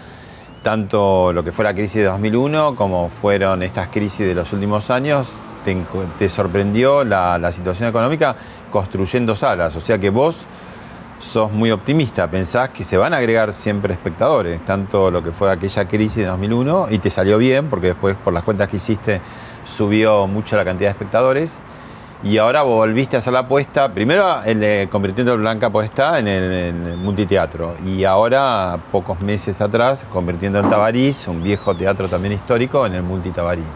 tanto 0.64 1.32
lo 1.32 1.44
que 1.44 1.52
fue 1.52 1.64
la 1.64 1.72
crisis 1.72 1.98
de 1.98 2.04
2001 2.04 2.74
como 2.74 3.10
fueron 3.10 3.62
estas 3.62 3.90
crisis 3.90 4.26
de 4.26 4.34
los 4.34 4.52
últimos 4.52 4.90
años, 4.90 5.34
te, 6.18 6.28
sorprendió 6.28 7.04
la, 7.04 7.38
la 7.38 7.52
situación 7.52 7.88
económica 7.88 8.34
construyendo 8.72 9.36
salas. 9.36 9.76
O 9.76 9.80
sea 9.80 9.96
que 9.96 10.10
vos 10.10 10.48
sos 11.20 11.52
muy 11.52 11.70
optimista, 11.70 12.28
pensás 12.28 12.70
que 12.70 12.82
se 12.82 12.96
van 12.96 13.14
a 13.14 13.18
agregar 13.18 13.54
siempre 13.54 13.94
espectadores, 13.94 14.64
tanto 14.64 15.12
lo 15.12 15.22
que 15.22 15.30
fue 15.30 15.48
aquella 15.48 15.86
crisis 15.86 16.16
de 16.16 16.24
2001, 16.24 16.88
y 16.90 16.98
te 16.98 17.08
salió 17.08 17.38
bien, 17.38 17.68
porque 17.68 17.86
después 17.88 18.16
por 18.16 18.32
las 18.32 18.42
cuentas 18.42 18.68
que 18.68 18.78
hiciste 18.78 19.20
subió 19.64 20.26
mucho 20.26 20.56
la 20.56 20.64
cantidad 20.64 20.88
de 20.88 20.92
espectadores, 20.92 21.60
y 22.24 22.38
ahora 22.38 22.62
volviste 22.62 23.16
a 23.16 23.18
hacer 23.18 23.34
la 23.34 23.40
apuesta, 23.40 23.92
primero 23.92 24.24
convirtiendo 24.90 25.36
Blanca 25.36 25.68
Podestá 25.68 26.18
en 26.18 26.26
el, 26.26 26.96
multiteatro, 26.96 27.74
y 27.84 28.04
ahora, 28.04 28.80
pocos 28.90 29.20
meses 29.20 29.60
atrás, 29.60 30.06
convirtiendo 30.10 30.58
en 30.58 30.70
Tabarís, 30.70 31.28
un 31.28 31.42
viejo 31.42 31.76
teatro 31.76 32.08
también 32.08 32.32
histórico, 32.32 32.86
en 32.86 32.94
el 32.94 33.02
multitabarís. 33.02 33.66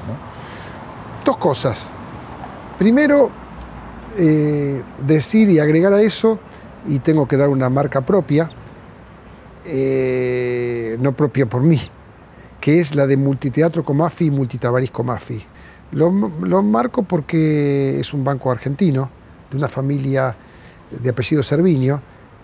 Dos 1.26 1.36
cosas. 1.36 1.90
Primero, 2.78 3.30
eh, 4.16 4.82
decir 5.06 5.50
y 5.50 5.58
agregar 5.58 5.92
a 5.92 6.00
eso, 6.00 6.38
y 6.86 7.00
tengo 7.00 7.28
que 7.28 7.36
dar 7.36 7.50
una 7.50 7.68
marca 7.68 8.00
propia, 8.00 8.48
eh, 9.66 10.96
no 11.00 11.12
propia 11.12 11.44
por 11.44 11.60
mí, 11.60 11.78
que 12.62 12.80
es 12.80 12.94
la 12.94 13.06
de 13.06 13.18
Multiteatro 13.18 13.84
Comafi 13.84 14.26
y 14.26 14.30
Multitabarís 14.30 14.90
Comafi. 14.90 15.44
Lo, 15.92 16.10
marco 16.10 17.02
porque 17.02 17.98
es 18.00 18.12
un 18.12 18.22
banco 18.22 18.50
argentino, 18.50 19.10
de 19.50 19.56
una 19.56 19.68
familia 19.68 20.36
de 20.90 21.08
apellido 21.08 21.42
Cerviño, 21.42 22.00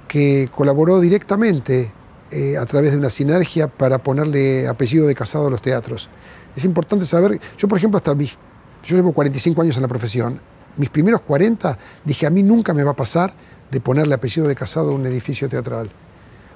que 0.09 0.49
colaboró 0.55 1.01
directamente 1.01 1.93
eh, 2.31 2.57
a 2.57 2.65
través 2.65 2.93
de 2.93 2.99
una 2.99 3.11
sinergia 3.11 3.69
para 3.69 3.99
ponerle 3.99 4.67
apellido 4.67 5.07
de 5.07 5.15
casado 5.15 5.49
a 5.49 5.51
los 5.51 5.61
teatros. 5.61 6.09
Es 6.57 6.65
importante 6.65 7.05
saber, 7.05 7.39
yo 7.59 7.69
por 7.69 7.79
ejemplo, 7.79 7.99
hasta 7.99 8.15
mis, 8.15 8.37
yo 8.83 8.97
llevo 8.97 9.13
45 9.13 9.61
años 9.61 9.77
en 9.77 9.83
la 9.83 9.89
profesión, 9.89 10.41
mis 10.77 10.91
primeros 10.91 11.21
40 11.21 11.79
dije, 12.05 12.27
a 12.27 12.31
mí 12.31 12.43
nunca 12.43 12.73
me 12.75 12.83
va 12.83 12.93
a 12.93 12.97
pasar 12.97 13.35
de 13.71 13.81
ponerle 13.81 14.15
apellido 14.15 14.49
de 14.49 14.55
casado 14.55 14.91
a 14.91 14.95
un 14.95 15.07
edificio 15.07 15.49
teatral. 15.49 15.91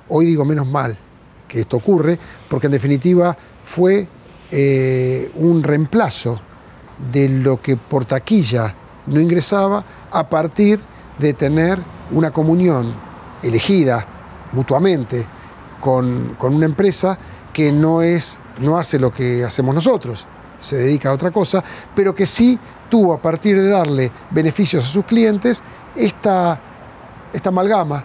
Hoy 0.09 0.26
digo, 0.26 0.45
menos 0.45 0.66
mal 0.66 0.97
que 1.47 1.61
esto 1.61 1.76
ocurre, 1.76 2.18
porque 2.49 2.66
en 2.66 2.72
definitiva 2.72 3.36
fue 3.64 4.07
eh, 4.51 5.30
un 5.36 5.62
reemplazo 5.62 6.41
de 7.12 7.28
lo 7.28 7.61
que 7.61 7.76
por 7.76 8.05
taquilla 8.05 8.74
no 9.07 9.20
ingresaba 9.20 9.84
a 10.11 10.28
partir 10.28 10.80
de 11.18 11.32
tener 11.34 11.80
una 12.11 12.30
comunión 12.30 12.94
elegida 13.42 14.07
mutuamente 14.53 15.24
con, 15.80 16.36
con 16.38 16.55
una 16.55 16.66
empresa 16.66 17.18
que 17.53 17.72
no, 17.72 18.03
es, 18.03 18.38
no 18.61 18.78
hace 18.78 18.99
lo 18.99 19.12
que 19.12 19.44
hacemos 19.44 19.74
nosotros, 19.74 20.26
se 20.61 20.76
dedica 20.76 21.11
a 21.11 21.12
otra 21.12 21.30
cosa, 21.30 21.62
pero 21.94 22.14
que 22.14 22.26
sí 22.26 22.59
tuvo 22.88 23.12
a 23.12 23.18
partir 23.20 23.61
de 23.61 23.68
darle 23.68 24.11
beneficios 24.30 24.84
a 24.84 24.88
sus 24.88 25.05
clientes 25.05 25.62
esta, 25.94 26.59
esta 27.32 27.49
amalgama 27.49 28.05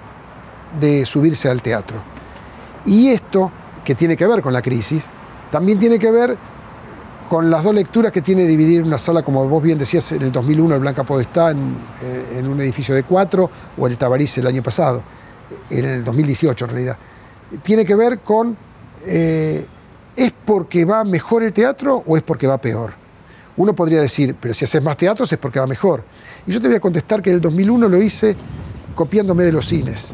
de 0.80 1.06
subirse 1.06 1.50
al 1.50 1.62
teatro. 1.62 1.98
Y 2.86 3.10
esto, 3.10 3.52
que 3.84 3.96
tiene 3.96 4.18
que 4.18 4.28
ver 4.28 4.42
con 4.42 4.54
la 4.54 4.62
crisis, 4.62 5.08
también 5.52 5.80
tiene 5.80 6.00
que 6.00 6.12
ver 6.12 6.38
con 7.34 7.50
las 7.50 7.64
dos 7.64 7.74
lecturas 7.74 8.12
que 8.12 8.22
tiene 8.22 8.46
dividir 8.46 8.84
una 8.84 9.00
sala, 9.00 9.24
como 9.24 9.50
vos 9.50 9.64
bien 9.64 9.80
decías, 9.80 10.12
en 10.12 10.22
el 10.22 10.32
2001 10.32 10.76
el 10.76 10.82
Blanca 10.82 11.04
Podestá 11.04 11.50
en, 11.50 11.78
eh, 12.04 12.38
en 12.38 12.48
un 12.48 12.62
edificio 12.62 12.94
de 12.94 13.02
cuatro, 13.02 13.50
o 13.76 13.88
el 13.88 13.98
Tabarís 13.98 14.38
el 14.38 14.46
año 14.46 14.62
pasado, 14.62 15.02
en 15.72 15.84
el 15.84 16.04
2018 16.04 16.66
en 16.66 16.70
realidad. 16.70 16.98
Tiene 17.64 17.86
que 17.86 17.96
ver 17.96 18.20
con, 18.20 18.56
eh, 19.08 19.66
¿es 20.16 20.32
porque 20.46 20.86
va 20.86 21.04
mejor 21.04 21.42
el 21.42 21.54
teatro 21.54 22.04
o 22.06 22.16
es 22.18 22.22
porque 22.22 22.46
va 22.46 22.60
peor? 22.60 22.94
Uno 23.58 23.74
podría 23.74 24.00
decir, 24.00 24.36
pero 24.40 24.54
si 24.54 24.66
haces 24.66 24.84
más 24.84 24.96
teatros 24.96 25.34
es 25.34 25.40
porque 25.40 25.60
va 25.60 25.66
mejor. 25.66 26.04
Y 26.46 26.52
yo 26.52 26.62
te 26.62 26.68
voy 26.68 26.76
a 26.76 26.80
contestar 26.80 27.24
que 27.24 27.32
en 27.32 27.38
el 27.38 27.42
2001 27.42 27.90
lo 27.90 28.00
hice 28.00 28.36
copiándome 28.94 29.44
de 29.44 29.54
los 29.54 29.66
cines, 29.66 30.12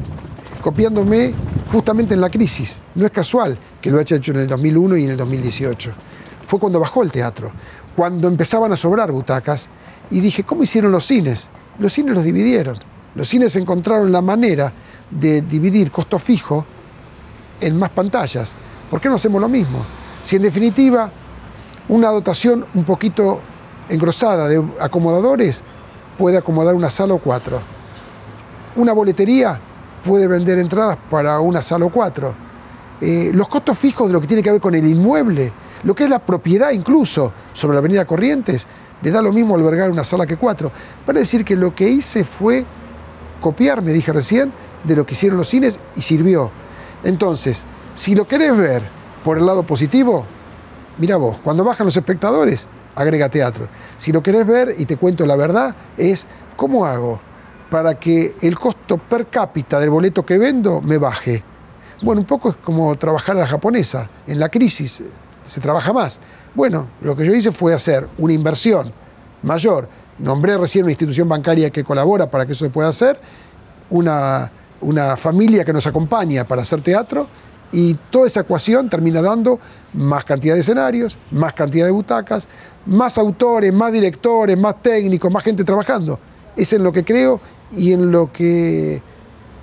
copiándome 0.63 1.33
justamente 1.69 2.13
en 2.13 2.21
la 2.21 2.29
crisis. 2.29 2.79
No 2.95 3.05
es 3.05 3.11
casual 3.11 3.59
que 3.81 3.91
lo 3.91 3.99
haya 3.99 4.15
hecho 4.15 4.31
en 4.31 4.37
el 4.37 4.47
2001 4.47 4.95
y 4.95 5.03
en 5.03 5.09
el 5.09 5.17
2018. 5.17 5.91
Fue 6.49 6.57
cuando 6.57 6.79
bajó 6.79 7.03
el 7.03 7.11
teatro, 7.11 7.51
cuando 7.95 8.27
empezaban 8.27 8.73
a 8.73 8.75
sobrar 8.75 9.11
butacas 9.11 9.69
y 10.09 10.19
dije, 10.19 10.43
¿cómo 10.43 10.63
hicieron 10.63 10.91
los 10.91 11.05
cines? 11.05 11.47
Los 11.77 11.93
cines 11.93 12.15
los 12.15 12.23
dividieron. 12.23 12.75
Los 13.13 13.29
cines 13.29 13.55
encontraron 13.55 14.11
la 14.11 14.23
manera 14.23 14.73
de 15.11 15.43
dividir 15.43 15.91
costo 15.91 16.17
fijo 16.17 16.65
en 17.61 17.77
más 17.77 17.91
pantallas. 17.91 18.55
¿Por 18.89 18.99
qué 18.99 19.09
no 19.09 19.15
hacemos 19.15 19.39
lo 19.39 19.47
mismo? 19.47 19.85
Si 20.23 20.37
en 20.37 20.41
definitiva 20.41 21.11
una 21.87 22.09
dotación 22.09 22.65
un 22.73 22.83
poquito 22.83 23.41
engrosada 23.87 24.47
de 24.47 24.59
acomodadores 24.79 25.61
puede 26.17 26.37
acomodar 26.37 26.73
una 26.73 26.89
sala 26.89 27.13
o 27.13 27.19
cuatro. 27.19 27.61
Una 28.75 28.93
boletería 28.93 29.59
puede 30.03 30.25
vender 30.25 30.57
entradas 30.57 30.97
para 31.11 31.39
una 31.41 31.61
sala 31.61 31.85
o 31.85 31.91
cuatro. 31.91 32.33
Eh, 33.01 33.29
los 33.35 33.47
costos 33.47 33.77
fijos 33.77 34.07
de 34.07 34.13
lo 34.13 34.19
que 34.19 34.25
tiene 34.25 34.41
que 34.41 34.51
ver 34.51 34.59
con 34.59 34.73
el 34.73 34.87
inmueble, 34.87 35.53
lo 35.83 35.95
que 35.95 36.03
es 36.05 36.09
la 36.09 36.19
propiedad 36.19 36.71
incluso 36.71 37.31
sobre 37.53 37.75
la 37.75 37.79
avenida 37.79 38.05
Corrientes, 38.05 38.67
le 39.01 39.11
da 39.11 39.21
lo 39.21 39.31
mismo 39.31 39.55
albergar 39.55 39.89
una 39.91 40.03
sala 40.03 40.25
que 40.25 40.37
cuatro. 40.37 40.71
Para 41.05 41.19
decir 41.19 41.45
que 41.45 41.55
lo 41.55 41.73
que 41.73 41.89
hice 41.89 42.23
fue 42.23 42.65
copiar, 43.39 43.81
me 43.81 43.93
dije 43.93 44.11
recién, 44.11 44.51
de 44.83 44.95
lo 44.95 45.05
que 45.05 45.13
hicieron 45.13 45.37
los 45.37 45.49
cines 45.49 45.79
y 45.95 46.01
sirvió. 46.01 46.51
Entonces, 47.03 47.65
si 47.93 48.15
lo 48.15 48.27
querés 48.27 48.55
ver 48.55 48.83
por 49.23 49.37
el 49.37 49.45
lado 49.45 49.63
positivo, 49.63 50.25
mira 50.97 51.17
vos, 51.17 51.37
cuando 51.43 51.63
bajan 51.63 51.85
los 51.85 51.95
espectadores, 51.95 52.67
agrega 52.95 53.29
teatro. 53.29 53.67
Si 53.97 54.11
lo 54.11 54.21
querés 54.21 54.45
ver, 54.45 54.75
y 54.77 54.85
te 54.85 54.97
cuento 54.97 55.25
la 55.25 55.35
verdad, 55.35 55.75
es 55.97 56.27
cómo 56.55 56.85
hago 56.85 57.19
para 57.69 57.99
que 57.99 58.35
el 58.41 58.57
costo 58.57 58.97
per 58.97 59.27
cápita 59.27 59.79
del 59.79 59.89
boleto 59.89 60.25
que 60.25 60.37
vendo 60.37 60.81
me 60.81 60.97
baje. 60.97 61.43
Bueno, 62.01 62.21
un 62.21 62.27
poco 62.27 62.49
es 62.49 62.55
como 62.57 62.95
trabajar 62.97 63.37
a 63.37 63.41
la 63.41 63.47
japonesa. 63.47 64.09
En 64.25 64.39
la 64.39 64.49
crisis 64.49 65.03
se 65.49 65.59
trabaja 65.59 65.91
más. 65.91 66.19
Bueno, 66.55 66.87
lo 67.01 67.15
que 67.15 67.25
yo 67.25 67.33
hice 67.33 67.51
fue 67.51 67.73
hacer 67.73 68.07
una 68.17 68.33
inversión 68.33 68.93
mayor. 69.43 69.89
Nombré 70.17 70.57
recién 70.57 70.83
una 70.83 70.91
institución 70.91 71.27
bancaria 71.27 71.69
que 71.69 71.83
colabora 71.83 72.29
para 72.29 72.45
que 72.45 72.53
eso 72.53 72.65
se 72.65 72.71
pueda 72.71 72.89
hacer, 72.89 73.19
una, 73.89 74.51
una 74.81 75.17
familia 75.17 75.65
que 75.65 75.73
nos 75.73 75.87
acompaña 75.87 76.45
para 76.45 76.61
hacer 76.61 76.81
teatro 76.81 77.27
y 77.71 77.93
toda 78.09 78.27
esa 78.27 78.41
ecuación 78.41 78.89
termina 78.89 79.21
dando 79.21 79.59
más 79.93 80.23
cantidad 80.23 80.55
de 80.55 80.61
escenarios, 80.61 81.17
más 81.31 81.53
cantidad 81.53 81.85
de 81.85 81.91
butacas, 81.91 82.47
más 82.85 83.17
autores, 83.17 83.73
más 83.73 83.91
directores, 83.91 84.57
más 84.57 84.81
técnicos, 84.81 85.31
más 85.31 85.43
gente 85.43 85.63
trabajando. 85.63 86.19
Es 86.55 86.73
en 86.73 86.83
lo 86.83 86.91
que 86.91 87.03
creo 87.03 87.39
y 87.71 87.93
en 87.93 88.11
lo 88.11 88.31
que 88.31 89.01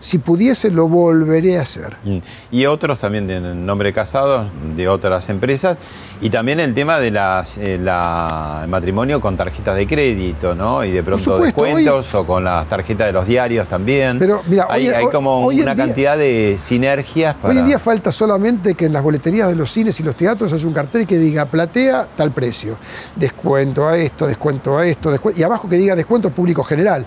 si 0.01 0.19
pudiese 0.19 0.71
lo 0.71 0.89
volveré 0.89 1.59
a 1.59 1.63
hacer. 1.63 1.97
Mm. 2.05 2.19
Y 2.51 2.67
otros 2.67 3.01
también 3.01 3.27
de 3.27 3.41
nombre 3.41 3.93
casado, 3.93 4.49
de 4.77 4.89
otras 4.89 5.29
empresas, 5.29 5.77
y 6.21 6.31
también 6.31 6.61
el 6.61 6.75
tema 6.75 6.99
de 6.99 7.11
las, 7.11 7.59
eh, 7.59 7.75
el 7.75 8.69
matrimonio 8.69 9.21
con 9.21 9.37
tarjetas 9.37 9.77
de 9.77 9.87
crédito, 9.87 10.55
¿no? 10.55 10.85
Y 10.85 10.91
de 10.91 11.03
pronto 11.03 11.39
descuentos 11.39 12.15
o 12.15 12.27
con 12.27 12.45
las 12.45 12.69
tarjetas 12.69 13.09
de 13.09 13.13
los 13.13 13.27
diarios 13.27 13.69
también. 13.69 14.19
Pero 14.19 14.43
mira, 14.47 14.67
hay, 14.71 14.89
hay 14.89 15.07
como 15.07 15.47
una 15.47 15.77
cantidad 15.77 16.17
de 16.17 16.57
sinergias. 16.59 17.35
Para... 17.35 17.53
Hoy 17.53 17.59
en 17.59 17.67
día 17.67 17.79
falta 17.79 18.13
solamente 18.13 18.75
que 18.75 18.87
en 18.87 18.93
las 18.93 19.03
boleterías 19.03 19.49
de 19.49 19.57
los 19.57 19.71
cines 19.71 19.99
y 20.01 20.03
los 20.03 20.17
teatros 20.17 20.53
haya 20.53 20.67
un 20.67 20.75
cartel 20.75 21.07
que 21.07 21.19
diga 21.19 21.47
platea 21.47 22.07
tal 22.17 22.33
precio, 22.33 22.79
descuento 23.15 23.87
a 23.87 23.97
esto, 23.99 24.27
descuento 24.27 24.79
a 24.79 24.87
esto, 24.87 25.11
descuento, 25.11 25.41
y 25.41 25.43
abajo 25.43 25.69
que 25.69 25.77
diga 25.77 25.95
descuento 25.95 26.31
público 26.31 26.63
general 26.65 27.07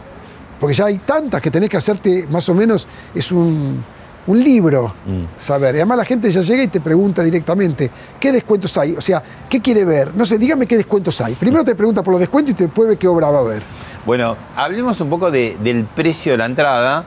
porque 0.60 0.74
ya 0.74 0.86
hay 0.86 0.98
tantas 0.98 1.42
que 1.42 1.50
tenés 1.50 1.70
que 1.70 1.78
hacerte, 1.78 2.28
más 2.30 2.48
o 2.50 2.54
menos, 2.54 2.88
es 3.14 3.32
un, 3.32 3.84
libro, 4.28 4.94
mm. 5.08 5.40
saber. 5.40 5.74
Y 5.74 5.78
además 5.80 5.98
la 5.98 6.06
gente 6.06 6.30
ya 6.30 6.42
llega 6.42 6.62
y 6.62 6.68
te 6.68 6.82
pregunta 6.82 7.24
directamente, 7.24 7.90
¿qué 8.20 8.32
descuentos 8.32 8.78
hay? 8.78 8.92
O 8.92 9.02
sea, 9.02 9.24
¿qué 9.50 9.60
quiere 9.60 9.86
ver? 9.86 10.14
No 10.14 10.24
sé, 10.24 10.38
dígame 10.38 10.68
qué 10.68 10.78
descuentos 10.78 11.20
hay. 11.22 11.34
Primero 11.34 11.64
te 11.64 11.74
pregunta 11.74 12.04
por 12.04 12.12
los 12.12 12.20
descuentos 12.20 12.54
y 12.60 12.64
después 12.64 12.90
ve 12.90 12.98
qué 12.98 13.08
obra 13.08 13.32
va 13.32 13.40
a 13.40 13.44
ver. 13.44 13.64
Bueno, 14.06 14.38
hablemos 14.56 15.02
un 15.02 15.10
poco 15.10 15.32
del 15.32 15.88
precio 15.96 16.34
de 16.34 16.38
la 16.38 16.46
entrada. 16.46 17.06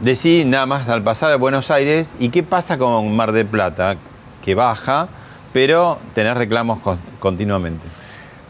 Decí 0.00 0.44
nada 0.44 0.66
más 0.66 0.88
al 0.88 1.02
pasar 1.02 1.30
de 1.30 1.36
Buenos 1.36 1.70
Aires 1.70 2.12
y 2.18 2.28
qué 2.28 2.42
pasa 2.42 2.76
con 2.76 3.14
Mar 3.16 3.32
del 3.32 3.46
Plata, 3.46 3.96
que 4.44 4.54
baja, 4.54 5.08
pero 5.52 5.98
tenés 6.12 6.36
reclamos 6.36 6.80
continuamente. 7.20 7.86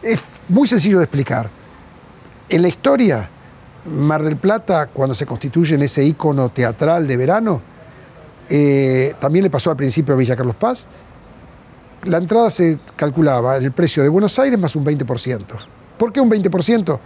Es 0.01 0.21
muy 0.49 0.67
sencillo 0.67 0.97
de 0.97 1.05
explicar. 1.05 1.49
En 2.49 2.61
la 2.61 2.67
historia, 2.67 3.29
Mar 3.85 4.23
del 4.23 4.37
Plata, 4.37 4.87
cuando 4.87 5.13
se 5.13 5.25
constituye 5.25 5.75
en 5.75 5.81
ese 5.81 6.03
ícono 6.03 6.49
teatral 6.49 7.07
de 7.07 7.17
verano, 7.17 7.61
eh, 8.49 9.13
también 9.19 9.43
le 9.43 9.49
pasó 9.49 9.71
al 9.71 9.77
principio 9.77 10.13
a 10.13 10.17
Villa 10.17 10.35
Carlos 10.35 10.55
Paz, 10.55 10.85
la 12.05 12.17
entrada 12.17 12.49
se 12.49 12.79
calculaba 12.95 13.57
en 13.57 13.63
el 13.63 13.71
precio 13.71 14.03
de 14.03 14.09
Buenos 14.09 14.37
Aires 14.39 14.59
más 14.59 14.75
un 14.75 14.85
20%. 14.85 15.43
¿Por 15.97 16.11
qué 16.11 16.19
un 16.19 16.29
20%? 16.29 16.99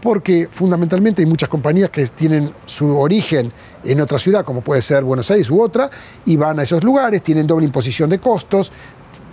Porque 0.00 0.48
fundamentalmente 0.50 1.22
hay 1.22 1.26
muchas 1.26 1.48
compañías 1.48 1.90
que 1.90 2.06
tienen 2.08 2.52
su 2.66 2.98
origen 2.98 3.52
en 3.84 4.00
otra 4.00 4.18
ciudad, 4.18 4.44
como 4.44 4.60
puede 4.60 4.82
ser 4.82 5.04
Buenos 5.04 5.30
Aires 5.30 5.48
u 5.48 5.62
otra, 5.62 5.88
y 6.26 6.36
van 6.36 6.58
a 6.58 6.64
esos 6.64 6.82
lugares, 6.82 7.22
tienen 7.22 7.46
doble 7.46 7.66
imposición 7.66 8.10
de 8.10 8.18
costos, 8.18 8.72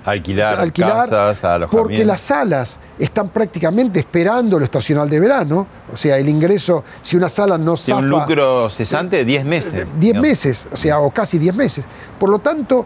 Alquilar, 0.06 0.72
casas, 0.72 1.44
alojamientos. 1.44 1.70
Porque 1.72 2.06
las 2.06 2.22
salas 2.22 2.80
están 2.98 3.30
prácticamente 3.30 4.00
esperando 4.00 4.58
lo 4.58 4.66
estacional 4.66 5.10
de 5.10 5.20
verano. 5.20 5.68
O 5.92 5.98
sea, 5.98 6.18
el 6.18 6.30
ingreso, 6.30 6.84
si 7.02 7.18
una 7.18 7.30
sala 7.30 7.58
no 7.58 7.76
Tiene 7.76 8.02
un 8.02 8.10
lucro 8.10 8.70
cesante, 8.70 9.26
10 9.26 9.46
meses. 9.46 9.88
10 10.00 10.22
meses, 10.22 10.68
o 10.72 10.78
sea, 10.78 11.00
o 11.00 11.12
casi 11.12 11.38
10 11.38 11.54
meses. 11.54 11.86
Por 12.18 12.30
lo 12.30 12.40
tanto, 12.40 12.86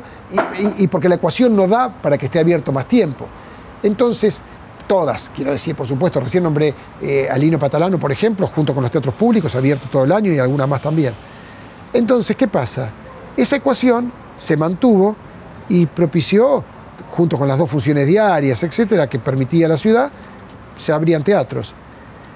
y, 0.78 0.88
porque 0.88 1.08
la 1.08 1.16
ecuación 1.16 1.56
no 1.56 1.68
da 1.68 1.90
para 1.90 2.18
que 2.18 2.26
esté 2.26 2.40
abierto 2.40 2.72
más 2.72 2.88
tiempo. 2.88 3.28
Entonces, 3.84 4.42
todas, 4.88 5.32
quiero 5.36 5.52
decir, 5.52 5.76
por 5.76 5.88
supuesto, 5.88 6.20
recién 6.20 6.44
nombré 6.44 6.74
eh, 7.02 7.28
a 7.30 7.38
Lino 7.38 7.60
Patalano, 7.60 8.00
por 8.00 8.12
ejemplo, 8.12 8.48
junto 8.48 8.74
con 8.74 8.82
los 8.82 8.92
teatros 8.92 9.14
públicos, 9.16 9.56
abierto 9.56 9.88
todo 9.92 10.04
el 10.04 10.12
año 10.12 10.32
y 10.32 10.40
algunas 10.40 10.68
más 10.68 10.82
también. 10.82 11.14
Entonces, 11.94 12.36
¿qué 12.36 12.48
pasa? 12.48 12.90
Esa 13.38 13.58
ecuación 13.58 14.12
se 14.36 14.58
mantuvo 14.58 15.16
y 15.70 15.86
propició 15.86 16.64
junto 17.16 17.38
con 17.38 17.48
las 17.48 17.60
dos 17.60 17.70
funciones 17.70 18.08
diarias, 18.08 18.64
etcétera, 18.64 19.08
que 19.08 19.20
permitía 19.20 19.68
la 19.68 19.78
ciudad, 19.78 20.12
se 20.78 20.92
abrían 20.92 21.24
teatros. 21.24 21.74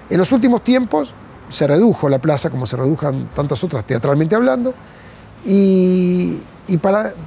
En 0.09 0.17
los 0.17 0.32
últimos 0.32 0.63
tiempos 0.63 1.13
se 1.49 1.65
redujo 1.65 2.09
la 2.09 2.19
plaza, 2.19 2.49
como 2.49 2.65
se 2.67 2.78
redujan 2.78 3.30
tantas 3.34 3.63
otras 3.63 3.86
teatralmente 3.86 4.36
hablando, 4.36 4.73
y, 5.45 6.38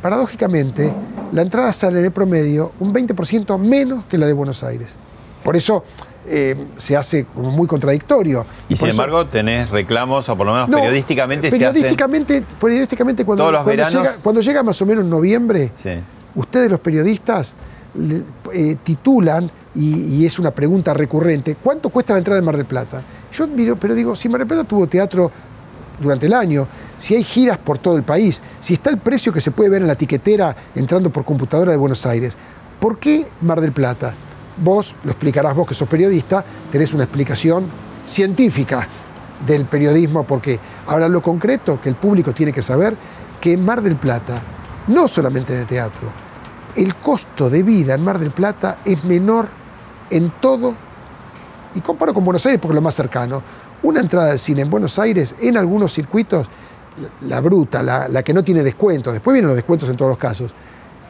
paradójicamente 0.02 0.92
la 1.32 1.42
entrada 1.42 1.72
sale 1.72 2.00
de 2.00 2.10
promedio 2.10 2.72
un 2.80 2.92
20% 2.92 3.58
menos 3.58 4.04
que 4.04 4.18
la 4.18 4.26
de 4.26 4.32
Buenos 4.32 4.62
Aires. 4.62 4.96
Por 5.42 5.56
eso 5.56 5.84
eh, 6.26 6.66
se 6.76 6.96
hace 6.96 7.24
como 7.24 7.50
muy 7.50 7.66
contradictorio. 7.66 8.46
Y, 8.68 8.76
sin 8.76 8.90
embargo 8.90 9.26
tenés 9.26 9.70
reclamos, 9.70 10.28
o 10.28 10.36
por 10.36 10.46
lo 10.46 10.52
menos 10.52 10.68
periodísticamente, 10.68 11.50
se 11.50 11.64
hacen... 11.64 11.96
Periodísticamente 12.60 13.24
cuando, 13.24 13.44
todos 13.44 13.52
los 13.54 13.64
veranos... 13.64 13.94
llega, 13.94 14.16
cuando 14.22 14.40
llega 14.40 14.62
más 14.62 14.80
o 14.82 14.86
menos 14.86 15.04
noviembre, 15.04 15.72
ustedes 16.34 16.70
los 16.70 16.80
periodistas 16.80 17.54
eh, 18.52 18.76
titulan, 18.82 19.50
y, 19.74 20.24
es 20.24 20.38
una 20.38 20.50
pregunta 20.50 20.94
recurrente, 20.94 21.56
¿cuánto 21.56 21.90
cuesta 21.90 22.12
la 22.12 22.18
entrada 22.18 22.38
en 22.38 22.44
Mar 22.44 22.56
del 22.56 22.66
Plata? 22.66 23.02
Yo 23.32 23.46
miro, 23.46 23.76
pero 23.76 23.94
digo, 23.94 24.16
si 24.16 24.28
Mar 24.28 24.40
del 24.40 24.48
Plata 24.48 24.64
tuvo 24.64 24.86
teatro 24.86 25.30
durante 26.00 26.26
el 26.26 26.34
año, 26.34 26.66
si 26.98 27.14
hay 27.14 27.24
giras 27.24 27.58
por 27.58 27.78
todo 27.78 27.96
el 27.96 28.02
país, 28.02 28.42
si 28.60 28.74
está 28.74 28.90
el 28.90 28.98
precio 28.98 29.32
que 29.32 29.40
se 29.40 29.50
puede 29.50 29.70
ver 29.70 29.82
en 29.82 29.88
la 29.88 29.94
tiquetera 29.94 30.54
entrando 30.74 31.10
por 31.10 31.24
computadora 31.24 31.72
de 31.72 31.76
Buenos 31.76 32.04
Aires, 32.06 32.36
¿por 32.78 32.98
qué 32.98 33.28
Mar 33.40 33.60
del 33.60 33.72
Plata? 33.72 34.14
Vos, 34.56 34.94
lo 35.04 35.10
explicarás 35.10 35.54
vos 35.54 35.66
que 35.66 35.74
sos 35.74 35.88
periodista, 35.88 36.44
tenés 36.70 36.92
una 36.92 37.04
explicación 37.04 37.66
científica 38.06 38.86
del 39.46 39.64
periodismo, 39.64 40.24
porque 40.24 40.58
ahora 40.86 41.08
lo 41.08 41.22
concreto 41.22 41.80
que 41.80 41.88
el 41.88 41.94
público 41.94 42.32
tiene 42.32 42.52
que 42.52 42.62
saber, 42.62 42.96
que 43.40 43.56
Mar 43.56 43.82
del 43.82 43.96
Plata 43.96 44.42
no 44.90 45.08
solamente 45.08 45.54
en 45.54 45.60
el 45.60 45.66
teatro. 45.66 46.08
El 46.76 46.94
costo 46.96 47.48
de 47.48 47.62
vida 47.62 47.94
en 47.94 48.02
Mar 48.02 48.18
del 48.18 48.30
Plata 48.30 48.78
es 48.84 49.02
menor 49.04 49.48
en 50.10 50.30
todo, 50.40 50.74
y 51.74 51.80
comparo 51.80 52.12
con 52.12 52.24
Buenos 52.24 52.44
Aires 52.46 52.60
porque 52.60 52.72
es 52.72 52.76
lo 52.76 52.82
más 52.82 52.94
cercano. 52.94 53.42
Una 53.82 54.00
entrada 54.00 54.32
de 54.32 54.38
cine 54.38 54.62
en 54.62 54.70
Buenos 54.70 54.98
Aires, 54.98 55.34
en 55.40 55.56
algunos 55.56 55.94
circuitos, 55.94 56.48
la 57.22 57.40
bruta, 57.40 57.82
la, 57.82 58.22
que 58.22 58.34
no 58.34 58.42
tiene 58.42 58.62
descuentos, 58.62 59.12
después 59.12 59.32
vienen 59.32 59.48
los 59.48 59.56
descuentos 59.56 59.88
en 59.88 59.96
todos 59.96 60.10
los 60.10 60.18
casos, 60.18 60.52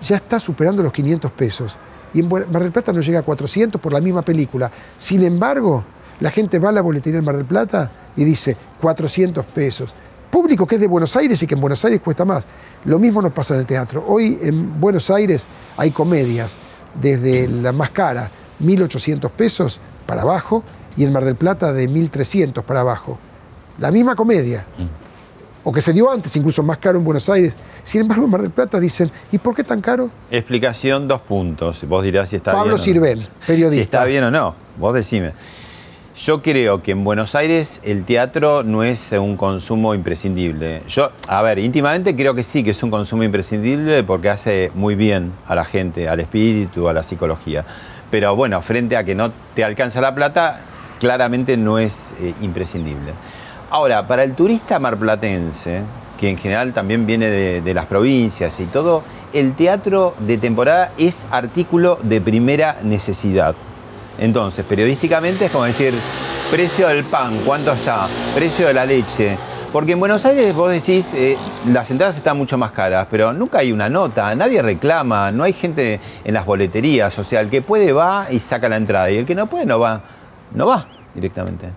ya 0.01 0.17
está 0.17 0.39
superando 0.39 0.83
los 0.83 0.93
500 0.93 1.33
pesos. 1.33 1.79
Y 2.13 2.21
en 2.21 2.29
Mar 2.29 2.63
del 2.63 2.73
Plata 2.73 2.93
no 2.93 3.01
llega 3.01 3.21
a 3.21 3.23
400 3.23 3.81
por 3.81 3.93
la 3.93 4.01
misma 4.01 4.23
película. 4.23 4.71
Sin 4.99 5.25
embargo, 5.25 5.85
la 6.21 6.31
gente 6.31 6.59
va 6.59 6.69
a 6.69 6.73
la 6.73 6.83
boletería 6.83 7.19
en 7.19 7.25
Mar 7.25 7.37
del 7.37 7.47
Plata 7.47 7.91
y 8.17 8.25
dice 8.25 8.57
400 8.81 9.47
pesos 9.47 9.95
público 10.31 10.67
que 10.67 10.77
es 10.77 10.81
de 10.81 10.87
Buenos 10.87 11.15
Aires 11.17 11.43
y 11.43 11.47
que 11.47 11.55
en 11.55 11.61
Buenos 11.61 11.85
Aires 11.85 12.01
cuesta 12.01 12.25
más. 12.25 12.45
Lo 12.85 12.99
mismo 12.99 13.21
nos 13.21 13.33
pasa 13.33 13.55
en 13.55 13.61
el 13.61 13.67
teatro. 13.67 14.05
Hoy 14.07 14.39
en 14.41 14.81
Buenos 14.81 15.11
Aires 15.11 15.47
hay 15.77 15.91
comedias 15.91 16.57
desde 17.01 17.49
la 17.49 17.73
más 17.73 17.91
cara, 17.91 18.31
1.800 18.61 19.31
pesos 19.31 19.81
para 20.07 20.23
abajo, 20.23 20.63
y 20.97 21.05
en 21.05 21.13
Mar 21.13 21.25
del 21.25 21.37
Plata 21.37 21.73
de 21.73 21.89
1.300 21.89 22.63
para 22.63 22.81
abajo. 22.81 23.19
La 23.79 23.91
misma 23.91 24.17
comedia. 24.17 24.67
Mm. 24.79 25.11
O 25.63 25.73
que 25.73 25.83
se 25.83 25.93
dio 25.93 26.11
antes, 26.11 26.35
incluso 26.37 26.63
más 26.63 26.79
caro 26.79 26.99
en 26.99 27.05
Buenos 27.05 27.29
Aires. 27.29 27.55
Sin 27.83 28.01
embargo, 28.01 28.25
en 28.25 28.31
Mar 28.31 28.43
del 28.43 28.51
Plata 28.51 28.81
dicen, 28.81 29.11
¿y 29.31 29.39
por 29.39 29.55
qué 29.55 29.63
tan 29.63 29.81
caro? 29.81 30.11
Explicación, 30.31 31.07
dos 31.07 31.21
puntos. 31.21 31.87
Vos 31.87 32.03
dirás 32.03 32.31
si 32.31 32.37
está 32.37 32.53
bien. 32.53 32.63
Pablo 32.63 32.79
Sirven, 32.79 33.27
periodista. 33.47 33.75
Si 33.75 33.81
está 33.83 34.05
bien 34.05 34.25
o 34.25 34.31
no, 34.31 34.55
vos 34.79 34.95
decime. 34.95 35.33
Yo 36.17 36.43
creo 36.43 36.83
que 36.83 36.91
en 36.91 37.05
Buenos 37.05 37.35
Aires 37.37 37.81
el 37.85 38.05
teatro 38.05 38.65
no 38.65 38.83
es 38.83 39.13
un 39.13 39.37
consumo 39.37 39.95
imprescindible. 39.95 40.83
Yo, 40.89 41.13
a 41.29 41.41
ver, 41.41 41.61
íntimamente 41.61 42.17
creo 42.17 42.35
que 42.35 42.43
sí, 42.43 42.65
que 42.65 42.73
es 42.73 42.83
un 42.83 42.91
consumo 42.91 43.23
imprescindible 43.23 44.03
porque 44.03 44.29
hace 44.29 44.73
muy 44.75 44.97
bien 44.97 45.33
a 45.47 45.55
la 45.55 45.65
gente, 45.65 46.09
al 46.09 46.19
espíritu, 46.19 46.89
a 46.89 46.93
la 46.93 47.05
psicología. 47.05 47.65
Pero 48.11 48.35
bueno, 48.35 48.61
frente 48.61 48.97
a 48.97 49.05
que 49.05 49.15
no 49.15 49.31
te 49.55 49.63
alcanza 49.63 50.01
la 50.01 50.15
plata, 50.15 50.61
claramente 50.99 51.57
no 51.57 51.79
es 51.79 52.13
eh, 52.21 52.35
imprescindible. 52.43 53.13
Ahora, 53.71 54.07
para 54.09 54.25
el 54.25 54.35
turista 54.35 54.81
marplatense, 54.81 55.83
que 56.19 56.29
en 56.29 56.37
general 56.37 56.73
también 56.73 57.07
viene 57.07 57.27
de, 57.27 57.61
de 57.61 57.73
las 57.73 57.87
provincias 57.87 58.59
y 58.59 58.67
todo, 58.67 59.05
el 59.33 59.55
teatro 59.55 60.17
de 60.19 60.39
temporada 60.39 60.93
es 60.99 61.29
artículo 61.31 61.99
de 62.03 62.21
primera 62.21 62.79
necesidad. 62.83 63.55
Entonces, 64.19 64.65
periodísticamente 64.65 65.47
es 65.47 65.51
como 65.51 65.65
decir, 65.65 65.95
precio 66.51 66.89
del 66.89 67.05
pan, 67.05 67.41
¿cuánto 67.45 67.73
está? 67.73 68.07
Precio 68.35 68.67
de 68.67 68.75
la 68.75 68.85
leche. 68.85 69.39
Porque 69.73 69.93
en 69.93 70.01
Buenos 70.01 70.25
Aires 70.25 70.53
vos 70.53 70.71
decís, 70.71 71.15
eh, 71.15 71.37
las 71.73 71.91
entradas 71.93 72.17
están 72.17 72.37
mucho 72.37 72.59
más 72.59 72.73
caras, 72.73 73.07
pero 73.09 73.33
nunca 73.33 73.59
hay 73.59 73.71
una 73.71 73.89
nota, 73.89 74.35
nadie 74.35 74.61
reclama, 74.63 75.31
no 75.31 75.45
hay 75.45 75.53
gente 75.53 76.01
en 76.25 76.35
las 76.35 76.45
boleterías, 76.45 77.17
o 77.19 77.23
sea, 77.23 77.41
el 77.41 77.49
que 77.49 77.63
puede 77.63 77.93
va 77.93 78.27
y 78.31 78.41
saca 78.41 78.69
la 78.69 78.77
entrada, 78.77 79.11
y 79.13 79.19
el 79.19 79.27
que 79.27 79.37
no 79.37 79.47
puede 79.47 79.67
no 79.67 79.79
va, 79.79 80.03
no 80.53 80.67
va 80.67 80.89
directamente. 81.15 81.69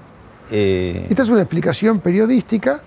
Eh, 0.49 1.05
Esta 1.07 1.21
es 1.21 1.29
una 1.29 1.41
explicación 1.41 1.99
periodística 1.99 2.81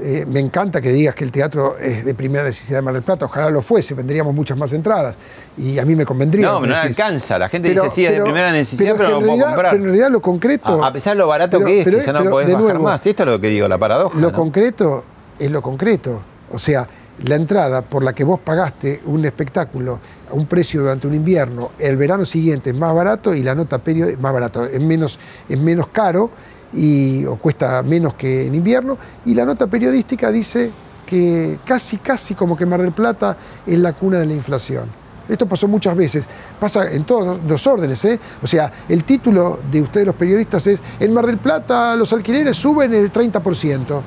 eh, 0.00 0.24
me 0.28 0.38
encanta 0.38 0.80
que 0.80 0.92
digas 0.92 1.14
que 1.14 1.24
el 1.24 1.32
teatro 1.32 1.76
es 1.76 2.04
de 2.04 2.14
primera 2.14 2.44
necesidad 2.44 2.78
de 2.78 2.82
Mar 2.82 2.94
del 2.94 3.02
Plata, 3.02 3.24
ojalá 3.24 3.50
lo 3.50 3.62
fuese, 3.62 3.94
vendríamos 3.94 4.32
muchas 4.32 4.56
más 4.56 4.72
entradas 4.72 5.16
y 5.56 5.78
a 5.78 5.84
mí 5.84 5.96
me 5.96 6.06
convendría. 6.06 6.46
No, 6.46 6.64
no 6.64 6.76
alcanza, 6.76 7.36
la 7.36 7.48
gente 7.48 7.70
dice 7.70 7.90
sí, 7.90 8.06
es 8.06 8.12
de 8.12 8.22
primera 8.22 8.52
necesidad, 8.52 8.94
pero, 8.96 9.10
no 9.10 9.20
lo 9.20 9.26
puedo 9.26 9.44
comprar. 9.44 9.72
Pero 9.72 9.82
en 9.82 9.88
realidad 9.88 10.10
lo 10.10 10.22
concreto... 10.22 10.84
A, 10.84 10.92
pesar 10.92 11.14
de 11.14 11.18
lo 11.18 11.26
barato 11.26 11.60
que 11.60 11.80
es, 11.80 11.84
que 11.84 12.00
ya 12.00 12.12
no 12.12 12.30
podés 12.30 12.52
bajar 12.52 12.78
más, 12.78 13.04
esto 13.06 13.24
es 13.24 13.28
lo 13.28 13.40
que 13.40 13.48
digo, 13.48 13.66
la 13.66 13.78
paradoja. 13.78 14.18
Lo 14.18 14.32
concreto 14.32 15.02
es 15.36 15.50
lo 15.50 15.62
concreto, 15.62 16.20
o 16.52 16.58
sea, 16.58 16.86
la 17.24 17.34
entrada 17.34 17.82
por 17.82 18.04
la 18.04 18.12
que 18.12 18.22
vos 18.22 18.38
pagaste 18.38 19.00
un 19.06 19.24
espectáculo 19.24 19.98
a 20.30 20.34
un 20.34 20.46
precio 20.46 20.82
durante 20.82 21.08
un 21.08 21.14
invierno, 21.14 21.72
el 21.78 21.96
verano 21.96 22.24
siguiente 22.24 22.70
es 22.70 22.78
más 22.78 22.94
barato 22.94 23.34
y 23.34 23.42
la 23.42 23.56
nota 23.56 23.78
periódica, 23.78 24.20
más 24.20 24.32
barato, 24.32 24.64
es 24.64 24.80
menos, 24.80 25.18
es 25.48 25.58
menos 25.58 25.88
caro 25.88 26.30
y, 26.72 27.24
o 27.24 27.36
cuesta 27.36 27.82
menos 27.82 28.14
que 28.14 28.46
en 28.46 28.54
invierno, 28.54 28.98
y 29.24 29.34
la 29.34 29.44
nota 29.44 29.66
periodística 29.66 30.30
dice 30.30 30.70
que 31.06 31.58
casi, 31.64 31.96
casi 31.98 32.34
como 32.34 32.56
que 32.56 32.66
Mar 32.66 32.82
del 32.82 32.92
Plata 32.92 33.36
es 33.66 33.78
la 33.78 33.94
cuna 33.94 34.18
de 34.18 34.26
la 34.26 34.34
inflación. 34.34 34.88
Esto 35.28 35.46
pasó 35.46 35.68
muchas 35.68 35.94
veces, 35.96 36.24
pasa 36.58 36.90
en 36.90 37.04
todos 37.04 37.38
los 37.46 37.66
órdenes. 37.66 38.02
¿eh? 38.04 38.18
O 38.42 38.46
sea, 38.46 38.72
el 38.88 39.04
título 39.04 39.58
de 39.70 39.82
ustedes 39.82 40.06
los 40.06 40.16
periodistas 40.16 40.66
es, 40.66 40.80
en 40.98 41.12
Mar 41.12 41.26
del 41.26 41.38
Plata 41.38 41.94
los 41.96 42.12
alquileres 42.12 42.56
suben 42.56 42.94
el 42.94 43.12
30%. 43.12 44.02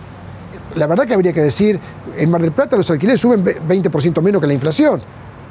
La 0.76 0.88
verdad 0.88 1.06
que 1.06 1.14
habría 1.14 1.34
que 1.34 1.42
decir, 1.42 1.80
en 2.18 2.30
Mar 2.30 2.42
del 2.42 2.52
Plata 2.52 2.76
los 2.76 2.90
alquileres 2.90 3.22
suben 3.22 3.44
20% 3.44 4.22
menos 4.22 4.42
que 4.42 4.48
la 4.48 4.54
inflación. 4.54 5.02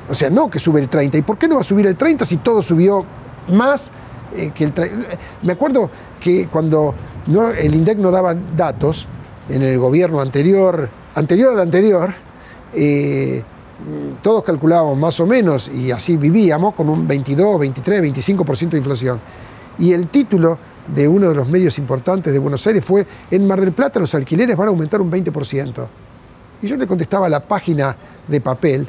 O 0.08 0.14
sea, 0.14 0.28
no 0.28 0.50
que 0.50 0.58
sube 0.58 0.80
el 0.80 0.90
30%. 0.90 1.18
¿Y 1.18 1.22
por 1.22 1.38
qué 1.38 1.46
no 1.46 1.56
va 1.56 1.60
a 1.60 1.64
subir 1.64 1.86
el 1.86 1.96
30% 1.96 2.24
si 2.24 2.38
todo 2.38 2.62
subió 2.62 3.04
más 3.48 3.92
eh, 4.36 4.50
que 4.54 4.64
el... 4.64 4.72
Me 5.42 5.52
acuerdo 5.52 5.90
que 6.20 6.46
cuando 6.48 6.94
el 7.58 7.74
INDEC 7.74 7.98
no 7.98 8.10
daba 8.10 8.34
datos 8.56 9.06
en 9.48 9.62
el 9.62 9.78
gobierno 9.78 10.20
anterior, 10.20 10.88
anterior 11.14 11.52
al 11.52 11.60
anterior, 11.60 12.14
eh, 12.74 13.42
todos 14.22 14.44
calculábamos 14.44 14.98
más 14.98 15.18
o 15.20 15.26
menos 15.26 15.68
y 15.68 15.90
así 15.90 16.16
vivíamos 16.16 16.74
con 16.74 16.88
un 16.88 17.06
22, 17.06 17.60
23, 17.60 18.02
25% 18.02 18.70
de 18.70 18.78
inflación. 18.78 19.20
Y 19.78 19.92
el 19.92 20.08
título 20.08 20.58
de 20.94 21.08
uno 21.08 21.28
de 21.28 21.34
los 21.34 21.48
medios 21.48 21.78
importantes 21.78 22.32
de 22.32 22.38
Buenos 22.38 22.66
Aires 22.66 22.84
fue, 22.84 23.06
en 23.30 23.46
Mar 23.46 23.60
del 23.60 23.72
Plata 23.72 23.98
los 24.00 24.14
alquileres 24.14 24.56
van 24.56 24.68
a 24.68 24.70
aumentar 24.70 25.00
un 25.00 25.10
20%. 25.10 25.86
Y 26.62 26.66
yo 26.66 26.76
le 26.76 26.86
contestaba 26.86 27.26
a 27.26 27.30
la 27.30 27.40
página 27.40 27.96
de 28.28 28.40
papel, 28.40 28.86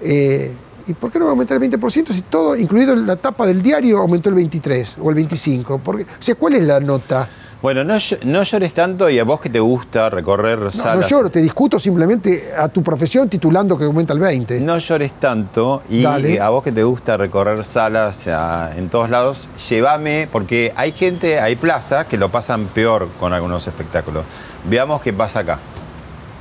eh, 0.00 0.52
¿y 0.86 0.94
por 0.94 1.10
qué 1.10 1.18
no 1.18 1.26
va 1.26 1.30
a 1.30 1.32
aumentar 1.32 1.62
el 1.62 1.70
20% 1.70 2.12
si 2.12 2.22
todo, 2.22 2.56
incluido 2.56 2.94
la 2.96 3.16
tapa 3.16 3.46
del 3.46 3.62
diario, 3.62 3.98
aumentó 3.98 4.28
el 4.28 4.34
23 4.36 4.96
o 5.00 5.08
el 5.10 5.14
25? 5.16 5.78
Porque, 5.78 6.02
o 6.04 6.06
sea, 6.18 6.34
¿cuál 6.34 6.54
es 6.56 6.62
la 6.62 6.80
nota? 6.80 7.28
Bueno, 7.62 7.84
no, 7.84 7.94
no 8.24 8.42
llores 8.42 8.72
tanto 8.72 9.10
y 9.10 9.18
a 9.18 9.24
vos 9.24 9.38
que 9.38 9.50
te 9.50 9.60
gusta 9.60 10.08
recorrer 10.08 10.58
No, 10.58 10.64
no 10.64 10.70
salas. 10.70 11.10
lloro, 11.10 11.28
te 11.28 11.40
discuto 11.42 11.78
simplemente 11.78 12.54
a 12.58 12.68
tu 12.68 12.82
profesión 12.82 13.28
titulando 13.28 13.76
que 13.76 13.84
aumenta 13.84 14.14
el 14.14 14.18
20. 14.18 14.60
No 14.60 14.78
llores 14.78 15.12
tanto 15.20 15.82
y 15.90 16.00
Dale. 16.02 16.40
a 16.40 16.48
vos 16.48 16.62
que 16.64 16.72
te 16.72 16.82
gusta 16.82 17.18
recorrer 17.18 17.62
salas 17.66 18.26
a- 18.28 18.70
en 18.78 18.88
todos 18.88 19.10
lados, 19.10 19.46
llévame, 19.68 20.26
porque 20.32 20.72
hay 20.74 20.92
gente, 20.92 21.38
hay 21.38 21.56
plazas 21.56 22.06
que 22.06 22.16
lo 22.16 22.30
pasan 22.30 22.64
peor 22.68 23.08
con 23.20 23.34
algunos 23.34 23.66
espectáculos. 23.66 24.24
Veamos 24.64 25.02
qué 25.02 25.12
pasa 25.12 25.40
acá. 25.40 25.58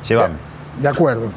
Llévame. 0.07 0.35
De 0.81 0.87
acuerdo. 0.87 1.29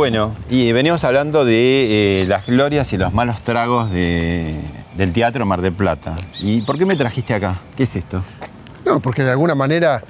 Bueno, 0.00 0.34
y 0.48 0.72
venimos 0.72 1.04
hablando 1.04 1.44
de 1.44 2.22
eh, 2.22 2.24
las 2.26 2.46
glorias 2.46 2.90
y 2.94 2.96
los 2.96 3.12
malos 3.12 3.42
tragos 3.42 3.90
de- 3.90 4.58
del 4.96 5.12
teatro 5.12 5.44
Mar 5.44 5.60
del 5.60 5.74
Plata. 5.74 6.16
¿Y 6.38 6.62
por 6.62 6.78
qué 6.78 6.86
me 6.86 6.96
trajiste 6.96 7.34
acá? 7.34 7.56
¿Qué 7.76 7.82
es 7.82 7.94
esto? 7.96 8.22
No, 8.86 9.00
porque 9.00 9.22
de 9.24 9.30
alguna 9.32 9.54
manera, 9.54 10.02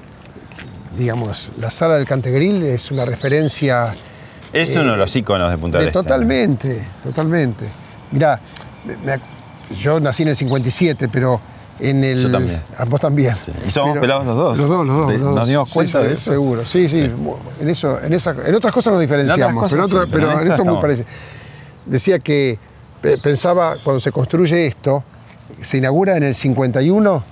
digamos, 0.96 1.50
la 1.58 1.72
sala 1.72 1.96
del 1.96 2.06
Cantegril 2.06 2.62
es 2.62 2.92
una 2.92 3.04
referencia 3.04 3.92
Es 4.52 4.76
uno 4.76 4.92
de 4.92 4.96
los 4.96 5.16
íconos 5.16 5.50
de 5.50 5.58
Punta 5.58 5.78
de- 5.78 5.86
del 5.86 5.88
Este. 5.88 6.00
totalmente, 6.04 6.86
totalmente. 7.02 7.64
Mirá, 8.12 8.38
me- 8.86 8.96
me 8.96 9.14
ac- 9.14 9.74
yo 9.76 9.98
nací 9.98 10.22
en 10.22 10.28
el 10.28 10.36
57, 10.36 11.08
pero 11.08 11.40
en 11.80 12.04
el... 12.04 12.18
Yo 12.18 12.30
también. 12.30 12.60
Ah, 12.76 12.84
vos 12.84 13.00
también. 13.00 13.34
Sí. 13.36 13.52
Y 13.66 13.70
somos 13.70 13.98
pelados 13.98 14.24
los 14.26 14.36
dos. 14.36 14.58
Los 14.58 14.68
dos, 14.68 14.86
los 14.86 14.96
dos. 14.96 15.06
¿Te- 15.08 15.12
los 15.18 15.22
dos. 15.28 15.34
nos 15.36 15.48
dimos 15.48 15.72
cuenta 15.72 16.00
sí, 16.00 16.06
de 16.08 16.12
eso? 16.14 16.30
Seguro, 16.32 16.64
sí, 16.64 16.88
sí. 16.88 17.10
En, 17.60 17.68
eso, 17.68 18.00
en, 18.02 18.12
esa, 18.12 18.34
en 18.44 18.54
otras 18.54 18.72
cosas 18.72 18.92
nos 18.92 19.00
diferenciamos, 19.00 19.62
cosas 19.62 19.86
pero, 19.88 20.00
otra- 20.02 20.12
pero 20.12 20.28
pero 20.28 20.32
en 20.32 20.38
esto 20.38 20.64
muy 20.64 20.74
estamos. 20.76 20.80
parece. 20.80 21.04
Decía 21.86 22.18
que 22.18 22.58
pensaba, 23.22 23.76
cuando 23.82 24.00
se 24.00 24.12
construye 24.12 24.66
esto, 24.66 25.02
se 25.60 25.78
inaugura 25.78 26.16
en 26.16 26.22
el 26.24 26.34
51 26.34 27.24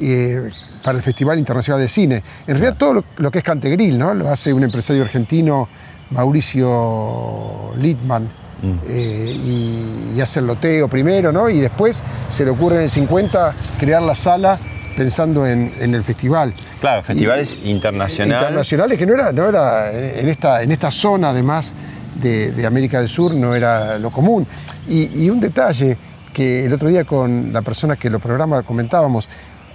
eh, 0.00 0.50
para 0.82 0.96
el 0.96 1.02
Festival 1.04 1.38
Internacional 1.38 1.80
de 1.80 1.88
Cine. 1.88 2.22
En 2.46 2.54
realidad 2.56 2.76
todo 2.78 2.94
lo, 2.94 3.04
lo 3.18 3.30
que 3.30 3.38
es 3.38 3.44
Cantegril, 3.44 3.98
¿no? 3.98 4.14
Lo 4.14 4.30
hace 4.30 4.52
un 4.52 4.64
empresario 4.64 5.02
argentino, 5.02 5.68
Mauricio 6.10 7.72
Littman, 7.76 8.28
Mm. 8.62 8.78
eh, 8.88 9.34
y, 9.44 10.12
y 10.16 10.20
hace 10.20 10.40
el 10.40 10.46
loteo 10.46 10.88
primero, 10.88 11.32
¿no? 11.32 11.48
Y 11.48 11.60
después 11.60 12.02
se 12.28 12.44
le 12.44 12.50
ocurre 12.50 12.76
en 12.76 12.82
el 12.82 12.90
50 12.90 13.54
crear 13.78 14.02
la 14.02 14.14
sala 14.14 14.58
pensando 14.96 15.46
en, 15.46 15.72
en 15.80 15.94
el 15.94 16.02
festival. 16.02 16.52
Claro, 16.80 17.02
festivales 17.02 17.58
Y- 17.62 17.70
internacionales. 17.70 18.42
Internacionales 18.42 18.98
que 18.98 19.06
no 19.06 19.14
era, 19.14 19.32
no 19.32 19.48
era 19.48 19.90
en, 19.92 20.28
esta, 20.28 20.62
en 20.62 20.72
esta 20.72 20.90
zona 20.90 21.30
además 21.30 21.72
de, 22.16 22.52
de 22.52 22.66
América 22.66 22.98
del 22.98 23.08
Sur 23.08 23.32
no 23.34 23.54
era 23.54 23.98
lo 23.98 24.10
común. 24.10 24.46
Y, 24.88 25.24
y 25.24 25.30
un 25.30 25.40
detalle 25.40 25.96
que 26.32 26.66
el 26.66 26.72
otro 26.72 26.88
día 26.88 27.04
con 27.04 27.52
la 27.52 27.62
persona 27.62 27.96
que 27.96 28.10
lo 28.10 28.18
programa 28.18 28.62
comentábamos, 28.62 29.28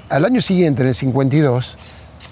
al 0.09 0.25
año 0.25 0.41
siguiente, 0.41 0.83
en 0.83 0.89
el 0.89 0.95
52, 0.95 1.75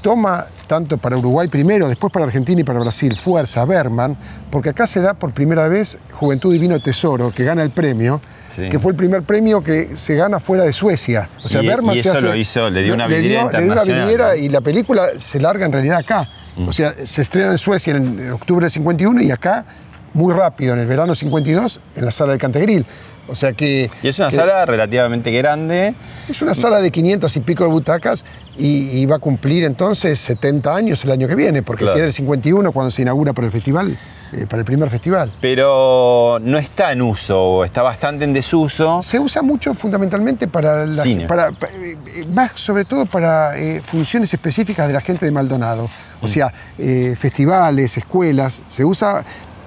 toma 0.01 0.45
tanto 0.67 0.97
para 0.97 1.17
Uruguay 1.17 1.47
primero, 1.47 1.87
después 1.87 2.11
para 2.11 2.25
Argentina 2.25 2.61
y 2.61 2.63
para 2.63 2.79
Brasil, 2.79 3.17
fuerza 3.17 3.65
Berman, 3.65 4.15
porque 4.49 4.69
acá 4.69 4.87
se 4.87 5.01
da 5.01 5.13
por 5.13 5.31
primera 5.33 5.67
vez 5.67 5.97
Juventud 6.13 6.51
Divino 6.53 6.79
Tesoro, 6.79 7.31
que 7.31 7.43
gana 7.43 7.63
el 7.63 7.69
premio, 7.71 8.21
Sí. 8.55 8.69
que 8.69 8.77
fue 8.79 8.91
el 8.91 8.97
primer 8.97 9.23
premio 9.23 9.63
que 9.63 9.97
se 9.97 10.13
gana 10.15 10.39
fuera 10.39 10.63
de 10.63 10.73
Suecia. 10.73 11.27
O 11.43 11.49
sea, 11.49 11.63
Y- 11.63 11.67
Berman 11.67 11.95
y 11.95 12.01
se 12.03 12.09
eso 12.09 12.17
hace- 12.19 12.21
lo 12.27 12.35
hizo, 12.35 12.69
le 12.69 12.83
dio 12.83 12.93
una 12.93 13.07
vidriera 13.07 13.51
le 13.51 13.63
dio 13.63 13.71
una 13.71 13.83
vidriera 13.83 14.35
y 14.37 14.47
la 14.49 14.61
película 14.61 15.07
se 15.17 15.39
larga 15.39 15.65
en 15.65 15.71
realidad 15.71 15.97
acá. 15.97 16.27
Mm. 16.57 16.67
O 16.67 16.73
sea, 16.73 16.93
se 17.03 17.23
estrena 17.23 17.49
en 17.51 17.57
Suecia 17.57 17.95
en, 17.95 18.19
en 18.19 18.31
octubre 18.31 18.63
del 18.65 18.69
51 18.71 19.21
y 19.23 19.31
acá 19.31 19.65
muy 20.13 20.31
rápido, 20.33 20.73
en 20.75 20.81
el 20.81 20.85
verano 20.85 21.15
52, 21.15 21.81
en 21.95 22.05
la 22.05 22.11
sala 22.11 22.33
de 22.33 22.37
Cantegril. 22.37 22.85
O 23.27 23.33
sea 23.33 23.53
que... 23.53 23.89
Y 24.03 24.07
es 24.09 24.19
una 24.19 24.29
que 24.29 24.35
sala 24.35 24.65
relativamente 24.67 25.31
grande. 25.31 25.95
Es 26.29 26.39
una 26.43 26.53
sala 26.53 26.79
de 26.81 26.91
500 26.91 27.35
y 27.37 27.39
pico 27.39 27.63
de 27.63 27.69
butacas 27.71 28.23
y, 28.57 28.99
y 28.99 29.05
va 29.05 29.15
a 29.15 29.19
cumplir 29.19 29.63
entonces 29.63 30.19
70 30.19 30.75
años 30.75 31.03
el 31.05 31.11
año 31.11 31.27
que 31.27 31.35
viene, 31.35 31.63
porque 31.63 31.85
Claro. 31.85 31.93
si 31.95 31.99
era 31.99 32.07
el 32.07 32.13
51 32.13 32.71
cuando 32.71 32.91
se 32.91 33.01
inaugura 33.01 33.33
para 33.33 33.47
el 33.47 33.51
festival, 33.51 33.97
eh, 34.31 34.45
para 34.47 34.59
el 34.59 34.65
primer 34.65 34.89
festival. 34.89 35.31
Pero 35.41 36.37
no 36.41 36.57
está 36.57 36.91
en 36.91 37.01
uso, 37.01 37.41
o 37.41 37.65
está 37.65 37.81
bastante 37.81 38.25
en 38.25 38.33
desuso. 38.33 39.01
Se 39.01 39.19
usa 39.19 39.41
mucho 39.41 39.73
fundamentalmente 39.73 40.47
para, 40.47 40.85
la- 40.85 41.01
Cine. 41.03 41.25
para- 41.27 41.51
pa- 41.51 41.67
eh, 41.67 41.97
eh, 42.15 42.25
más 42.31 42.51
sobre 42.55 42.85
todo 42.85 43.05
para 43.07 43.57
eh, 43.59 43.81
funciones 43.83 44.33
específicas 44.33 44.87
de 44.87 44.93
la 44.93 45.01
gente 45.01 45.25
de 45.25 45.31
Maldonado. 45.31 45.85
Mm. 46.21 46.25
O 46.25 46.27
sea, 46.27 46.53
eh, 46.77 47.15
festivales, 47.19 47.97
escuelas. 47.97 48.61
Se 48.69 48.85
usa 48.85 49.23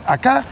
acá 0.07 0.45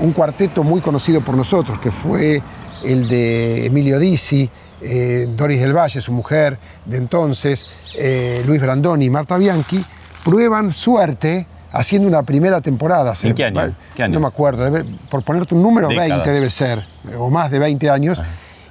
un 0.00 0.12
cuarteto 0.12 0.64
muy 0.64 0.80
conocido 0.80 1.20
por 1.20 1.36
nosotros, 1.36 1.78
que 1.78 1.92
fue 1.92 2.42
el 2.84 3.06
de 3.08 3.66
Emilio 3.66 4.00
Dizzi, 4.00 4.50
eh, 4.82 5.26
Doris 5.36 5.60
del 5.60 5.72
Valle, 5.76 6.00
su 6.00 6.12
mujer 6.12 6.58
de 6.84 6.96
entonces, 6.96 7.66
eh, 7.96 8.42
Luis 8.46 8.60
Brandoni 8.60 9.06
y 9.06 9.10
Marta 9.10 9.36
Bianchi, 9.36 9.84
prueban 10.24 10.72
suerte 10.72 11.46
haciendo 11.72 12.06
una 12.08 12.22
primera 12.22 12.60
temporada. 12.60 13.14
¿En 13.22 13.34
qué 13.34 13.44
año? 13.46 13.74
¿Qué 13.96 14.02
años? 14.02 14.14
No 14.14 14.20
me 14.20 14.26
acuerdo, 14.28 14.64
debe- 14.70 14.84
por 15.10 15.22
ponerte 15.22 15.54
un 15.54 15.62
número, 15.62 15.88
Décadas. 15.88 16.08
20 16.10 16.30
debe 16.30 16.50
ser, 16.50 16.82
o 17.18 17.30
más 17.30 17.50
de 17.50 17.58
20 17.58 17.88
años, 17.90 18.20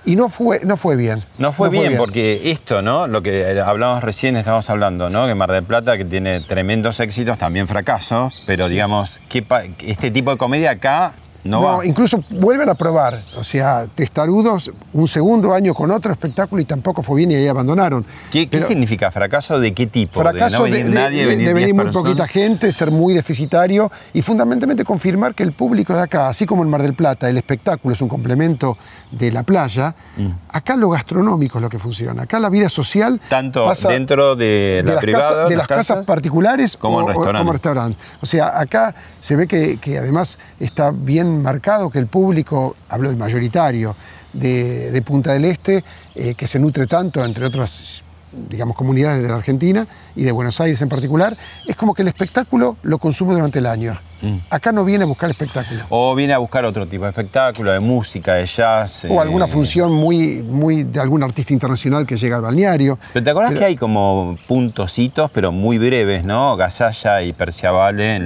y 0.06 0.16
no 0.16 0.30
fue, 0.30 0.62
no 0.64 0.78
fue 0.78 0.96
bien. 0.96 1.24
No 1.38 1.52
fue 1.52 1.70
bien, 1.70 1.96
porque 1.98 2.52
esto, 2.52 2.82
¿no? 2.82 3.08
Lo 3.08 3.22
que 3.22 3.42
eh, 3.52 3.62
hablamos 3.62 4.04
recién, 4.04 4.36
estamos 4.36 4.70
hablando, 4.70 5.10
¿no? 5.10 5.28
Que 5.28 5.36
Mar 5.36 5.52
del 5.52 5.64
Plata, 5.64 5.98
que 5.98 6.06
tiene 6.06 6.42
tremendos 6.42 7.00
éxitos, 7.00 7.38
también 7.38 7.68
fracasos, 7.68 8.34
pero 8.48 8.68
digamos, 8.68 9.20
¿qué 9.30 9.42
pa- 9.44 9.64
este 9.80 10.10
tipo 10.12 10.32
de 10.32 10.38
comedia 10.38 10.72
acá 10.72 11.14
no, 11.44 11.84
incluso 11.84 12.24
vuelven 12.30 12.70
a 12.70 12.76
probar, 12.76 13.24
o 13.38 13.44
sea, 13.44 13.88
testarudos, 13.96 14.72
un 14.94 15.08
segundo 15.08 15.54
año 15.54 15.74
con 15.74 15.90
otro 15.92 16.12
espectáculo 16.12 16.62
y 16.62 16.66
tampoco 16.66 17.02
fue 17.04 17.18
bien 17.18 17.32
y 17.32 17.36
ahí 17.36 17.48
abandonaron. 17.48 18.06
¿Qué, 18.32 18.48
qué 18.48 18.62
significa? 18.62 19.12
¿Fracaso 19.12 19.60
de 19.60 19.74
qué 19.74 19.88
tipo? 19.88 20.20
Fracaso 20.22 20.64
de 20.64 20.70
no 20.70 20.76
venir 20.76 20.86
de, 20.86 20.92
nadie, 21.02 21.20
de- 21.22 21.26
venir 21.28 21.48
de 21.48 21.54
10 21.54 21.68
venir 21.68 21.76
muy 21.76 21.92
poquita 21.94 22.28
gente, 22.28 22.72
ser 22.72 22.92
muy 22.92 23.14
deficitario 23.14 23.92
y 24.14 24.22
fundamentalmente 24.22 24.84
confirmar 24.86 25.34
que 25.36 25.44
el 25.44 25.52
público 25.54 25.94
de 25.94 26.02
acá, 26.02 26.28
así 26.30 26.46
como 26.46 26.64
en 26.64 26.70
Mar 26.70 26.82
del 26.82 26.94
Plata, 26.94 27.30
el 27.30 27.38
espectáculo 27.38 27.94
es 27.94 28.02
un 28.02 28.10
complemento 28.10 28.78
de 29.12 29.32
la 29.32 29.44
playa, 29.44 29.96
Mm. 30.18 30.28
acá 30.50 30.76
lo 30.76 30.90
gastronómico 30.90 31.58
es 31.58 31.62
lo 31.62 31.70
que 31.70 31.80
funciona. 31.80 32.24
Acá 32.24 32.40
la 32.40 32.50
vida 32.50 32.70
social 32.70 33.20
Tanto 33.30 33.66
pasa 33.66 33.90
dentro 33.90 34.36
de, 34.36 34.82
la 34.86 34.94
las, 34.94 35.02
privada, 35.02 35.30
casas, 35.30 35.50
de 35.50 35.56
las 35.56 35.68
casas, 35.68 36.06
particulares 36.06 36.78
como 36.78 36.98
o- 36.98 37.04
o 37.04 37.08
restaurantes. 37.08 37.40
como 37.42 37.54
restaurantes. 37.54 38.02
O 38.22 38.26
sea, 38.26 38.60
acá 38.60 38.94
se 39.20 39.36
ve 39.36 39.48
que, 39.48 39.78
que 39.78 39.98
además 39.98 40.38
está 40.60 40.92
bien 40.92 41.31
marcado 41.40 41.90
que 41.90 42.00
el 42.00 42.08
público, 42.08 42.76
hablo 42.90 43.10
del 43.10 43.18
mayoritario, 43.18 43.96
de, 44.34 45.02
Punta 45.06 45.34
del 45.34 45.46
Este, 45.46 45.84
eh, 46.16 46.36
que 46.36 46.48
se 46.48 46.60
nutre 46.60 46.88
tanto, 46.88 47.24
entre 47.24 47.46
otras 47.46 48.04
digamos, 48.50 48.76
comunidades 48.76 49.22
de 49.24 49.30
la 49.30 49.36
Argentina 49.36 49.88
y 50.16 50.24
de 50.24 50.32
Buenos 50.32 50.60
Aires 50.62 50.82
en 50.82 50.90
particular, 50.90 51.38
es 51.68 51.76
como 51.76 51.94
que 51.94 52.02
el 52.02 52.08
espectáculo 52.08 52.78
lo 52.84 52.98
consume 52.98 53.34
durante 53.34 53.60
el 53.60 53.66
año. 53.66 53.98
Mm. 54.22 54.36
Acá 54.52 54.72
no 54.72 54.86
viene 54.86 55.04
a 55.04 55.08
buscar 55.08 55.30
espectáculo. 55.32 55.84
O 55.90 56.14
viene 56.14 56.34
a 56.34 56.38
buscar 56.38 56.64
otro 56.64 56.88
tipo 56.88 57.04
de 57.06 57.10
espectáculo, 57.10 57.72
de 57.72 57.80
música, 57.80 58.36
de 58.36 58.46
jazz. 58.46 59.06
O 59.06 59.16
eh, 59.16 59.20
alguna 59.20 59.48
función 59.48 59.92
muy, 59.92 60.44
muy 60.44 60.84
de 60.84 61.00
algún 61.00 61.24
artista 61.24 61.54
internacional 61.54 62.06
que 62.06 62.18
llega 62.18 62.36
al 62.36 62.44
balneario. 62.44 63.00
Pero 63.14 63.24
te 63.24 63.30
acordás 63.32 63.50
Pero- 63.50 63.60
que 63.62 63.66
hay 63.66 63.76
como 63.76 64.38
puntositos, 64.48 65.32
pero 65.32 65.52
muy 65.52 65.80
breves, 65.80 66.24
¿no? 66.24 66.56
Gasalla 66.56 67.22
y 67.24 67.34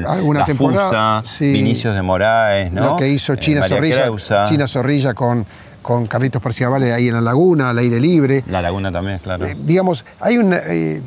Alguna 0.05 0.39
La 0.41 0.45
temporada, 0.45 1.21
Fusa, 1.21 1.37
sí. 1.37 1.51
Vinicius 1.51 1.95
de 1.95 2.01
Moraes, 2.01 2.71
¿no? 2.71 2.85
Lo 2.85 2.95
que 2.97 3.07
hizo 3.09 3.33
Eh, 3.33 3.37
China 3.37 3.61
María 3.61 3.77
Zorrilla, 3.77 4.01
Creusa, 4.01 4.45
China 4.49 4.67
Zorrilla 4.67 5.13
con, 5.13 5.45
con 5.85 6.07
Carlitos 6.07 6.41
Perciabale 6.41 6.91
ahí 6.91 7.09
en 7.09 7.13
la 7.13 7.21
laguna, 7.21 7.69
al 7.69 7.77
aire 7.77 7.99
libre. 7.99 8.43
La 8.47 8.59
Laguna 8.59 8.91
también, 8.91 9.19
claro. 9.19 9.45
Eh, 9.45 9.55
digamos, 9.55 10.03
hay 10.19 10.39
un, 10.39 10.51
eh, 10.51 10.99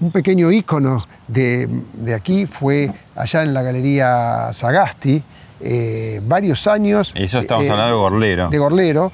un 0.00 0.10
pequeño 0.12 0.52
ícono 0.52 1.02
de, 1.26 1.66
de 1.94 2.12
aquí, 2.12 2.44
fue 2.44 2.90
allá 3.16 3.42
en 3.42 3.54
la 3.54 3.62
Galería 3.62 4.50
Sagasti, 4.52 5.22
eh, 5.60 6.20
varios 6.22 6.66
años. 6.66 7.12
Eso 7.14 7.38
estamos 7.38 7.70
hablando 7.70 7.94
de 7.94 8.00
Gorlero. 8.00 8.50
De 8.50 8.58
Gorlero, 8.58 9.10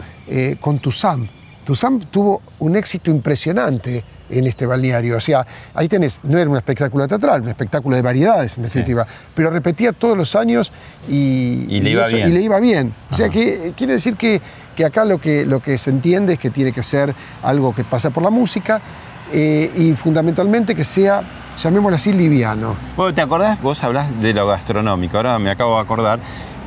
con 0.59 0.81
Tuzam. 0.81 1.29
Tuzam 1.65 2.01
tuvo 2.11 2.43
un 2.59 2.75
éxito 2.75 3.13
impresionante 3.13 4.03
en 4.31 4.47
este 4.49 4.67
balneario. 4.67 5.17
O 5.17 5.21
sea, 5.21 5.47
ahí 5.75 5.87
tenés, 5.87 6.21
no 6.25 6.39
era 6.39 6.51
un 6.51 6.57
espectáculo 6.57 7.07
teatral, 7.07 7.43
un 7.43 7.49
espectáculo 7.49 7.95
de 7.95 8.03
variedades, 8.03 8.57
en 8.57 8.65
definitiva, 8.65 9.07
pero 9.33 9.49
repetía 9.51 9.93
todos 9.93 10.17
los 10.17 10.35
años 10.35 10.73
y, 11.09 11.67
Y 11.69 11.81
le 11.81 11.91
iba 11.91 12.11
y 12.11 12.33
le 12.33 12.41
iba 12.41 12.59
bien. 12.59 12.93
O 13.11 13.15
sea, 13.15 13.29
que 13.29 13.73
quiere 13.77 13.95
decir 13.95 14.17
que, 14.17 14.41
que 14.75 14.85
acá 14.85 15.05
lo 15.05 15.19
que, 15.19 15.47
lo 15.47 15.61
que 15.61 15.79
se 15.79 15.91
entiende 15.91 16.35
es 16.35 16.39
que 16.39 16.51
tiene 16.51 16.73
que 16.73 16.83
ser 16.83 17.15
algo 17.43 17.75
que 17.75 17.85
pasa 17.85 18.11
por 18.11 18.23
la 18.23 18.31
música 18.31 18.81
eh, 19.33 19.71
y 19.77 19.93
fundamentalmente 19.95 20.75
que 20.75 20.85
sea, 20.85 21.23
llamémoslo 21.63 21.97
así, 21.97 22.13
liviano. 22.13 22.75
Bueno, 22.97 23.15
¿te 23.15 23.23
acordás? 23.23 23.61
Vos 23.63 23.83
hablás 23.85 24.07
de 24.21 24.35
lo 24.35 24.47
gastronómico, 24.47 25.17
ahora 25.17 25.39
me 25.39 25.51
acabo 25.51 25.77
de 25.77 25.83
acordar. 25.83 26.19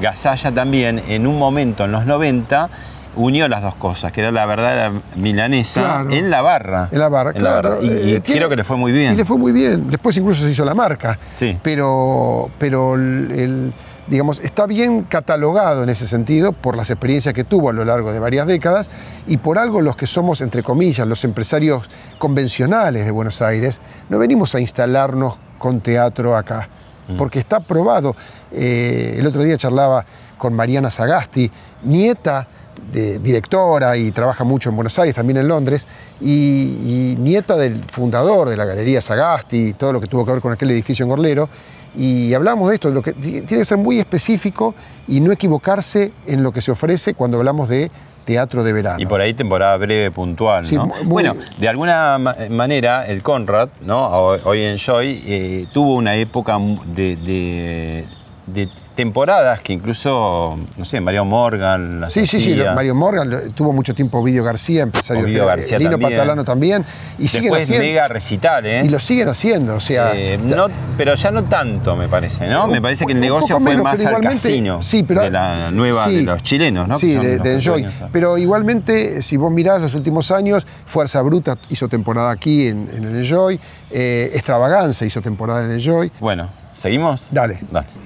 Gasalla 0.02 0.52
también, 0.52 1.02
en 1.08 1.26
un 1.28 1.38
momento, 1.40 1.86
en 1.86 1.92
los 1.92 2.06
90, 2.06 2.70
unió 3.16 3.48
las 3.48 3.64
dos 3.64 3.74
cosas, 3.76 4.12
que 4.12 4.22
era 4.22 4.32
la 4.32 4.46
verdad 4.46 4.92
milanesa 5.16 5.82
Claro. 5.82 6.12
en 6.12 6.30
la 6.30 6.42
barra. 6.44 6.90
En 6.92 7.00
la 7.00 7.10
barra, 7.10 7.32
En 7.32 7.44
la 7.44 7.50
claro. 7.50 7.70
barra. 7.72 7.84
Y, 7.84 7.88
y 7.88 8.14
Eh, 8.16 8.22
creo 8.24 8.48
que 8.48 8.56
le 8.56 8.64
fue 8.64 8.78
muy 8.78 8.92
bien. 8.92 9.14
Y 9.14 9.18
le 9.18 9.26
fue 9.26 9.38
muy 9.38 9.52
bien. 9.52 9.90
Después 9.90 10.16
incluso 10.18 10.44
se 10.44 10.52
hizo 10.52 10.64
la 10.64 10.76
marca. 10.76 11.18
Sí. 11.34 11.58
Pero, 11.64 12.50
pero 12.60 12.94
el, 12.96 13.32
el- 13.36 13.74
digamos, 14.08 14.40
está 14.40 14.66
bien 14.66 15.04
catalogado 15.04 15.84
en 15.84 15.90
ese 15.90 16.08
sentido 16.08 16.54
por 16.54 16.78
las 16.78 16.90
experiencias 16.90 17.34
que 17.34 17.44
tuvo 17.44 17.70
a 17.70 17.74
lo 17.74 17.84
largo 17.84 18.12
de 18.12 18.20
varias 18.20 18.48
décadas 18.48 18.90
y 19.28 19.38
por 19.38 19.58
algo 19.58 19.82
los 19.82 19.96
que 19.96 20.08
somos, 20.08 20.42
entre 20.42 20.64
comillas, 20.64 21.08
los 21.08 21.24
empresarios 21.24 21.90
convencionales 22.18 23.06
de 23.06 23.12
Buenos 23.12 23.42
Aires, 23.42 23.82
no 24.10 24.18
venimos 24.18 24.56
a 24.56 24.60
instalarnos 24.60 25.36
con 25.58 25.82
teatro 25.82 26.36
acá, 26.36 26.70
porque 27.18 27.40
está 27.40 27.60
probado. 27.60 28.16
Eh, 28.52 29.16
el 29.18 29.26
otro 29.26 29.44
día 29.44 29.58
charlaba 29.58 30.06
con 30.38 30.54
Mariana 30.54 30.90
Sagasti, 30.90 31.52
nieta 31.84 32.48
de 32.92 33.20
directora 33.20 33.98
y 33.98 34.12
trabaja 34.12 34.44
mucho 34.44 34.70
en 34.70 34.76
Buenos 34.76 34.98
Aires, 35.00 35.16
también 35.16 35.38
en 35.38 35.48
Londres, 35.48 35.88
y, 36.22 36.30
y 36.30 37.18
nieta 37.20 37.58
del 37.58 37.84
fundador 37.84 38.50
de 38.50 38.56
la 38.56 38.66
Galería 38.66 39.02
Sagasti 39.02 39.70
y 39.70 39.74
todo 39.74 39.94
lo 39.94 40.00
que 40.00 40.08
tuvo 40.08 40.26
que 40.26 40.32
ver 40.32 40.42
con 40.42 40.54
aquel 40.54 40.72
edificio 40.72 41.04
en 41.04 41.10
Gorlero. 41.10 41.50
Y 41.98 42.34
hablamos 42.34 42.70
de 42.70 42.76
esto, 42.76 42.90
de 42.90 42.94
lo 42.94 43.02
que 43.02 43.14
ti- 43.14 43.42
tiene 43.42 43.62
que 43.62 43.66
ser 43.66 43.78
muy 43.78 44.00
específico 44.00 44.76
y 45.08 45.20
no 45.20 45.32
equivocarse 45.32 46.12
en 46.28 46.44
lo 46.44 46.52
que 46.52 46.62
se 46.62 46.70
ofrece 46.72 47.16
cuando 47.16 47.38
hablamos 47.38 47.70
de 47.70 47.90
teatro 48.24 48.64
de 48.64 48.74
verano. 48.74 48.98
Y 49.00 49.06
por 49.06 49.20
ahí 49.22 49.34
temporada 49.34 49.76
breve, 49.78 50.12
puntual, 50.12 50.68
Sí, 50.68 50.76
¿no? 50.76 50.86
muy- 50.88 50.98
Bueno, 51.06 51.36
de 51.58 51.68
alguna 51.70 52.18
ma- 52.20 52.36
manera 52.50 53.06
el 53.06 53.24
Conrad, 53.24 53.70
¿no? 53.82 54.06
Hoy 54.10 54.62
en 54.64 54.78
Joy, 54.78 55.22
eh, 55.26 55.66
tuvo 55.74 55.96
una 55.96 56.16
época 56.18 56.58
de- 56.86 58.06
de 58.46 58.70
temporadas 58.98 59.62
que 59.62 59.72
incluso, 59.72 60.58
no 60.76 60.84
sé, 60.84 61.00
Mario 61.00 61.24
Morgan 61.24 62.04
Sí, 62.10 62.28
sí, 62.28 62.42
sí. 62.42 62.60
Mario 62.76 62.96
Morgan, 62.96 63.52
tuvo 63.56 63.72
mucho 63.72 63.94
tiempo 63.96 64.18
Ovidio 64.20 64.44
García, 64.44 64.84
empresario 64.84 65.24
Ovidio 65.24 65.46
García 65.46 65.78
Lino 65.80 65.92
también. 65.92 66.12
Patalano 66.12 66.44
también, 66.44 66.86
y 67.18 67.28
siguen 67.30 67.44
Después 67.52 67.64
haciendo. 67.64 67.86
mega 67.86 68.08
recitales. 68.10 68.86
y 68.86 68.90
lo 68.90 69.00
siguen 69.00 69.30
haciendo, 69.30 69.76
o 69.76 69.80
sea. 69.80 70.12
Eh, 70.16 70.38
no, 70.38 70.66
pero 70.98 71.16
ya 71.16 71.32
no 71.32 71.44
tanto, 71.46 71.96
me 71.96 72.10
parece, 72.10 72.48
¿no? 72.48 72.68
Me 72.68 72.82
parece 72.82 73.06
que 73.06 73.14
el 73.14 73.22
negocio 73.22 73.60
fue 73.60 73.70
menos, 73.72 73.84
más 73.86 74.04
al 74.04 74.20
casino 74.20 74.82
sí, 74.84 75.04
pero- 75.04 75.22
de 75.22 75.30
la 75.32 75.72
nueva, 75.72 76.06
sí, 76.06 76.16
de 76.18 76.22
los 76.24 76.44
chilenos, 76.44 76.88
¿no? 76.88 76.98
Sí, 76.98 77.16
de, 77.16 77.54
Enjoy. 77.54 77.88
Pero 78.12 78.38
igualmente, 78.38 79.22
si 79.22 79.38
vos 79.38 79.52
mirás 79.52 79.80
los 79.80 79.94
últimos 79.94 80.32
años, 80.32 80.66
Fuerza 80.86 81.22
Bruta 81.22 81.56
hizo 81.70 81.88
temporada 81.88 82.32
aquí 82.32 82.68
en, 82.68 82.90
en 82.94 83.04
el 83.06 83.24
Enjoy, 83.24 83.60
eh, 83.92 84.32
Extravaganza 84.34 85.06
hizo 85.06 85.22
temporada 85.22 85.64
en 85.64 85.72
el 85.72 85.80
Enjoy. 85.80 86.12
Bueno, 86.20 86.50
¿seguimos? 86.78 87.28
Dale. 87.32 87.60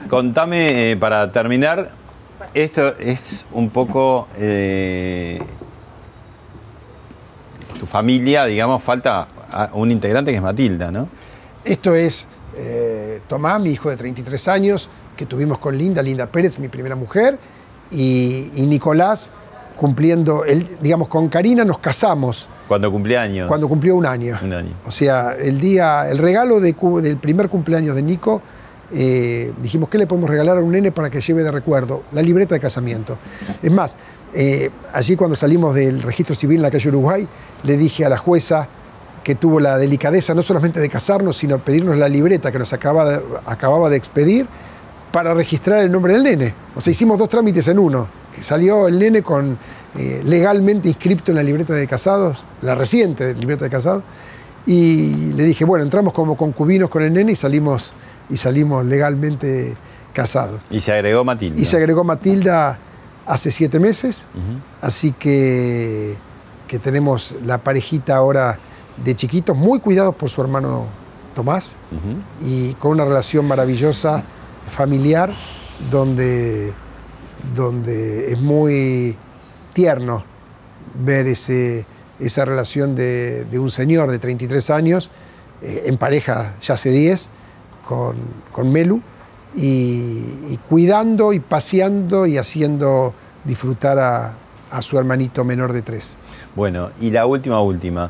Contame, 0.09 0.91
eh, 0.91 0.97
para 0.97 1.31
terminar, 1.31 1.91
esto 2.53 2.97
es 2.97 3.45
un 3.51 3.69
poco 3.69 4.27
eh, 4.37 5.41
tu 7.79 7.85
familia, 7.85 8.45
digamos, 8.45 8.81
falta 8.81 9.27
un 9.73 9.91
integrante 9.91 10.31
que 10.31 10.37
es 10.37 10.43
Matilda, 10.43 10.91
¿no? 10.91 11.09
Esto 11.63 11.93
es 11.93 12.27
eh, 12.55 13.21
Tomás, 13.27 13.61
mi 13.61 13.71
hijo 13.71 13.89
de 13.89 13.97
33 13.97 14.47
años, 14.47 14.89
que 15.15 15.25
tuvimos 15.25 15.59
con 15.59 15.77
Linda, 15.77 16.01
Linda 16.01 16.25
Pérez, 16.25 16.57
mi 16.57 16.69
primera 16.69 16.95
mujer, 16.95 17.37
y, 17.91 18.49
y 18.55 18.65
Nicolás 18.65 19.31
cumpliendo, 19.75 20.45
el, 20.45 20.77
digamos, 20.79 21.07
con 21.07 21.27
Karina 21.27 21.65
nos 21.65 21.79
casamos 21.79 22.47
Cuando 22.67 22.91
cumpleaños. 22.91 23.47
cuando 23.47 23.67
cumplió 23.67 23.95
un 23.95 24.05
año. 24.05 24.37
Un 24.41 24.53
año. 24.53 24.73
O 24.85 24.91
sea, 24.91 25.35
el 25.37 25.59
día, 25.59 26.09
el 26.09 26.19
regalo 26.19 26.59
de 26.59 26.75
del 27.01 27.17
primer 27.17 27.49
cumpleaños 27.49 27.95
de 27.95 28.01
Nico, 28.03 28.41
eh, 28.93 29.53
dijimos, 29.61 29.89
¿qué 29.89 29.97
le 29.97 30.07
podemos 30.07 30.29
regalar 30.29 30.57
a 30.57 30.61
un 30.61 30.71
nene 30.71 30.91
para 30.91 31.09
que 31.09 31.21
lleve 31.21 31.43
de 31.43 31.51
recuerdo? 31.51 32.03
La 32.11 32.21
libreta 32.21 32.55
de 32.55 32.61
casamiento. 32.61 33.17
Es 33.61 33.71
más, 33.71 33.95
eh, 34.33 34.69
allí 34.93 35.15
cuando 35.15 35.35
salimos 35.35 35.75
del 35.75 36.01
registro 36.01 36.35
civil 36.35 36.57
en 36.57 36.63
la 36.63 36.71
calle 36.71 36.89
Uruguay, 36.89 37.27
le 37.63 37.77
dije 37.77 38.05
a 38.05 38.09
la 38.09 38.17
jueza 38.17 38.67
que 39.23 39.35
tuvo 39.35 39.59
la 39.59 39.77
delicadeza 39.77 40.33
no 40.33 40.41
solamente 40.41 40.79
de 40.79 40.89
casarnos, 40.89 41.37
sino 41.37 41.59
pedirnos 41.59 41.97
la 41.97 42.09
libreta 42.09 42.51
que 42.51 42.59
nos 42.59 42.73
acababa 42.73 43.89
de 43.89 43.95
expedir 43.95 44.47
para 45.11 45.33
registrar 45.33 45.83
el 45.83 45.91
nombre 45.91 46.13
del 46.13 46.23
nene. 46.23 46.53
O 46.75 46.81
sea, 46.81 46.91
hicimos 46.91 47.17
dos 47.17 47.29
trámites 47.29 47.67
en 47.67 47.79
uno. 47.79 48.07
Salió 48.39 48.87
el 48.87 48.97
nene 48.97 49.21
con 49.21 49.57
eh, 49.97 50.21
legalmente 50.23 50.87
inscripto 50.87 51.31
en 51.31 51.37
la 51.37 51.43
libreta 51.43 51.73
de 51.73 51.85
casados, 51.85 52.43
la 52.61 52.75
reciente 52.75 53.33
libreta 53.33 53.65
de 53.65 53.69
casados, 53.69 54.03
y 54.65 55.33
le 55.33 55.43
dije, 55.43 55.65
bueno, 55.65 55.83
entramos 55.83 56.13
como 56.13 56.37
concubinos 56.37 56.89
con 56.89 57.03
el 57.03 57.11
nene 57.11 57.33
y 57.33 57.35
salimos, 57.35 57.91
y 58.31 58.37
salimos 58.37 58.85
legalmente 58.85 59.75
casados. 60.13 60.61
Y 60.69 60.79
se 60.79 60.93
agregó 60.93 61.23
Matilda. 61.23 61.59
Y 61.59 61.65
se 61.65 61.77
agregó 61.77 62.03
Matilda 62.03 62.79
hace 63.25 63.51
siete 63.51 63.79
meses, 63.79 64.27
así 64.81 65.11
que, 65.11 66.15
que 66.67 66.79
tenemos 66.79 67.35
la 67.45 67.59
parejita 67.59 68.15
ahora 68.15 68.59
de 69.03 69.15
chiquitos, 69.15 69.55
muy 69.55 69.79
cuidados 69.79 70.15
por 70.15 70.29
su 70.29 70.41
hermano 70.41 70.85
Tomás, 71.35 71.77
y 72.45 72.73
con 72.73 72.91
una 72.91 73.05
relación 73.05 73.45
maravillosa, 73.45 74.23
familiar, 74.69 75.33
donde, 75.89 76.73
donde 77.55 78.31
es 78.33 78.39
muy 78.39 79.17
tierno 79.73 80.23
ver 81.03 81.27
ese, 81.27 81.85
esa 82.19 82.45
relación 82.45 82.95
de, 82.95 83.45
de 83.45 83.59
un 83.59 83.71
señor 83.71 84.11
de 84.11 84.19
33 84.19 84.69
años, 84.71 85.09
eh, 85.61 85.83
en 85.85 85.97
pareja 85.97 86.55
ya 86.61 86.73
hace 86.73 86.89
10, 86.89 87.29
con, 87.91 88.15
con 88.53 88.71
Melu, 88.71 89.01
y, 89.53 90.23
y 90.49 90.59
cuidando 90.69 91.33
y 91.33 91.41
paseando 91.41 92.25
y 92.25 92.37
haciendo 92.37 93.13
disfrutar 93.43 93.99
a, 93.99 94.33
a 94.69 94.81
su 94.81 94.97
hermanito 94.97 95.43
menor 95.43 95.73
de 95.73 95.81
3. 95.81 96.17
Bueno, 96.55 96.91
y 97.01 97.11
la 97.11 97.25
última, 97.25 97.59
última. 97.61 98.09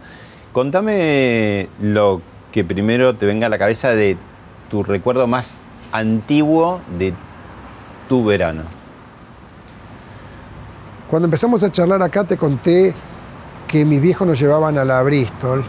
Contame 0.53 1.67
lo 1.82 2.21
que 2.51 2.63
primero 2.63 3.15
te 3.15 3.25
venga 3.25 3.47
a 3.47 3.49
la 3.49 3.57
cabeza 3.57 3.89
de 3.89 4.17
tu 4.69 4.84
recuerdo 4.84 5.25
más 5.25 5.61
antiguo 5.91 6.79
de 6.99 7.13
tu 8.07 8.23
verano. 8.23 8.63
Cuando 11.09 11.25
empezamos 11.25 11.63
a 11.63 11.71
charlar 11.71 12.03
acá 12.03 12.23
te 12.23 12.38
conté 12.38 12.93
que 13.67 13.84
mis 13.84 13.99
viejos 13.99 14.27
nos 14.27 14.39
llevaban 14.39 14.77
a 14.77 14.86
la 14.86 15.01
Bristol 15.01 15.63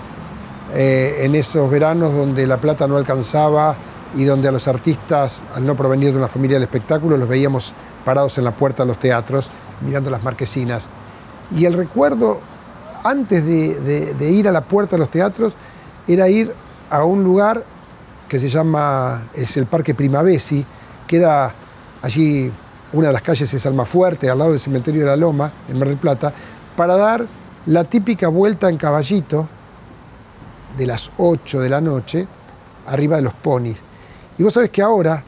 eh, 0.74 1.20
en 1.20 1.34
esos 1.34 1.70
veranos 1.70 2.14
donde 2.14 2.46
la 2.46 2.58
plata 2.58 2.86
no 2.86 2.96
alcanzaba 2.96 3.76
y 4.14 4.24
donde 4.24 4.48
a 4.48 4.52
los 4.52 4.68
artistas, 4.68 5.42
al 5.54 5.66
no 5.66 5.74
provenir 5.74 6.12
de 6.12 6.18
una 6.18 6.28
familia 6.28 6.56
del 6.56 6.64
espectáculo, 6.64 7.16
los 7.16 7.28
veíamos 7.28 7.72
parados 8.04 8.36
en 8.38 8.44
la 8.44 8.54
puerta 8.54 8.82
de 8.82 8.88
los 8.88 8.98
teatros, 8.98 9.50
mirando 9.80 10.10
las 10.10 10.22
marquesinas. 10.22 10.88
Y 11.56 11.64
el 11.64 11.74
recuerdo, 11.74 12.40
antes 13.04 13.44
de, 13.44 14.30
ir 14.30 14.48
a 14.48 14.52
la 14.52 14.62
puerta 14.62 14.96
de 14.96 15.00
los 15.00 15.10
teatros, 15.10 15.54
era 16.06 16.28
ir 16.28 16.54
a 16.90 17.04
un 17.04 17.24
lugar 17.24 17.64
que 18.28 18.38
se 18.38 18.48
llama, 18.48 19.28
es 19.34 19.56
el 19.56 19.66
Parque 19.66 19.94
Primavesi, 19.94 20.64
queda 21.06 21.52
allí, 22.00 22.50
una 22.92 23.08
de 23.08 23.12
las 23.12 23.22
calles 23.22 23.52
es 23.52 23.66
Almafuerte, 23.66 24.28
al 24.28 24.38
lado 24.38 24.50
del 24.50 24.60
cementerio 24.60 25.02
de 25.02 25.06
la 25.08 25.16
Loma, 25.16 25.52
en 25.68 25.78
Mar 25.78 25.88
del 25.88 25.98
Plata, 25.98 26.32
para 26.76 26.96
dar 26.96 27.26
la 27.66 27.84
típica 27.84 28.28
vuelta 28.28 28.68
en 28.68 28.76
caballito 28.76 29.48
de 30.76 30.86
las 30.86 31.10
8 31.18 31.60
de 31.60 31.68
la 31.68 31.80
noche, 31.80 32.26
arriba 32.86 33.16
de 33.16 33.22
los 33.22 33.34
ponis. 33.34 33.76
Y 34.38 34.42
vos 34.42 34.54
sabés 34.54 34.70
que 34.70 34.82
ahora, 34.82 35.22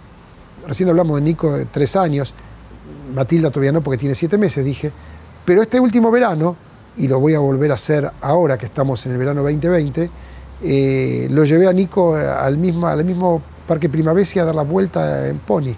recién 0.66 0.88
hablamos 0.88 1.16
de 1.16 1.22
Nico 1.22 1.52
de 1.52 1.66
tres 1.66 1.94
años, 1.96 2.32
Matilda 3.14 3.50
todavía 3.50 3.72
no 3.72 3.82
porque 3.82 3.98
tiene 3.98 4.14
siete 4.14 4.38
meses, 4.38 4.64
dije, 4.64 4.90
pero 5.44 5.62
este 5.62 5.78
último 5.78 6.10
verano, 6.10 6.56
y 6.96 7.08
lo 7.08 7.20
voy 7.20 7.34
a 7.34 7.38
volver 7.38 7.70
a 7.70 7.74
hacer 7.74 8.10
ahora 8.20 8.56
que 8.56 8.66
estamos 8.66 9.04
en 9.06 9.12
el 9.12 9.18
verano 9.18 9.42
2020, 9.42 10.10
eh, 10.62 11.28
lo 11.30 11.44
llevé 11.44 11.68
a 11.68 11.72
Nico 11.72 12.14
al 12.14 12.56
mismo, 12.56 12.86
al 12.86 13.04
mismo 13.04 13.42
Parque 13.66 13.88
Primavesi 13.88 14.38
a 14.38 14.44
dar 14.44 14.54
la 14.54 14.62
vuelta 14.62 15.28
en 15.28 15.38
pony. 15.38 15.74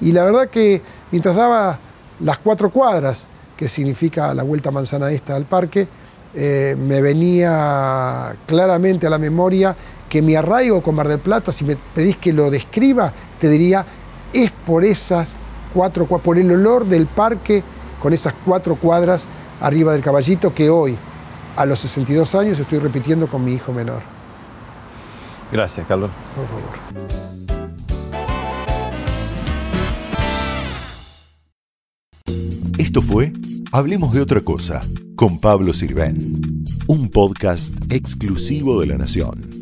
Y 0.00 0.12
la 0.12 0.24
verdad 0.24 0.48
que 0.48 0.80
mientras 1.10 1.36
daba 1.36 1.78
las 2.20 2.38
cuatro 2.38 2.70
cuadras, 2.70 3.26
que 3.56 3.68
significa 3.68 4.32
la 4.34 4.42
vuelta 4.42 4.70
manzana 4.70 5.10
esta 5.10 5.36
al 5.36 5.44
parque, 5.44 5.86
eh, 6.34 6.74
me 6.78 7.02
venía 7.02 8.34
claramente 8.46 9.06
a 9.06 9.10
la 9.10 9.18
memoria 9.18 9.76
que 10.12 10.20
mi 10.20 10.34
arraigo 10.34 10.82
con 10.82 10.94
Mar 10.94 11.08
del 11.08 11.20
Plata, 11.20 11.52
si 11.52 11.64
me 11.64 11.74
pedís 11.74 12.18
que 12.18 12.34
lo 12.34 12.50
describa, 12.50 13.14
te 13.40 13.48
diría, 13.48 13.86
es 14.34 14.50
por 14.50 14.84
esas 14.84 15.36
cuatro, 15.72 16.06
cua- 16.06 16.20
por 16.20 16.36
el 16.36 16.52
olor 16.52 16.84
del 16.84 17.06
parque 17.06 17.64
con 17.98 18.12
esas 18.12 18.34
cuatro 18.44 18.76
cuadras 18.76 19.26
arriba 19.62 19.94
del 19.94 20.02
caballito 20.02 20.54
que 20.54 20.68
hoy, 20.68 20.98
a 21.56 21.64
los 21.64 21.78
62 21.80 22.34
años, 22.34 22.58
estoy 22.58 22.78
repitiendo 22.78 23.26
con 23.26 23.42
mi 23.42 23.54
hijo 23.54 23.72
menor. 23.72 24.02
Gracias, 25.50 25.86
Carlos. 25.86 26.10
Por 26.36 26.46
favor. 26.46 27.22
Esto 32.78 33.00
fue 33.02 33.32
Hablemos 33.72 34.12
de 34.12 34.20
otra 34.20 34.42
cosa 34.42 34.82
con 35.16 35.40
Pablo 35.40 35.72
Sirven, 35.72 36.64
un 36.88 37.08
podcast 37.08 37.72
exclusivo 37.90 38.80
de 38.80 38.86
la 38.88 38.98
Nación. 38.98 39.61